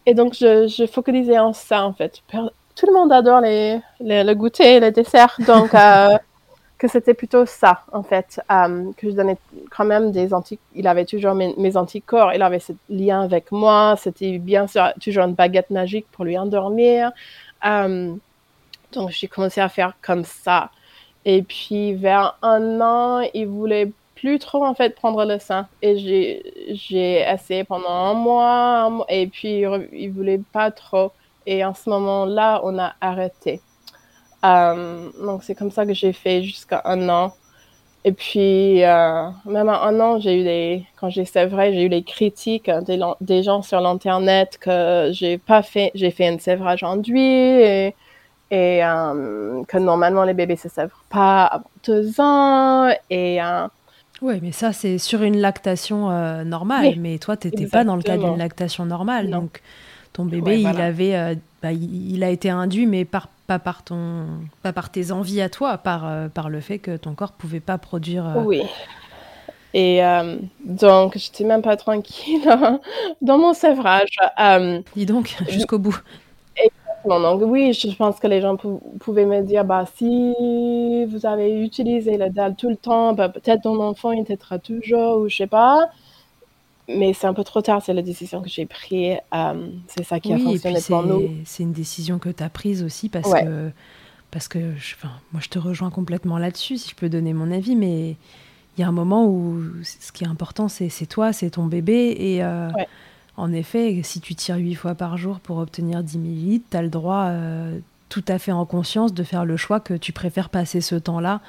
Et 0.07 0.15
donc, 0.15 0.35
je, 0.35 0.69
je 0.69 0.87
focalisais 0.87 1.39
en 1.39 1.53
ça, 1.53 1.85
en 1.85 1.93
fait. 1.93 2.23
Tout 2.77 2.87
le 2.87 2.93
monde 2.93 3.13
adore 3.13 3.41
les, 3.41 3.81
les- 4.01 4.25
le 4.25 4.35
goûter 4.35 4.77
et 4.77 4.81
le 4.81 4.91
dessert. 4.91 5.37
Donc, 5.47 5.75
euh, 5.75 6.09
que 6.79 6.89
c'était 6.89 7.15
plutôt 7.15 7.47
ça, 7.47 7.83
en 7.93 8.03
fait. 8.03 8.41
euh, 8.51 8.91
que 8.97 9.09
je 9.11 9.15
donnais 9.15 9.37
quand 9.71 9.85
même 9.85 10.11
des 10.13 10.35
anti... 10.35 10.59
Il 10.75 10.87
avait 10.89 11.05
toujours 11.05 11.35
mes, 11.35 11.55
mes 11.57 11.77
anticorps. 11.77 12.33
Il 12.35 12.43
avait 12.43 12.59
ce 12.61 12.73
lien 12.91 13.23
avec 13.23 13.53
moi. 13.53 13.95
C'était 13.99 14.39
bien 14.39 14.67
sûr 14.67 14.93
toujours 15.01 15.25
une 15.25 15.35
baguette 15.35 15.71
magique 15.71 16.07
pour 16.13 16.25
lui 16.25 16.37
endormir. 16.37 17.13
Euh, 17.65 18.13
donc, 18.93 19.11
j'ai 19.11 19.29
commencé 19.29 19.61
à 19.61 19.69
faire 19.69 19.95
comme 20.03 20.25
ça. 20.25 20.71
Et 21.25 21.43
puis, 21.43 21.95
vers 21.95 22.37
un 22.43 22.81
an, 22.81 23.21
il 23.35 23.47
voulait 23.47 23.91
plus 24.15 24.39
trop, 24.39 24.65
en 24.65 24.75
fait, 24.75 24.95
prendre 24.95 25.25
le 25.25 25.39
sein. 25.39 25.69
Et 25.83 25.97
j'ai, 25.97 27.21
essayé 27.21 27.65
pendant 27.65 27.89
un 27.89 28.15
mois, 28.15 28.85
un 28.85 28.91
mois, 28.91 29.07
et 29.09 29.27
puis 29.27 29.65
il 29.93 30.11
voulait 30.11 30.41
pas 30.53 30.71
trop. 30.71 31.13
Et 31.47 31.65
en 31.65 31.75
ce 31.75 31.89
moment-là, 31.91 32.61
on 32.65 32.79
a 32.79 32.95
arrêté. 33.01 33.61
Euh, 34.45 35.09
donc, 35.23 35.43
c'est 35.43 35.55
comme 35.55 35.71
ça 35.71 35.87
que 35.87 35.95
j'ai 35.95 36.13
fait 36.13 36.43
jusqu'à 36.43 36.83
un 36.85 37.09
an. 37.09 37.33
Et 38.07 38.13
puis, 38.13 38.85
euh, 38.85 39.31
même 39.47 39.69
à 39.71 39.83
un 39.85 39.99
an, 39.99 40.21
j'ai 40.21 40.41
eu 40.41 40.45
des, 40.45 40.87
quand 40.97 41.09
j'ai 41.09 41.25
sévré, 41.25 41.73
j'ai 41.73 41.85
eu 41.85 41.89
des 41.89 42.03
critiques 42.03 42.71
des, 43.21 43.43
gens 43.43 43.63
sur 43.63 43.81
l'internet 43.81 44.59
que 44.61 45.09
j'ai 45.13 45.39
pas 45.39 45.63
fait, 45.63 45.91
j'ai 45.95 46.11
fait 46.11 46.29
un 46.29 46.39
sévrage 46.39 46.83
enduit 46.83 47.19
et, 47.23 47.95
et 48.51 48.85
euh, 48.85 49.65
que 49.65 49.79
normalement 49.79 50.25
les 50.25 50.35
bébés 50.35 50.57
se 50.57 50.69
sèvrent 50.69 51.03
pas 51.09 51.45
avant 51.45 51.71
deux 51.87 52.21
ans 52.21 52.91
et 53.09 53.43
euh, 53.43 53.67
Ouais, 54.21 54.39
mais 54.43 54.53
ça, 54.53 54.73
c'est 54.73 54.99
sur 54.99 55.23
une 55.23 55.39
lactation 55.39 56.09
normale. 56.45 56.87
Oui, 56.87 56.99
mais 56.99 57.19
toi, 57.19 57.37
tu 57.37 57.49
n'étais 57.49 57.67
pas 57.67 57.85
dans 57.85 57.97
le 57.97 58.03
cadre 58.03 58.29
d'une 58.29 58.39
lactation 58.39 58.87
normale. 58.87 59.29
Non. 59.29 59.41
Donc, 59.41 59.61
ton 60.15 60.25
bébé, 60.27 60.57
Ouais, 60.57 60.63
il 60.63 60.81
avait, 60.81 61.17
euh, 61.17 61.35
bah, 61.63 61.73
il, 61.73 62.25
a 62.25 62.31
été 62.31 62.51
induit, 62.51 62.87
mais 62.87 63.05
par, 63.05 63.29
pas, 63.47 63.59
par 63.59 63.85
ton, 63.85 64.27
pas 64.63 64.73
par 64.73 64.91
tes 64.91 65.13
envies 65.13 65.43
à 65.43 65.51
toi, 65.51 65.79
par, 65.79 66.07
euh, 66.07 66.29
par 66.29 66.49
le 66.51 66.61
fait 66.61 66.79
que 66.79 66.97
ton 66.97 67.15
corps 67.15 67.33
pouvait 67.33 67.61
pas 67.61 67.79
produire. 67.79 68.27
euh, 68.27 68.43
Oui. 68.45 68.63
Et 69.77 70.01
donc, 70.65 71.19
j'étais 71.19 71.45
même 71.45 71.63
pas 71.63 71.77
tranquille 71.77 72.49
hein, 72.49 72.81
dans 73.21 73.39
mon 73.39 73.53
sévrage. 73.55 74.17
Euh, 74.41 74.81
Dis 74.95 75.07
donc, 75.07 75.37
jusqu'au 75.49 75.79
bout. 75.81 75.99
bon, 77.05 77.21
donc, 77.21 77.43
oui, 77.45 77.73
je 77.73 77.95
pense 77.97 78.19
que 78.21 78.27
les 78.27 78.41
gens 78.41 78.57
pou- 78.57 78.81
pouvaient 79.01 79.27
me 79.27 79.43
dire, 79.43 79.65
bah, 79.65 79.85
si 79.97 80.35
vous 81.07 81.27
avez 81.27 81.61
utilisé 81.63 82.17
le 82.17 82.31
dalle 82.31 82.57
tout 82.57 82.69
le 82.69 82.77
temps, 82.77 83.13
bah, 83.15 83.29
peut-être 83.29 83.63
ton 83.63 83.81
enfant, 83.83 84.13
il 84.13 84.25
t'aidera 84.25 84.59
toujours, 84.59 85.19
ou 85.21 85.29
je 85.29 85.37
sais 85.37 85.47
pas. 85.47 85.91
Mais 86.89 87.15
c'est 87.15 87.27
un 87.27 87.35
peu 87.35 87.45
trop 87.45 87.63
tard, 87.63 87.83
c'est 87.83 87.95
la 87.95 88.03
décision 88.03 88.43
que 88.43 88.49
j'ai 88.49 88.67
prise. 88.67 89.17
Euh, 89.35 89.71
c'est 89.89 90.05
ça 90.05 90.21
qui 90.21 90.33
a 90.33 90.37
Oui, 90.37 90.43
et 90.43 90.45
fonctionné 90.45 90.75
puis 90.75 90.85
pour 90.89 91.03
nous. 91.03 91.31
c'est 91.45 91.63
une 91.63 91.73
décision 91.73 92.19
que 92.19 92.29
tu 92.29 92.43
as 92.43 92.51
prise 92.51 92.83
aussi 92.83 93.09
parce 93.09 93.31
Ouais. 93.31 93.43
que, 93.43 93.71
parce 94.31 94.49
que 94.49 94.75
je, 94.77 94.95
enfin, 94.97 95.13
moi 95.33 95.41
je 95.43 95.49
te 95.49 95.59
rejoins 95.59 95.91
complètement 95.91 96.39
là-dessus, 96.39 96.77
si 96.79 96.91
je 96.91 96.95
peux 96.95 97.09
donner 97.09 97.33
mon 97.33 97.51
avis, 97.51 97.75
mais 97.77 98.17
il 98.77 98.81
y 98.81 98.83
a 98.85 98.89
un 98.89 98.93
moment 98.93 99.27
où 99.27 99.61
ce 99.83 100.13
qui 100.13 100.25
est 100.25 100.29
important, 100.29 100.69
c'est 100.69 100.91
toi, 101.07 101.33
c'est 101.33 101.51
ton 101.51 101.67
bébé. 101.67 102.17
Et 102.19 102.43
euh, 102.45 102.69
Ouais. 102.77 102.89
en 103.37 103.53
effet, 103.53 104.01
si 104.03 104.21
tu 104.21 104.35
tires 104.35 104.57
huit 104.57 104.75
fois 104.75 104.95
par 104.95 105.17
jour 105.17 105.41
pour 105.41 105.59
obtenir 105.59 106.03
10 106.03 106.19
millilitres, 106.19 106.67
tu 106.71 106.77
as 106.77 106.83
le 106.83 106.89
droit, 106.91 107.27
euh, 107.29 107.79
tout 108.11 108.25
à 108.29 108.39
fait 108.39 108.53
en 108.53 108.67
conscience, 108.67 109.15
de 109.15 109.23
faire 109.23 109.45
le 109.45 109.57
choix 109.57 109.81
que 109.81 109.95
tu 109.95 110.13
préfères 110.13 110.51
passer 110.51 110.81
ce 110.81 110.97
temps-là 110.97 111.41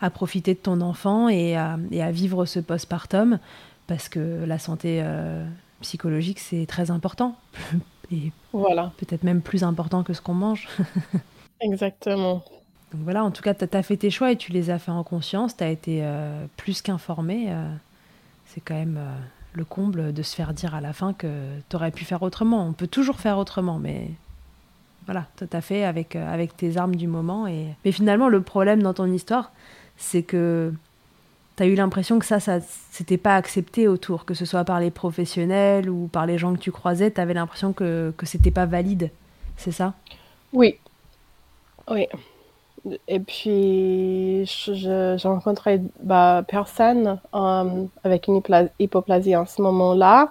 à 0.00 0.10
profiter 0.10 0.52
de 0.54 0.58
ton 0.58 0.80
enfant 0.80 1.28
et 1.28 1.56
à, 1.56 1.78
et 1.92 2.02
à 2.02 2.10
vivre 2.10 2.44
ce 2.44 2.58
postpartum 2.60 3.38
parce 3.86 4.08
que 4.08 4.44
la 4.44 4.58
santé 4.58 5.00
euh, 5.02 5.44
psychologique, 5.80 6.38
c'est 6.38 6.66
très 6.66 6.90
important. 6.90 7.36
Et 8.12 8.32
Voilà, 8.52 8.92
peut-être 8.98 9.22
même 9.22 9.40
plus 9.40 9.64
important 9.64 10.02
que 10.02 10.12
ce 10.12 10.20
qu'on 10.20 10.34
mange. 10.34 10.68
exactement. 11.60 12.44
Donc 12.92 13.02
voilà, 13.02 13.24
en 13.24 13.30
tout 13.30 13.42
cas, 13.42 13.54
tu 13.54 13.66
as 13.70 13.82
fait 13.82 13.96
tes 13.96 14.10
choix 14.10 14.30
et 14.30 14.36
tu 14.36 14.52
les 14.52 14.70
as 14.70 14.78
fait 14.78 14.90
en 14.90 15.02
conscience, 15.02 15.56
tu 15.56 15.64
as 15.64 15.70
été 15.70 16.00
euh, 16.02 16.46
plus 16.56 16.82
qu'informé. 16.82 17.46
euh, 17.48 17.68
c'est 18.46 18.60
quand 18.60 18.74
même 18.74 19.00
le 19.54 19.64
comble 19.64 20.12
de 20.12 20.22
se 20.22 20.36
faire 20.36 20.52
dire 20.52 20.74
à 20.74 20.80
la 20.80 20.92
fin 20.92 21.12
que 21.12 21.26
tu 21.68 21.76
aurais 21.76 21.90
pu 21.90 22.04
faire 22.04 22.22
autrement. 22.22 22.66
On 22.66 22.72
peut 22.72 22.86
toujours 22.86 23.18
faire 23.18 23.38
autrement, 23.38 23.78
mais 23.78 24.10
voilà, 25.06 25.26
tu 25.36 25.44
as 25.50 25.60
fait 25.60 25.84
avec, 25.84 26.14
avec 26.14 26.56
tes 26.56 26.76
armes 26.76 26.94
du 26.94 27.08
moment. 27.08 27.46
Et... 27.48 27.68
Mais 27.84 27.90
finalement, 27.90 28.28
le 28.28 28.42
problème 28.42 28.82
dans 28.82 28.94
ton 28.94 29.06
histoire, 29.06 29.50
c'est 29.96 30.22
que 30.22 30.72
tu 31.56 31.62
as 31.62 31.66
eu 31.66 31.74
l'impression 31.74 32.18
que 32.18 32.24
ça, 32.26 32.40
ça 32.40 32.58
c'était 32.90 33.16
pas 33.18 33.36
accepté 33.36 33.88
autour, 33.88 34.24
que 34.24 34.34
ce 34.34 34.44
soit 34.44 34.64
par 34.64 34.80
les 34.80 34.90
professionnels 34.90 35.88
ou 35.90 36.08
par 36.08 36.26
les 36.26 36.38
gens 36.38 36.52
que 36.54 36.58
tu 36.60 36.72
croisais, 36.72 37.10
tu 37.10 37.20
avais 37.20 37.34
l'impression 37.34 37.72
que, 37.72 38.12
que 38.16 38.26
c'était 38.26 38.50
pas 38.50 38.66
valide. 38.66 39.10
C'est 39.56 39.72
ça? 39.72 39.94
Oui, 40.52 40.78
oui. 41.90 42.06
Et 43.08 43.18
puis, 43.20 44.44
je- 44.46 44.74
je- 44.74 45.16
j'ai 45.18 45.28
rencontré 45.28 45.80
bah, 46.02 46.44
personne 46.46 47.18
euh, 47.34 47.84
avec 48.04 48.28
une 48.28 48.42
hypoplasie 48.78 49.36
en 49.36 49.46
ce 49.46 49.62
moment-là. 49.62 50.30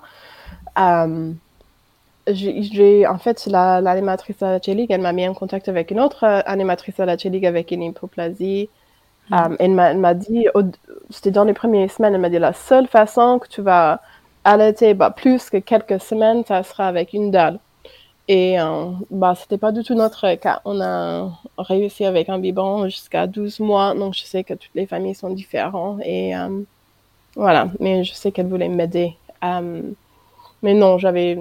Euh, 0.79 1.31
j'ai, 2.27 3.05
en 3.07 3.17
fait, 3.17 3.45
la- 3.47 3.81
l'animatrice 3.81 4.37
de 4.39 4.45
la 4.45 4.59
J-League, 4.59 4.91
elle 4.91 5.01
m'a 5.01 5.11
mis 5.13 5.27
en 5.27 5.33
contact 5.33 5.67
avec 5.67 5.91
une 5.91 5.99
autre 5.99 6.23
euh, 6.25 6.41
animatrice 6.45 6.95
de 6.97 7.03
la 7.03 7.17
J-League 7.17 7.45
avec 7.45 7.71
une 7.71 7.83
hypoplasie. 7.83 8.69
Euh, 9.31 9.55
elle 9.59 9.71
m'a, 9.71 9.91
elle 9.91 9.97
m'a 9.99 10.13
dit, 10.13 10.47
c'était 11.09 11.31
dans 11.31 11.45
les 11.45 11.53
premières 11.53 11.89
semaines, 11.89 12.13
elle 12.13 12.21
m'a 12.21 12.29
dit 12.29 12.39
la 12.39 12.53
seule 12.53 12.87
façon 12.87 13.39
que 13.39 13.47
tu 13.47 13.61
vas 13.61 14.01
allaiter 14.43 14.93
bah, 14.93 15.11
plus 15.11 15.49
que 15.49 15.57
quelques 15.57 16.01
semaines, 16.01 16.43
ça 16.45 16.63
sera 16.63 16.87
avec 16.87 17.13
une 17.13 17.31
dalle. 17.31 17.59
Et 18.27 18.59
euh, 18.59 18.91
bah, 19.11 19.35
c'était 19.35 19.57
pas 19.57 19.71
du 19.71 19.83
tout 19.83 19.95
notre 19.95 20.35
cas. 20.35 20.61
On 20.65 20.79
a 20.81 21.29
réussi 21.57 22.05
avec 22.05 22.29
un 22.29 22.39
biberon 22.39 22.85
jusqu'à 22.85 23.27
12 23.27 23.59
mois, 23.59 23.93
donc 23.95 24.13
je 24.13 24.23
sais 24.23 24.43
que 24.43 24.53
toutes 24.53 24.73
les 24.75 24.85
familles 24.85 25.15
sont 25.15 25.29
différentes. 25.31 25.99
Et 26.05 26.35
euh, 26.35 26.61
voilà, 27.35 27.69
mais 27.79 28.03
je 28.03 28.13
sais 28.13 28.31
qu'elle 28.31 28.47
voulait 28.47 28.69
m'aider. 28.69 29.15
Euh, 29.43 29.81
mais 30.61 30.73
non, 30.73 30.97
j'avais 30.97 31.37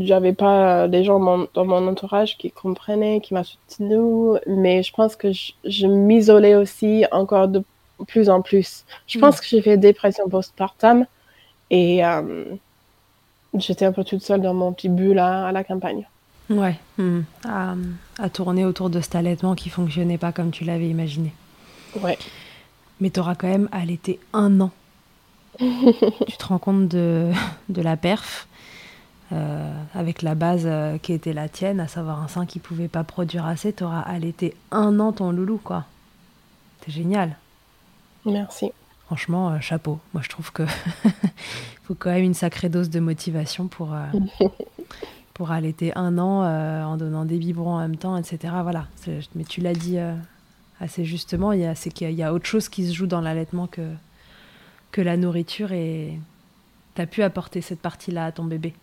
j'avais 0.00 0.32
pas 0.32 0.88
des 0.88 1.04
gens 1.04 1.18
mon- 1.18 1.48
dans 1.54 1.64
mon 1.64 1.86
entourage 1.88 2.38
qui 2.38 2.50
comprenaient, 2.50 3.20
qui 3.20 3.34
m'a 3.34 3.44
soutenu, 3.44 4.38
mais 4.46 4.82
je 4.82 4.92
pense 4.92 5.16
que 5.16 5.32
je, 5.32 5.52
je 5.64 5.86
m'isolais 5.86 6.54
aussi 6.54 7.04
encore 7.12 7.48
de 7.48 7.62
plus 8.06 8.28
en 8.28 8.42
plus. 8.42 8.84
Je 9.06 9.18
pense 9.18 9.40
que 9.40 9.46
j'ai 9.46 9.62
fait 9.62 9.76
dépression 9.76 10.28
postpartum 10.28 11.06
et 11.70 12.04
euh, 12.04 12.44
j'étais 13.54 13.84
un 13.86 13.92
peu 13.92 14.04
toute 14.04 14.22
seule 14.22 14.40
dans 14.42 14.54
mon 14.54 14.72
petit 14.72 14.88
bulle 14.88 15.18
à, 15.18 15.46
à 15.46 15.52
la 15.52 15.64
campagne. 15.64 16.06
Ouais. 16.48 16.76
hmm. 16.98 17.22
À, 17.48 17.74
à 18.18 18.28
tourner 18.30 18.64
autour 18.64 18.88
de 18.90 19.00
cet 19.00 19.16
allaitement 19.16 19.54
qui 19.56 19.68
fonctionnait 19.68 20.18
pas 20.18 20.30
comme 20.30 20.50
tu 20.52 20.64
l'avais 20.64 20.88
imaginé. 20.88 21.32
Ouais. 22.00 22.18
Mais 23.00 23.10
tu 23.10 23.18
auras 23.18 23.34
quand 23.34 23.48
même 23.48 23.68
allaité 23.72 24.20
un 24.32 24.60
an. 24.60 24.70
tu 25.58 26.36
te 26.38 26.44
rends 26.46 26.58
compte 26.58 26.88
de, 26.88 27.32
de 27.70 27.82
la 27.82 27.96
perf 27.96 28.46
euh, 29.32 29.72
avec 29.92 30.22
la 30.22 30.36
base 30.36 30.62
euh, 30.66 30.98
qui 30.98 31.12
était 31.12 31.32
la 31.32 31.48
tienne, 31.48 31.80
à 31.80 31.88
savoir 31.88 32.22
un 32.22 32.28
sein 32.28 32.46
qui 32.46 32.60
pouvait 32.60 32.86
pas 32.86 33.02
produire 33.02 33.44
assez. 33.44 33.72
Tu 33.72 33.82
auras 33.82 34.00
allaité 34.00 34.54
un 34.70 35.00
an 35.00 35.12
ton 35.12 35.32
loulou, 35.32 35.58
quoi. 35.58 35.84
C'est 36.84 36.92
génial. 36.92 37.36
Merci. 38.24 38.70
Franchement, 39.06 39.50
euh, 39.50 39.60
chapeau. 39.60 39.98
Moi, 40.14 40.22
je 40.22 40.28
trouve 40.28 40.52
que 40.52 40.62
faut 41.84 41.96
quand 41.96 42.10
même 42.10 42.22
une 42.22 42.34
sacrée 42.34 42.68
dose 42.68 42.88
de 42.88 43.00
motivation 43.00 43.66
pour, 43.66 43.96
pour 45.34 45.50
allaiter 45.50 45.92
un 45.96 46.18
an 46.18 46.44
en 46.84 46.96
donnant 46.96 47.24
des 47.24 47.38
biberons 47.38 47.74
en 47.74 47.80
même 47.80 47.96
temps, 47.96 48.16
etc. 48.16 48.54
Voilà. 48.62 48.86
Mais 49.34 49.44
tu 49.44 49.60
l'as 49.60 49.74
dit 49.74 49.98
assez 50.80 51.04
justement, 51.04 51.52
il 51.52 51.60
y 51.60 51.64
a, 51.64 51.74
c'est 51.74 51.90
qu'il 51.90 52.10
y 52.12 52.22
a 52.22 52.32
autre 52.32 52.46
chose 52.46 52.68
qui 52.68 52.86
se 52.86 52.92
joue 52.92 53.06
dans 53.06 53.20
l'allaitement 53.20 53.66
que, 53.66 53.88
que 54.92 55.00
la 55.00 55.16
nourriture 55.16 55.72
et 55.72 56.18
tu 56.94 57.02
as 57.02 57.06
pu 57.06 57.22
apporter 57.22 57.60
cette 57.60 57.80
partie-là 57.80 58.26
à 58.26 58.32
ton 58.32 58.44
bébé. 58.44 58.74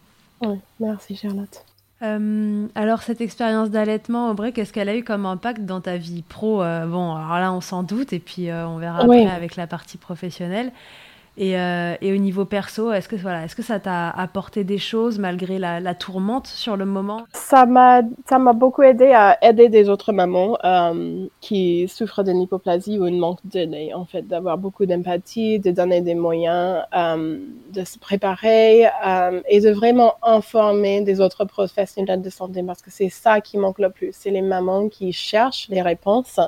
Oui, 0.41 0.59
merci 0.79 1.15
Charlotte. 1.15 1.65
Euh, 2.01 2.67
alors, 2.75 3.01
cette 3.01 3.21
expérience 3.21 3.69
d'allaitement, 3.69 4.29
Aubrey, 4.31 4.51
qu'est-ce 4.51 4.73
qu'elle 4.73 4.89
a 4.89 4.95
eu 4.95 5.03
comme 5.03 5.25
impact 5.25 5.61
dans 5.61 5.79
ta 5.79 5.97
vie 5.97 6.21
pro? 6.21 6.61
Euh, 6.61 6.85
Bon, 6.85 7.15
alors 7.15 7.39
là, 7.39 7.53
on 7.53 7.61
s'en 7.61 7.83
doute, 7.83 8.11
et 8.11 8.19
puis 8.19 8.49
euh, 8.49 8.67
on 8.67 8.77
verra 8.77 8.99
après 8.99 9.25
avec 9.25 9.55
la 9.55 9.67
partie 9.67 9.97
professionnelle. 9.97 10.71
Et, 11.35 11.57
euh, 11.57 11.95
et 12.01 12.13
au 12.13 12.17
niveau 12.17 12.45
perso, 12.45 12.91
est-ce 12.91 13.09
que, 13.09 13.15
voilà, 13.15 13.45
est-ce 13.45 13.55
que 13.55 13.63
ça 13.63 13.79
t'a 13.79 14.09
apporté 14.09 14.63
des 14.63 14.77
choses 14.77 15.17
malgré 15.17 15.57
la, 15.57 15.95
tourmente 15.95 16.45
sur 16.45 16.77
le 16.77 16.85
moment? 16.85 17.21
Ça 17.33 17.65
m'a, 17.65 18.03
beaucoup 18.53 18.83
aidé 18.83 19.11
à 19.13 19.37
aider 19.41 19.67
des 19.69 19.89
autres 19.89 20.13
mamans 20.13 20.57
euh, 20.63 21.25
qui 21.41 21.87
souffrent 21.87 22.23
d'une 22.23 22.41
hypoplasie 22.41 22.99
ou 22.99 23.07
une 23.07 23.17
manque 23.17 23.39
de 23.45 23.61
lait, 23.61 23.93
en 23.95 24.05
fait, 24.05 24.27
d'avoir 24.27 24.59
beaucoup 24.59 24.85
d'empathie, 24.85 25.59
de 25.59 25.71
donner 25.71 26.01
des 26.01 26.13
moyens, 26.13 26.83
euh, 26.95 27.39
de 27.73 27.83
se 27.83 27.97
préparer 27.97 28.83
et 29.49 29.59
de 29.59 29.71
vraiment 29.71 30.13
informer 30.21 31.01
des 31.01 31.19
autres 31.19 31.45
professionnels 31.45 32.21
de 32.21 32.29
santé 32.29 32.61
parce 32.61 32.81
que 32.81 32.91
c'est 32.91 33.09
ça 33.09 33.41
qui 33.41 33.57
manque 33.57 33.79
le 33.79 33.89
plus. 33.89 34.11
C'est 34.11 34.29
les 34.29 34.41
mamans 34.41 34.87
qui 34.87 35.11
cherchent 35.11 35.67
les 35.69 35.81
réponses. 35.81 36.39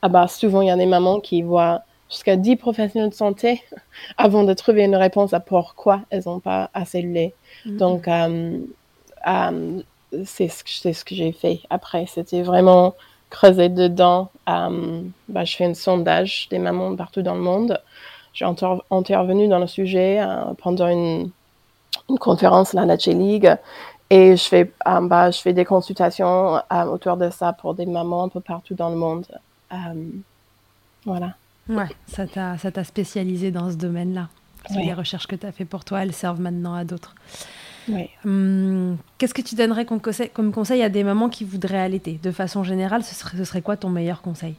Ah 0.00 0.08
bah, 0.08 0.28
souvent, 0.28 0.62
il 0.62 0.68
y 0.68 0.70
a 0.70 0.76
des 0.76 0.86
mamans 0.86 1.20
qui 1.20 1.42
voient 1.42 1.82
jusqu'à 2.10 2.36
10 2.36 2.56
professionnels 2.56 3.10
de 3.10 3.14
santé 3.14 3.62
avant 4.18 4.44
de 4.44 4.54
trouver 4.54 4.84
une 4.84 4.96
réponse 4.96 5.32
à 5.34 5.40
pourquoi 5.40 6.00
elles 6.10 6.22
n'ont 6.26 6.40
pas 6.40 6.70
assez 6.74 7.02
de 7.02 7.08
lait. 7.08 7.34
Donc, 7.78 8.08
euh, 8.08 8.58
euh, 9.26 9.80
c'est 10.24 10.48
ce 10.48 10.62
que, 10.64 10.70
c'est 10.70 10.92
ce 10.92 11.04
que 11.04 11.14
j'ai 11.14 11.32
fait 11.32 11.60
après. 11.70 12.06
C'était 12.06 12.42
vraiment 12.42 12.94
creuser 13.30 13.68
dedans. 13.68 14.30
Euh, 14.48 15.00
bah, 15.28 15.44
je 15.44 15.56
fais 15.56 15.64
un 15.64 15.74
sondage 15.74 16.48
des 16.50 16.58
mamans 16.58 16.94
partout 16.94 17.22
dans 17.22 17.34
le 17.34 17.40
monde. 17.40 17.80
J'ai 18.32 18.44
inter- 18.44 18.78
intervenu 18.90 19.48
dans 19.48 19.58
le 19.58 19.66
sujet 19.66 20.20
pendant 20.58 20.88
une, 20.88 21.30
une 22.10 22.18
conférence, 22.18 22.72
la 22.74 22.84
Lache 22.84 23.06
League. 23.06 23.56
Et 24.10 24.36
je 24.36 24.44
fais, 24.44 24.72
bah, 24.84 25.30
je 25.30 25.40
fais 25.40 25.52
des 25.52 25.64
consultations 25.64 26.60
autour 26.92 27.16
de 27.16 27.30
ça 27.30 27.52
pour 27.52 27.74
des 27.74 27.86
mamans 27.86 28.24
un 28.24 28.28
peu 28.28 28.40
partout 28.40 28.74
dans 28.74 28.90
le 28.90 28.96
monde. 28.96 29.24
Voilà. 31.04 31.34
Ouais, 31.68 31.88
ça 32.06 32.26
t'a, 32.26 32.58
ça 32.58 32.70
t'a 32.70 32.84
spécialisé 32.84 33.50
dans 33.50 33.70
ce 33.70 33.76
domaine-là. 33.76 34.28
Ouais. 34.70 34.84
Les 34.84 34.92
recherches 34.94 35.26
que 35.26 35.36
tu 35.36 35.46
as 35.46 35.52
fait 35.52 35.64
pour 35.64 35.84
toi, 35.84 36.02
elles 36.02 36.12
servent 36.12 36.40
maintenant 36.40 36.74
à 36.74 36.84
d'autres. 36.84 37.14
Hum, 38.24 38.96
qu'est-ce 39.18 39.34
que 39.34 39.42
tu 39.42 39.54
donnerais 39.56 39.84
comme 39.84 40.00
conseil, 40.00 40.30
comme 40.30 40.52
conseil 40.52 40.82
à 40.82 40.88
des 40.88 41.04
mamans 41.04 41.28
qui 41.28 41.44
voudraient 41.44 41.80
allaiter? 41.80 42.18
De 42.22 42.30
façon 42.30 42.64
générale, 42.64 43.02
ce 43.04 43.14
serait, 43.14 43.36
ce 43.36 43.44
serait 43.44 43.60
quoi 43.60 43.76
ton 43.76 43.90
meilleur 43.90 44.22
conseil? 44.22 44.54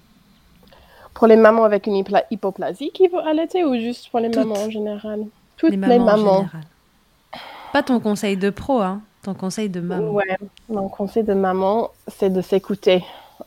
Pour 1.15 1.25
les 1.27 1.35
mamans 1.35 1.63
avec 1.63 1.87
une 1.87 2.03
hypoplasie 2.29 2.91
qui 2.93 3.07
veulent 3.07 3.27
allaiter 3.27 3.63
ou 3.63 3.73
juste 3.75 4.09
pour 4.09 4.19
les 4.19 4.29
Toutes. 4.29 4.45
mamans 4.45 4.61
en 4.65 4.69
général? 4.69 5.21
Toutes 5.57 5.71
les 5.71 5.77
les 5.77 5.97
mamans. 5.97 6.05
mamans, 6.05 6.31
en 6.31 6.37
général. 6.41 6.61
Pas 7.73 7.83
ton 7.83 7.99
conseil 7.99 8.37
de 8.37 8.49
pro, 8.51 8.81
hein, 8.81 9.01
ton 9.23 9.33
conseil 9.33 9.69
de 9.69 9.79
maman. 9.79 10.09
Ouais, 10.11 10.37
mon 10.69 10.87
conseil 10.87 11.23
de 11.23 11.33
maman, 11.33 11.89
c'est 12.07 12.29
de 12.29 12.41
s'écouter. 12.41 13.03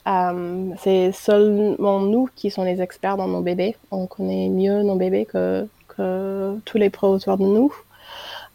Euh, 0.06 0.70
c'est 0.78 1.12
seulement 1.12 2.00
nous 2.00 2.28
qui 2.34 2.50
sommes 2.50 2.64
les 2.64 2.80
experts 2.82 3.16
dans 3.16 3.28
nos 3.28 3.40
bébés. 3.40 3.76
On 3.90 4.06
connaît 4.06 4.48
mieux 4.48 4.82
nos 4.82 4.96
bébés 4.96 5.24
que, 5.24 5.66
que 5.88 6.56
tous 6.64 6.78
les 6.78 6.90
pros 6.90 7.08
autour 7.08 7.38
de 7.38 7.44
nous. 7.44 7.72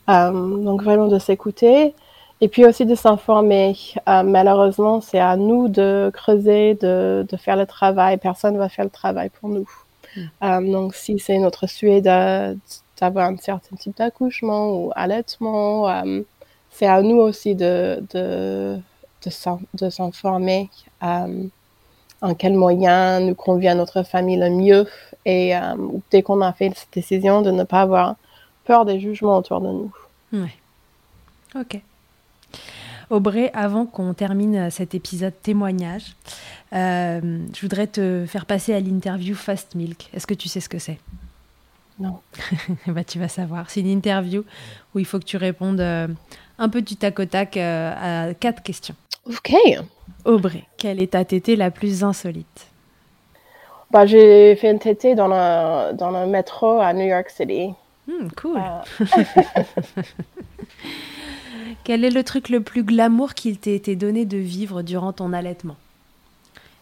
Euh, 0.09 0.31
donc 0.63 0.83
vraiment 0.83 1.07
de 1.07 1.17
s'écouter 1.17 1.95
et 2.41 2.47
puis 2.47 2.65
aussi 2.65 2.85
de 2.85 2.95
s'informer. 2.95 3.75
Euh, 4.09 4.23
malheureusement, 4.23 5.01
c'est 5.01 5.19
à 5.19 5.37
nous 5.37 5.69
de 5.69 6.11
creuser, 6.13 6.75
de, 6.75 7.25
de 7.27 7.37
faire 7.37 7.55
le 7.55 7.65
travail. 7.65 8.17
Personne 8.17 8.55
ne 8.55 8.59
va 8.59 8.69
faire 8.69 8.85
le 8.85 8.91
travail 8.91 9.29
pour 9.29 9.49
nous. 9.49 9.67
Euh, 10.43 10.61
donc 10.71 10.93
si 10.93 11.17
c'est 11.19 11.37
notre 11.39 11.67
souhait 11.67 12.01
d'avoir 12.01 13.29
un 13.29 13.37
certain 13.37 13.75
type 13.75 13.97
d'accouchement 13.97 14.71
ou 14.71 14.91
allaitement, 14.95 16.03
c'est 16.69 16.87
à 16.87 17.01
nous 17.01 17.17
aussi 17.17 17.55
de, 17.55 18.03
de, 18.13 18.77
de, 19.23 19.89
s'informer 19.89 20.69
euh, 21.03 21.43
en 22.21 22.33
quels 22.35 22.55
moyens 22.55 23.23
nous 23.23 23.35
convient 23.35 23.75
notre 23.75 24.03
famille 24.03 24.37
le 24.37 24.49
mieux 24.49 24.87
et 25.25 25.55
euh, 25.55 25.75
dès 26.11 26.21
qu'on 26.21 26.41
a 26.41 26.53
fait 26.53 26.71
cette 26.75 26.93
décision 26.93 27.41
de 27.41 27.51
ne 27.51 27.63
pas 27.63 27.81
avoir 27.81 28.15
peur 28.65 28.85
des 28.85 28.99
jugements 28.99 29.37
autour 29.37 29.61
de 29.61 29.67
nous. 29.67 29.93
Ouais. 30.33 30.55
Ok. 31.55 31.81
Aubrey, 33.09 33.51
avant 33.53 33.85
qu'on 33.85 34.13
termine 34.13 34.71
cet 34.71 34.95
épisode 34.95 35.33
témoignage, 35.43 36.15
euh, 36.73 37.39
je 37.53 37.61
voudrais 37.61 37.87
te 37.87 38.25
faire 38.27 38.45
passer 38.45 38.73
à 38.73 38.79
l'interview 38.79 39.35
Fast 39.35 39.75
Milk. 39.75 40.09
Est-ce 40.13 40.25
que 40.25 40.33
tu 40.33 40.49
sais 40.49 40.59
ce 40.59 40.69
que 40.69 40.79
c'est? 40.79 40.99
Non. 41.99 42.19
bah, 42.87 43.03
Tu 43.03 43.19
vas 43.19 43.27
savoir. 43.27 43.69
C'est 43.69 43.81
une 43.81 43.89
interview 43.89 44.43
où 44.95 44.99
il 44.99 45.05
faut 45.05 45.19
que 45.19 45.25
tu 45.25 45.37
répondes 45.37 45.79
euh, 45.79 46.07
un 46.57 46.69
peu 46.69 46.81
du 46.81 46.95
tac 46.95 47.19
au 47.19 47.25
tac 47.25 47.57
euh, 47.57 48.29
à 48.29 48.33
quatre 48.33 48.63
questions. 48.63 48.95
Ok. 49.25 49.51
Aubrey, 50.25 50.65
quelle 50.77 51.01
est 51.01 51.11
ta 51.13 51.23
tétée 51.23 51.55
la 51.55 51.71
plus 51.71 52.03
insolite? 52.03 52.73
Bah, 53.91 54.05
j'ai 54.05 54.55
fait 54.55 54.71
une 54.71 54.79
tétée 54.79 55.15
dans 55.15 55.27
le, 55.27 55.93
dans 55.93 56.11
le 56.11 56.25
métro 56.27 56.79
à 56.79 56.93
New 56.93 57.05
York 57.05 57.29
City. 57.29 57.73
Hmm, 58.07 58.29
Cool. 58.35 58.57
Euh, 58.57 58.81
Quel 61.83 62.03
est 62.03 62.09
le 62.09 62.23
truc 62.23 62.49
le 62.49 62.61
plus 62.61 62.83
glamour 62.83 63.33
qu'il 63.35 63.59
t'ait 63.59 63.75
été 63.75 63.95
donné 63.95 64.25
de 64.25 64.37
vivre 64.37 64.81
durant 64.81 65.13
ton 65.13 65.33
allaitement? 65.33 65.77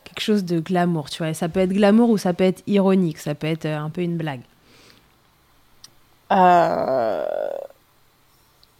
Quelque 0.04 0.22
chose 0.22 0.46
de 0.46 0.60
glamour, 0.60 1.10
tu 1.10 1.24
vois. 1.24 1.34
Ça 1.34 1.50
peut 1.50 1.60
être 1.62 1.74
glamour 1.74 2.10
ou 2.12 2.18
ça 2.18 2.34
peut 2.34 2.44
être 2.44 2.62
ironique, 2.68 3.18
ça 3.18 3.34
peut 3.36 3.48
être 3.48 3.66
euh, 3.66 3.78
un 3.80 3.90
peu 3.90 4.02
une 4.02 4.18
blague. 4.18 4.42
Euh... 6.32 7.26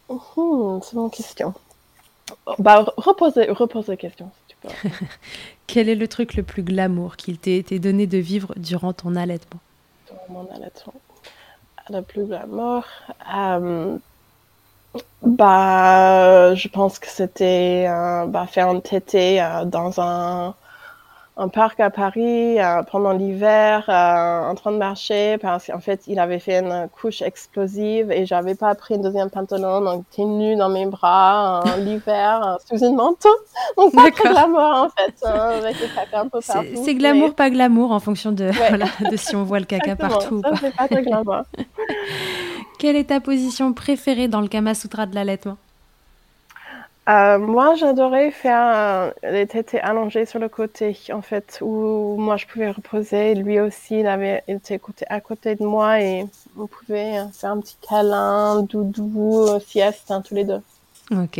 hmm, 0.08 0.80
c'est 0.82 0.94
mon 0.94 1.08
question. 1.10 1.54
Bah, 2.58 2.84
repose, 2.96 3.38
repose 3.48 3.88
la 3.88 3.96
question, 3.96 4.30
si 4.36 4.54
tu 4.54 4.56
peux. 4.60 4.88
Quel 5.66 5.88
est 5.88 5.94
le 5.94 6.08
truc 6.08 6.34
le 6.34 6.42
plus 6.42 6.62
glamour 6.62 7.16
qu'il 7.16 7.38
t'ait 7.38 7.56
été 7.56 7.78
donné 7.78 8.06
de 8.06 8.18
vivre 8.18 8.52
durant 8.56 8.92
ton 8.92 9.16
allaitement? 9.16 9.60
Dans 10.08 10.34
mon 10.34 10.48
allaitement. 10.54 10.94
Le 11.90 12.00
plus 12.00 12.24
glamour. 12.24 12.84
Euh, 13.34 13.96
bah, 15.22 16.54
je 16.54 16.68
pense 16.68 16.98
que 16.98 17.08
c'était 17.08 17.86
euh, 17.88 18.26
bah, 18.26 18.46
faire 18.46 18.68
un 18.68 18.80
tété 18.80 19.40
euh, 19.40 19.64
dans 19.64 20.00
un, 20.00 20.54
un 21.38 21.48
parc 21.48 21.80
à 21.80 21.88
Paris 21.88 22.60
euh, 22.60 22.82
pendant 22.90 23.12
l'hiver, 23.12 23.84
euh, 23.88 24.50
en 24.50 24.54
train 24.54 24.70
de 24.70 24.76
marcher, 24.76 25.38
parce 25.38 25.66
qu'en 25.68 25.80
fait, 25.80 26.02
il 26.06 26.18
avait 26.18 26.38
fait 26.38 26.58
une 26.60 26.88
couche 27.00 27.22
explosive 27.22 28.10
et 28.12 28.26
j'avais 28.26 28.54
pas 28.54 28.74
pris 28.74 28.94
un 28.94 28.98
deuxième 28.98 29.30
pantalon, 29.30 29.80
donc 29.80 30.04
j'étais 30.10 30.24
nue 30.28 30.56
dans 30.56 30.68
mes 30.68 30.84
bras 30.84 31.62
euh, 31.66 31.76
l'hiver 31.78 32.58
sous 32.68 32.84
une 32.84 32.96
manteau. 32.96 33.30
Donc, 33.78 33.94
pas 33.94 34.10
très 34.10 34.28
glamour 34.28 34.60
en 34.60 34.88
fait, 34.90 35.14
hein, 35.24 35.50
avec 35.58 35.80
le 35.80 35.86
caca 35.94 36.20
un 36.20 36.28
peu 36.28 36.38
C'est 36.42 36.52
partout. 36.52 36.82
c'est 36.84 36.94
glamour, 36.94 37.28
mais- 37.28 37.34
pas 37.34 37.48
glamour, 37.50 37.92
en 37.92 38.00
fonction 38.00 38.30
de, 38.32 38.50
voilà, 38.68 38.86
de 39.10 39.16
si 39.16 39.34
on 39.34 39.42
voit 39.44 39.58
le 39.58 39.64
caca 39.64 39.96
partout 39.96 40.34
ou 40.36 40.42
ça, 40.42 40.50
pas. 40.50 40.56
c'est 40.60 40.76
pas 40.76 40.86
très 40.88 41.02
glamour. 41.02 41.42
Quelle 42.78 42.96
est 42.96 43.04
ta 43.04 43.20
position 43.20 43.72
préférée 43.72 44.28
dans 44.28 44.40
le 44.40 44.48
Kama 44.48 44.74
Sutra 44.74 45.06
de 45.06 45.14
l'allaitement? 45.14 45.56
Euh, 47.08 47.38
moi, 47.38 47.74
j'adorais 47.74 48.30
faire 48.30 49.10
euh, 49.24 49.30
les 49.32 49.46
tétés 49.48 49.80
allongés 49.80 50.24
sur 50.24 50.38
le 50.38 50.48
côté, 50.48 50.96
en 51.12 51.20
fait, 51.20 51.58
où 51.60 52.16
moi 52.16 52.36
je 52.36 52.46
pouvais 52.46 52.70
reposer. 52.70 53.34
Lui 53.34 53.58
aussi, 53.58 54.00
il 54.00 54.06
avait 54.06 54.44
il 54.46 54.56
était 54.56 54.80
à 55.08 55.20
côté 55.20 55.56
de 55.56 55.64
moi 55.64 56.00
et 56.00 56.26
on 56.56 56.68
pouvait 56.68 57.18
euh, 57.18 57.26
faire 57.32 57.50
un 57.50 57.60
petit 57.60 57.76
câlin, 57.88 58.62
doudou, 58.62 59.58
sieste, 59.66 60.10
hein, 60.12 60.22
tous 60.22 60.34
les 60.34 60.44
deux. 60.44 60.62
Ok. 61.10 61.38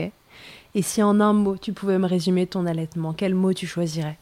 Et 0.75 0.83
si 0.83 1.03
en 1.03 1.21
un 1.21 1.33
mot, 1.33 1.57
tu 1.57 1.73
pouvais 1.73 1.99
me 1.99 2.07
résumer 2.09 2.47
ton 2.47 2.67
allaitement, 2.67 3.13
quel 3.13 3.35
mot 3.35 3.53
tu 3.53 3.67
choisirais? 3.67 4.19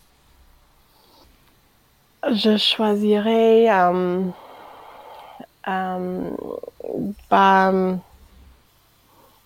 Je 2.30 2.56
choisirais. 2.58 3.70
euh, 3.70 4.20
euh, 5.68 6.30
bah, 7.30 7.72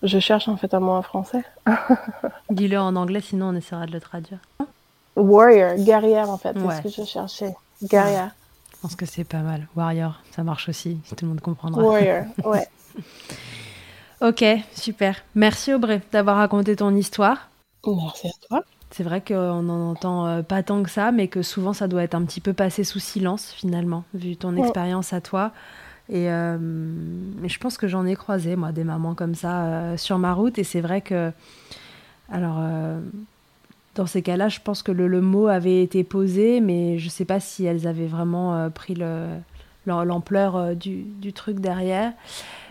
je 0.05 0.19
cherche 0.21 0.49
en 0.49 0.57
fait 0.57 0.73
un 0.75 0.81
mot 0.81 0.93
en 0.93 1.03
français. 1.03 1.43
Dis-le 2.51 2.79
en 2.79 2.95
anglais, 2.97 3.21
sinon 3.21 3.49
on 3.49 3.55
essaiera 3.57 3.87
de 3.87 3.93
le 3.93 4.01
traduire. 4.01 4.39
Warrior, 5.17 5.77
guerrière 5.79 6.31
en 6.31 6.39
fait, 6.39 6.53
c'est 6.55 6.63
Ouais. 6.65 6.77
ce 6.77 6.83
que 6.83 6.89
je 6.89 7.05
cherchais. 7.09 7.55
Guerrière, 7.83 8.31
Je 8.73 8.77
pense 8.83 8.97
que 8.97 9.07
c'est 9.07 9.25
pas 9.25 9.39
mal. 9.39 9.67
Warrior, 9.77 10.21
ça 10.33 10.43
marche 10.43 10.69
aussi, 10.69 10.99
si 11.05 11.15
tout 11.17 11.25
le 11.25 11.31
monde 11.31 11.41
comprendra. 11.41 11.83
warrior, 11.83 12.25
ouais. 12.45 12.67
Ok, 14.21 14.45
super. 14.75 15.17
Merci 15.35 15.75
Aubrey 15.75 16.01
d'avoir 16.13 16.37
raconté 16.37 16.77
ton 16.77 16.95
histoire. 16.95 17.49
Merci 17.87 18.29
à 18.29 18.47
toi. 18.49 18.65
C'est 18.91 19.03
vrai 19.03 19.21
qu'on 19.21 19.63
n'en 19.63 19.91
entend 19.91 20.27
euh, 20.27 20.43
pas 20.43 20.63
tant 20.63 20.83
que 20.83 20.89
ça, 20.91 21.11
mais 21.11 21.27
que 21.29 21.43
souvent 21.43 21.73
ça 21.73 21.89
doit 21.89 22.03
être 22.05 22.15
un 22.15 22.25
petit 22.25 22.41
peu 22.41 22.53
passé 22.53 22.85
sous 22.85 23.01
silence 23.01 23.51
finalement, 23.53 24.05
vu 24.15 24.37
ton 24.37 24.55
Ouais. 24.55 24.61
expérience 24.63 25.13
à 25.13 25.21
toi. 25.21 25.51
Et, 26.11 26.31
euh, 26.31 26.59
je 27.47 27.59
pense 27.59 27.79
que 27.79 27.89
j'en 27.89 28.05
ai 28.07 28.15
croisé, 28.15 28.57
moi, 28.57 28.73
des 28.73 28.85
mamans 28.85 29.15
comme 29.15 29.35
ça 29.35 29.65
euh, 29.65 29.97
sur 29.97 30.19
ma 30.19 30.33
route. 30.35 30.59
Et 30.59 30.65
c'est 30.65 30.81
vrai 30.83 31.01
que, 31.01 31.31
alors, 32.31 32.57
euh, 32.61 33.01
dans 33.95 34.07
ces 34.07 34.21
cas-là, 34.23 34.49
je 34.49 34.61
pense 34.63 34.83
que 34.83 34.93
le, 34.93 35.07
le 35.09 35.21
mot 35.21 35.47
avait 35.47 35.83
été 35.83 36.05
posé, 36.05 36.61
mais 36.61 36.99
je 36.99 37.07
ne 37.07 37.11
sais 37.11 37.25
pas 37.25 37.41
si 37.41 37.65
elles 37.65 37.87
avaient 37.87 38.07
vraiment 38.07 38.69
pris 38.71 38.95
le- 38.95 39.29
l'am- 39.87 40.05
l'ampleur 40.07 40.75
du, 40.77 41.03
du 41.05 41.33
truc 41.33 41.61
derrière. 41.61 42.13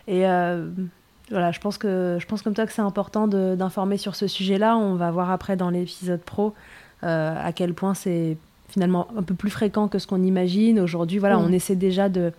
Et 0.08 0.22
voilà, 1.30 1.52
je 1.52 1.60
pense, 1.60 1.78
que, 1.78 2.18
je 2.20 2.26
pense 2.28 2.42
comme 2.42 2.54
toi 2.54 2.66
que 2.68 2.74
c'est 2.74 2.82
important 2.82 3.28
d'informer 3.28 3.98
sur 3.98 4.16
ce 4.16 4.28
sujet-là. 4.28 4.76
On 4.78 4.96
va 4.96 5.10
voir 5.12 5.32
après 5.32 5.56
dans 5.56 5.70
l'épisode 5.70 6.22
pro 6.22 6.54
à 7.02 7.52
quel 7.56 7.74
point 7.74 7.94
c'est 7.94 8.38
finalement 8.70 9.08
un 9.18 9.24
peu 9.24 9.34
plus 9.34 9.50
fréquent 9.50 9.88
que 9.88 9.98
ce 10.00 10.08
qu'on 10.08 10.22
imagine. 10.24 10.80
Aujourd'hui, 10.80 11.20
voilà, 11.20 11.38
Mm. 11.38 11.46
on 11.48 11.52
essaie 11.52 11.76
déjà 11.76 12.10
de, 12.10 12.32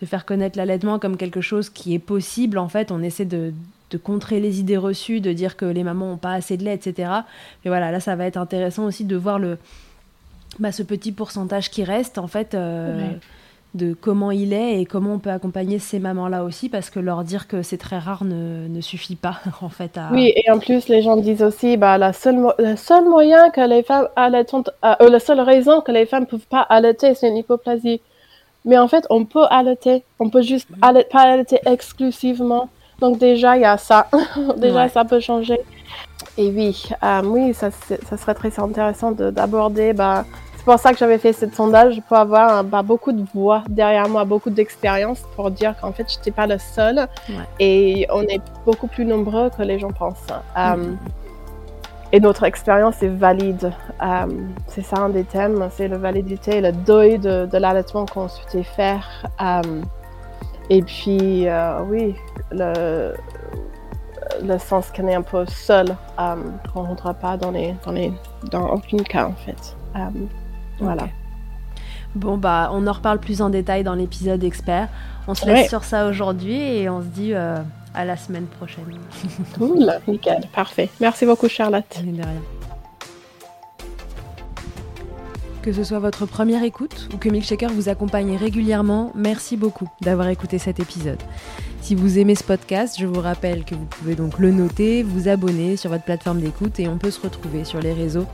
de 0.00 0.06
faire 0.06 0.24
connaître 0.26 0.58
l'allaitement 0.58 0.98
comme 0.98 1.16
quelque 1.16 1.40
chose 1.40 1.70
qui 1.70 1.94
est 1.94 1.98
possible. 1.98 2.58
En 2.58 2.68
fait, 2.68 2.90
on 2.92 3.02
essaie 3.02 3.24
de, 3.24 3.52
de 3.90 3.98
contrer 3.98 4.40
les 4.40 4.60
idées 4.60 4.76
reçues, 4.76 5.20
de 5.20 5.32
dire 5.32 5.56
que 5.56 5.64
les 5.64 5.84
mamans 5.84 6.06
n'ont 6.10 6.16
pas 6.18 6.32
assez 6.32 6.56
de 6.56 6.64
lait, 6.64 6.74
etc. 6.74 7.10
Mais 7.64 7.70
voilà, 7.70 7.90
là, 7.90 8.00
ça 8.00 8.16
va 8.16 8.26
être 8.26 8.36
intéressant 8.36 8.84
aussi 8.84 9.04
de 9.04 9.16
voir 9.16 9.38
le, 9.38 9.58
bah, 10.58 10.72
ce 10.72 10.82
petit 10.82 11.12
pourcentage 11.12 11.70
qui 11.70 11.84
reste, 11.84 12.18
en 12.18 12.26
fait, 12.28 12.54
euh, 12.54 12.98
Ouais. 12.98 13.18
de 13.74 13.94
comment 13.94 14.30
il 14.30 14.52
est 14.54 14.80
et 14.80 14.86
comment 14.86 15.14
on 15.14 15.18
peut 15.18 15.30
accompagner 15.30 15.78
ces 15.78 15.98
mamans-là 15.98 16.44
aussi, 16.44 16.68
parce 16.70 16.88
que 16.90 16.98
leur 17.00 17.24
dire 17.24 17.46
que 17.48 17.62
c'est 17.62 17.76
très 17.78 17.98
rare 17.98 18.24
ne, 18.24 18.68
ne 18.68 18.80
suffit 18.80 19.16
pas, 19.16 19.40
en 19.60 19.68
fait. 19.68 19.98
À... 19.98 20.10
Oui, 20.12 20.32
et 20.34 20.50
en 20.50 20.58
plus, 20.58 20.88
les 20.88 21.02
gens 21.02 21.16
disent 21.16 21.42
aussi, 21.42 21.76
bah, 21.76 21.98
la 21.98 22.12
seule, 22.12 22.38
le 22.58 22.76
seul 22.76 23.04
moyen 23.04 23.50
que 23.50 23.60
les 23.68 23.82
femmes 23.82 24.08
allaitantes, 24.16 24.70
euh, 24.84 24.94
euh, 25.02 25.10
la 25.10 25.20
seule 25.20 25.40
raison 25.40 25.80
que 25.82 25.92
les 25.92 26.06
femmes 26.06 26.22
ne 26.22 26.26
peuvent 26.28 26.46
pas 26.48 26.60
allaiter, 26.62 27.14
c'est 27.14 27.28
une 27.28 27.36
hypoplasie. 27.36 28.00
Mais 28.66 28.76
en 28.78 28.88
fait, 28.88 29.06
on 29.10 29.24
peut 29.24 29.46
allaiter. 29.48 30.04
On 30.18 30.28
peut 30.28 30.42
juste 30.42 30.68
pas 30.80 31.20
allaiter 31.22 31.60
exclusivement. 31.66 32.68
Donc 33.00 33.18
déjà, 33.18 33.56
il 33.56 33.62
y 33.62 33.64
a 33.64 33.78
ça. 33.78 34.08
déjà, 34.56 34.82
Ouais. 34.82 34.88
ça 34.88 35.04
peut 35.04 35.20
changer. 35.20 35.58
Et 36.38 36.50
oui, 36.50 36.82
euh, 37.02 37.22
oui, 37.24 37.54
ça, 37.54 37.70
serait 37.70 38.34
très 38.34 38.58
intéressant 38.60 39.12
de- 39.12 39.30
d'aborder. 39.30 39.92
Bah, 39.92 40.24
c'est 40.56 40.64
pour 40.64 40.78
ça 40.78 40.92
que 40.92 40.98
j'avais 40.98 41.18
fait 41.18 41.32
ce 41.32 41.48
sondage, 41.50 42.00
pour 42.08 42.16
avoir 42.16 42.58
euh, 42.58 42.62
bah, 42.62 42.82
beaucoup 42.82 43.12
de 43.12 43.24
voix 43.34 43.62
derrière 43.68 44.08
moi, 44.08 44.24
beaucoup 44.24 44.50
d'expérience 44.50 45.20
pour 45.36 45.50
dire 45.50 45.74
qu'en 45.80 45.92
fait, 45.92 46.06
je 46.12 46.18
n'étais 46.18 46.30
pas 46.32 46.46
le 46.46 46.58
seul. 46.58 47.06
Ouais. 47.28 47.34
Et 47.60 48.06
on 48.12 48.22
est 48.22 48.40
beaucoup 48.66 48.86
plus 48.88 49.04
nombreux 49.04 49.48
que 49.56 49.62
les 49.62 49.78
gens 49.78 49.92
pensent. 49.92 50.26
Euh, 50.58 50.76
Mhm. 50.76 50.98
Et 52.12 52.20
notre 52.20 52.44
expérience 52.44 53.02
est 53.02 53.08
valide. 53.08 53.72
Euh, 54.02 54.26
c'est 54.68 54.82
ça 54.82 54.98
un 54.98 55.08
des 55.08 55.24
thèmes, 55.24 55.68
c'est 55.70 55.88
la 55.88 55.98
validité, 55.98 56.60
le 56.60 56.72
deuil 56.72 57.18
de, 57.18 57.46
de 57.46 57.58
l'allaitement 57.58 58.06
qu'on 58.06 58.28
souhaitait 58.28 58.62
faire. 58.62 59.06
Euh, 59.42 59.60
et 60.70 60.82
puis, 60.82 61.48
euh, 61.48 61.80
oui, 61.88 62.14
le, 62.50 63.14
le 64.42 64.58
sens 64.58 64.90
qu'on 64.94 65.06
est 65.08 65.14
un 65.14 65.22
peu 65.22 65.46
seul, 65.46 65.96
euh, 66.18 66.34
qu'on 66.72 66.82
ne 66.82 66.88
rentre 66.88 67.14
pas 67.14 67.36
dans, 67.36 67.50
les, 67.50 67.74
dans, 67.84 67.92
les, 67.92 68.12
dans 68.50 68.68
aucun 68.70 68.98
cas, 68.98 69.26
en 69.26 69.32
fait. 69.34 69.76
Voilà. 70.80 71.04
Bon, 72.14 72.36
bah, 72.38 72.70
on 72.72 72.86
en 72.86 72.92
reparle 72.92 73.18
plus 73.18 73.42
en 73.42 73.50
détail 73.50 73.82
dans 73.84 73.94
l'épisode 73.94 74.42
expert. 74.42 74.88
On 75.28 75.34
se 75.34 75.44
laisse 75.46 75.62
Ouais. 75.62 75.68
sur 75.68 75.84
ça 75.84 76.06
aujourd'hui 76.06 76.56
et 76.56 76.88
on 76.88 77.00
se 77.00 77.06
dit 77.06 77.32
euh, 77.34 77.56
à 77.96 78.04
la 78.04 78.16
semaine 78.16 78.46
prochaine. 78.46 78.98
Cool, 79.58 79.90
nickel, 80.06 80.42
parfait. 80.54 80.88
Merci 81.00 81.26
beaucoup, 81.26 81.48
Charlotte. 81.48 82.00
De 82.02 82.22
rien. 82.22 82.42
Que 85.62 85.72
ce 85.72 85.82
soit 85.82 85.98
votre 85.98 86.26
première 86.26 86.62
écoute 86.62 87.08
ou 87.12 87.16
que 87.16 87.28
Milkshaker 87.28 87.70
vous 87.72 87.88
accompagne 87.88 88.36
régulièrement, 88.36 89.10
merci 89.16 89.56
beaucoup 89.56 89.88
d'avoir 90.00 90.28
écouté 90.28 90.58
cet 90.58 90.78
épisode. 90.78 91.20
Si 91.80 91.94
vous 91.94 92.18
aimez 92.18 92.34
ce 92.36 92.44
podcast, 92.44 92.96
je 92.98 93.06
vous 93.06 93.20
rappelle 93.20 93.64
que 93.64 93.74
vous 93.74 93.86
pouvez 93.86 94.14
donc 94.14 94.38
le 94.38 94.52
noter, 94.52 95.02
vous 95.02 95.26
abonner 95.26 95.76
sur 95.76 95.90
votre 95.90 96.04
plateforme 96.04 96.40
d'écoute 96.40 96.78
et 96.78 96.86
on 96.86 96.98
peut 96.98 97.10
se 97.10 97.20
retrouver 97.20 97.64
sur 97.64 97.80
les 97.80 97.92
réseaux 97.92 98.26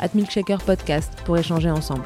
at 0.00 0.08
Milkshaker 0.14 0.62
Podcast 0.62 1.12
pour 1.24 1.36
échanger 1.36 1.70
ensemble. 1.70 2.04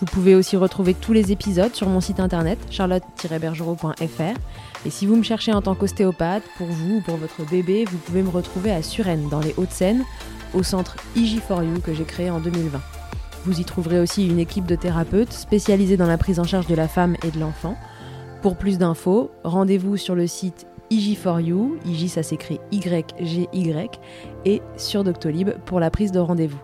Vous 0.00 0.06
pouvez 0.06 0.34
aussi 0.34 0.56
retrouver 0.56 0.94
tous 0.94 1.12
les 1.12 1.30
épisodes 1.30 1.74
sur 1.74 1.88
mon 1.88 2.00
site 2.00 2.18
internet 2.18 2.58
charlotte-bergerot.fr 2.70 4.38
et 4.84 4.90
si 4.90 5.06
vous 5.06 5.16
me 5.16 5.22
cherchez 5.22 5.52
en 5.52 5.62
tant 5.62 5.74
qu'ostéopathe, 5.74 6.42
pour 6.56 6.66
vous 6.66 6.96
ou 6.96 7.00
pour 7.00 7.16
votre 7.16 7.48
bébé, 7.48 7.84
vous 7.90 7.98
pouvez 7.98 8.22
me 8.22 8.30
retrouver 8.30 8.72
à 8.72 8.82
Suresnes 8.82 9.28
dans 9.28 9.40
les 9.40 9.54
Hauts-de-Seine 9.56 10.04
au 10.54 10.62
centre 10.62 10.96
IG4U 11.16 11.80
que 11.80 11.94
j'ai 11.94 12.04
créé 12.04 12.30
en 12.30 12.40
2020. 12.40 12.80
Vous 13.44 13.60
y 13.60 13.64
trouverez 13.64 14.00
aussi 14.00 14.26
une 14.26 14.38
équipe 14.38 14.66
de 14.66 14.74
thérapeutes 14.74 15.32
spécialisés 15.32 15.96
dans 15.96 16.06
la 16.06 16.18
prise 16.18 16.40
en 16.40 16.44
charge 16.44 16.66
de 16.66 16.74
la 16.74 16.88
femme 16.88 17.16
et 17.24 17.30
de 17.30 17.38
l'enfant. 17.38 17.76
Pour 18.40 18.56
plus 18.56 18.78
d'infos, 18.78 19.30
rendez-vous 19.44 19.96
sur 19.96 20.16
le 20.16 20.26
site 20.26 20.66
IG4U, 20.90 21.78
IG 21.86 22.08
ça 22.08 22.22
s'écrit 22.22 22.60
YGY, 22.72 23.46
et 24.44 24.62
sur 24.76 25.04
Doctolib 25.04 25.50
pour 25.64 25.80
la 25.80 25.90
prise 25.90 26.12
de 26.12 26.18
rendez-vous. 26.18 26.60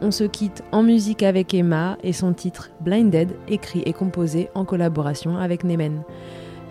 On 0.00 0.10
se 0.10 0.24
quitte 0.24 0.62
en 0.70 0.82
musique 0.82 1.22
avec 1.22 1.54
Emma 1.54 1.96
et 2.02 2.12
son 2.12 2.32
titre 2.32 2.70
Blinded, 2.80 3.34
écrit 3.48 3.82
et 3.86 3.92
composé 3.92 4.48
en 4.54 4.64
collaboration 4.64 5.38
avec 5.38 5.64
Nemen. 5.64 6.02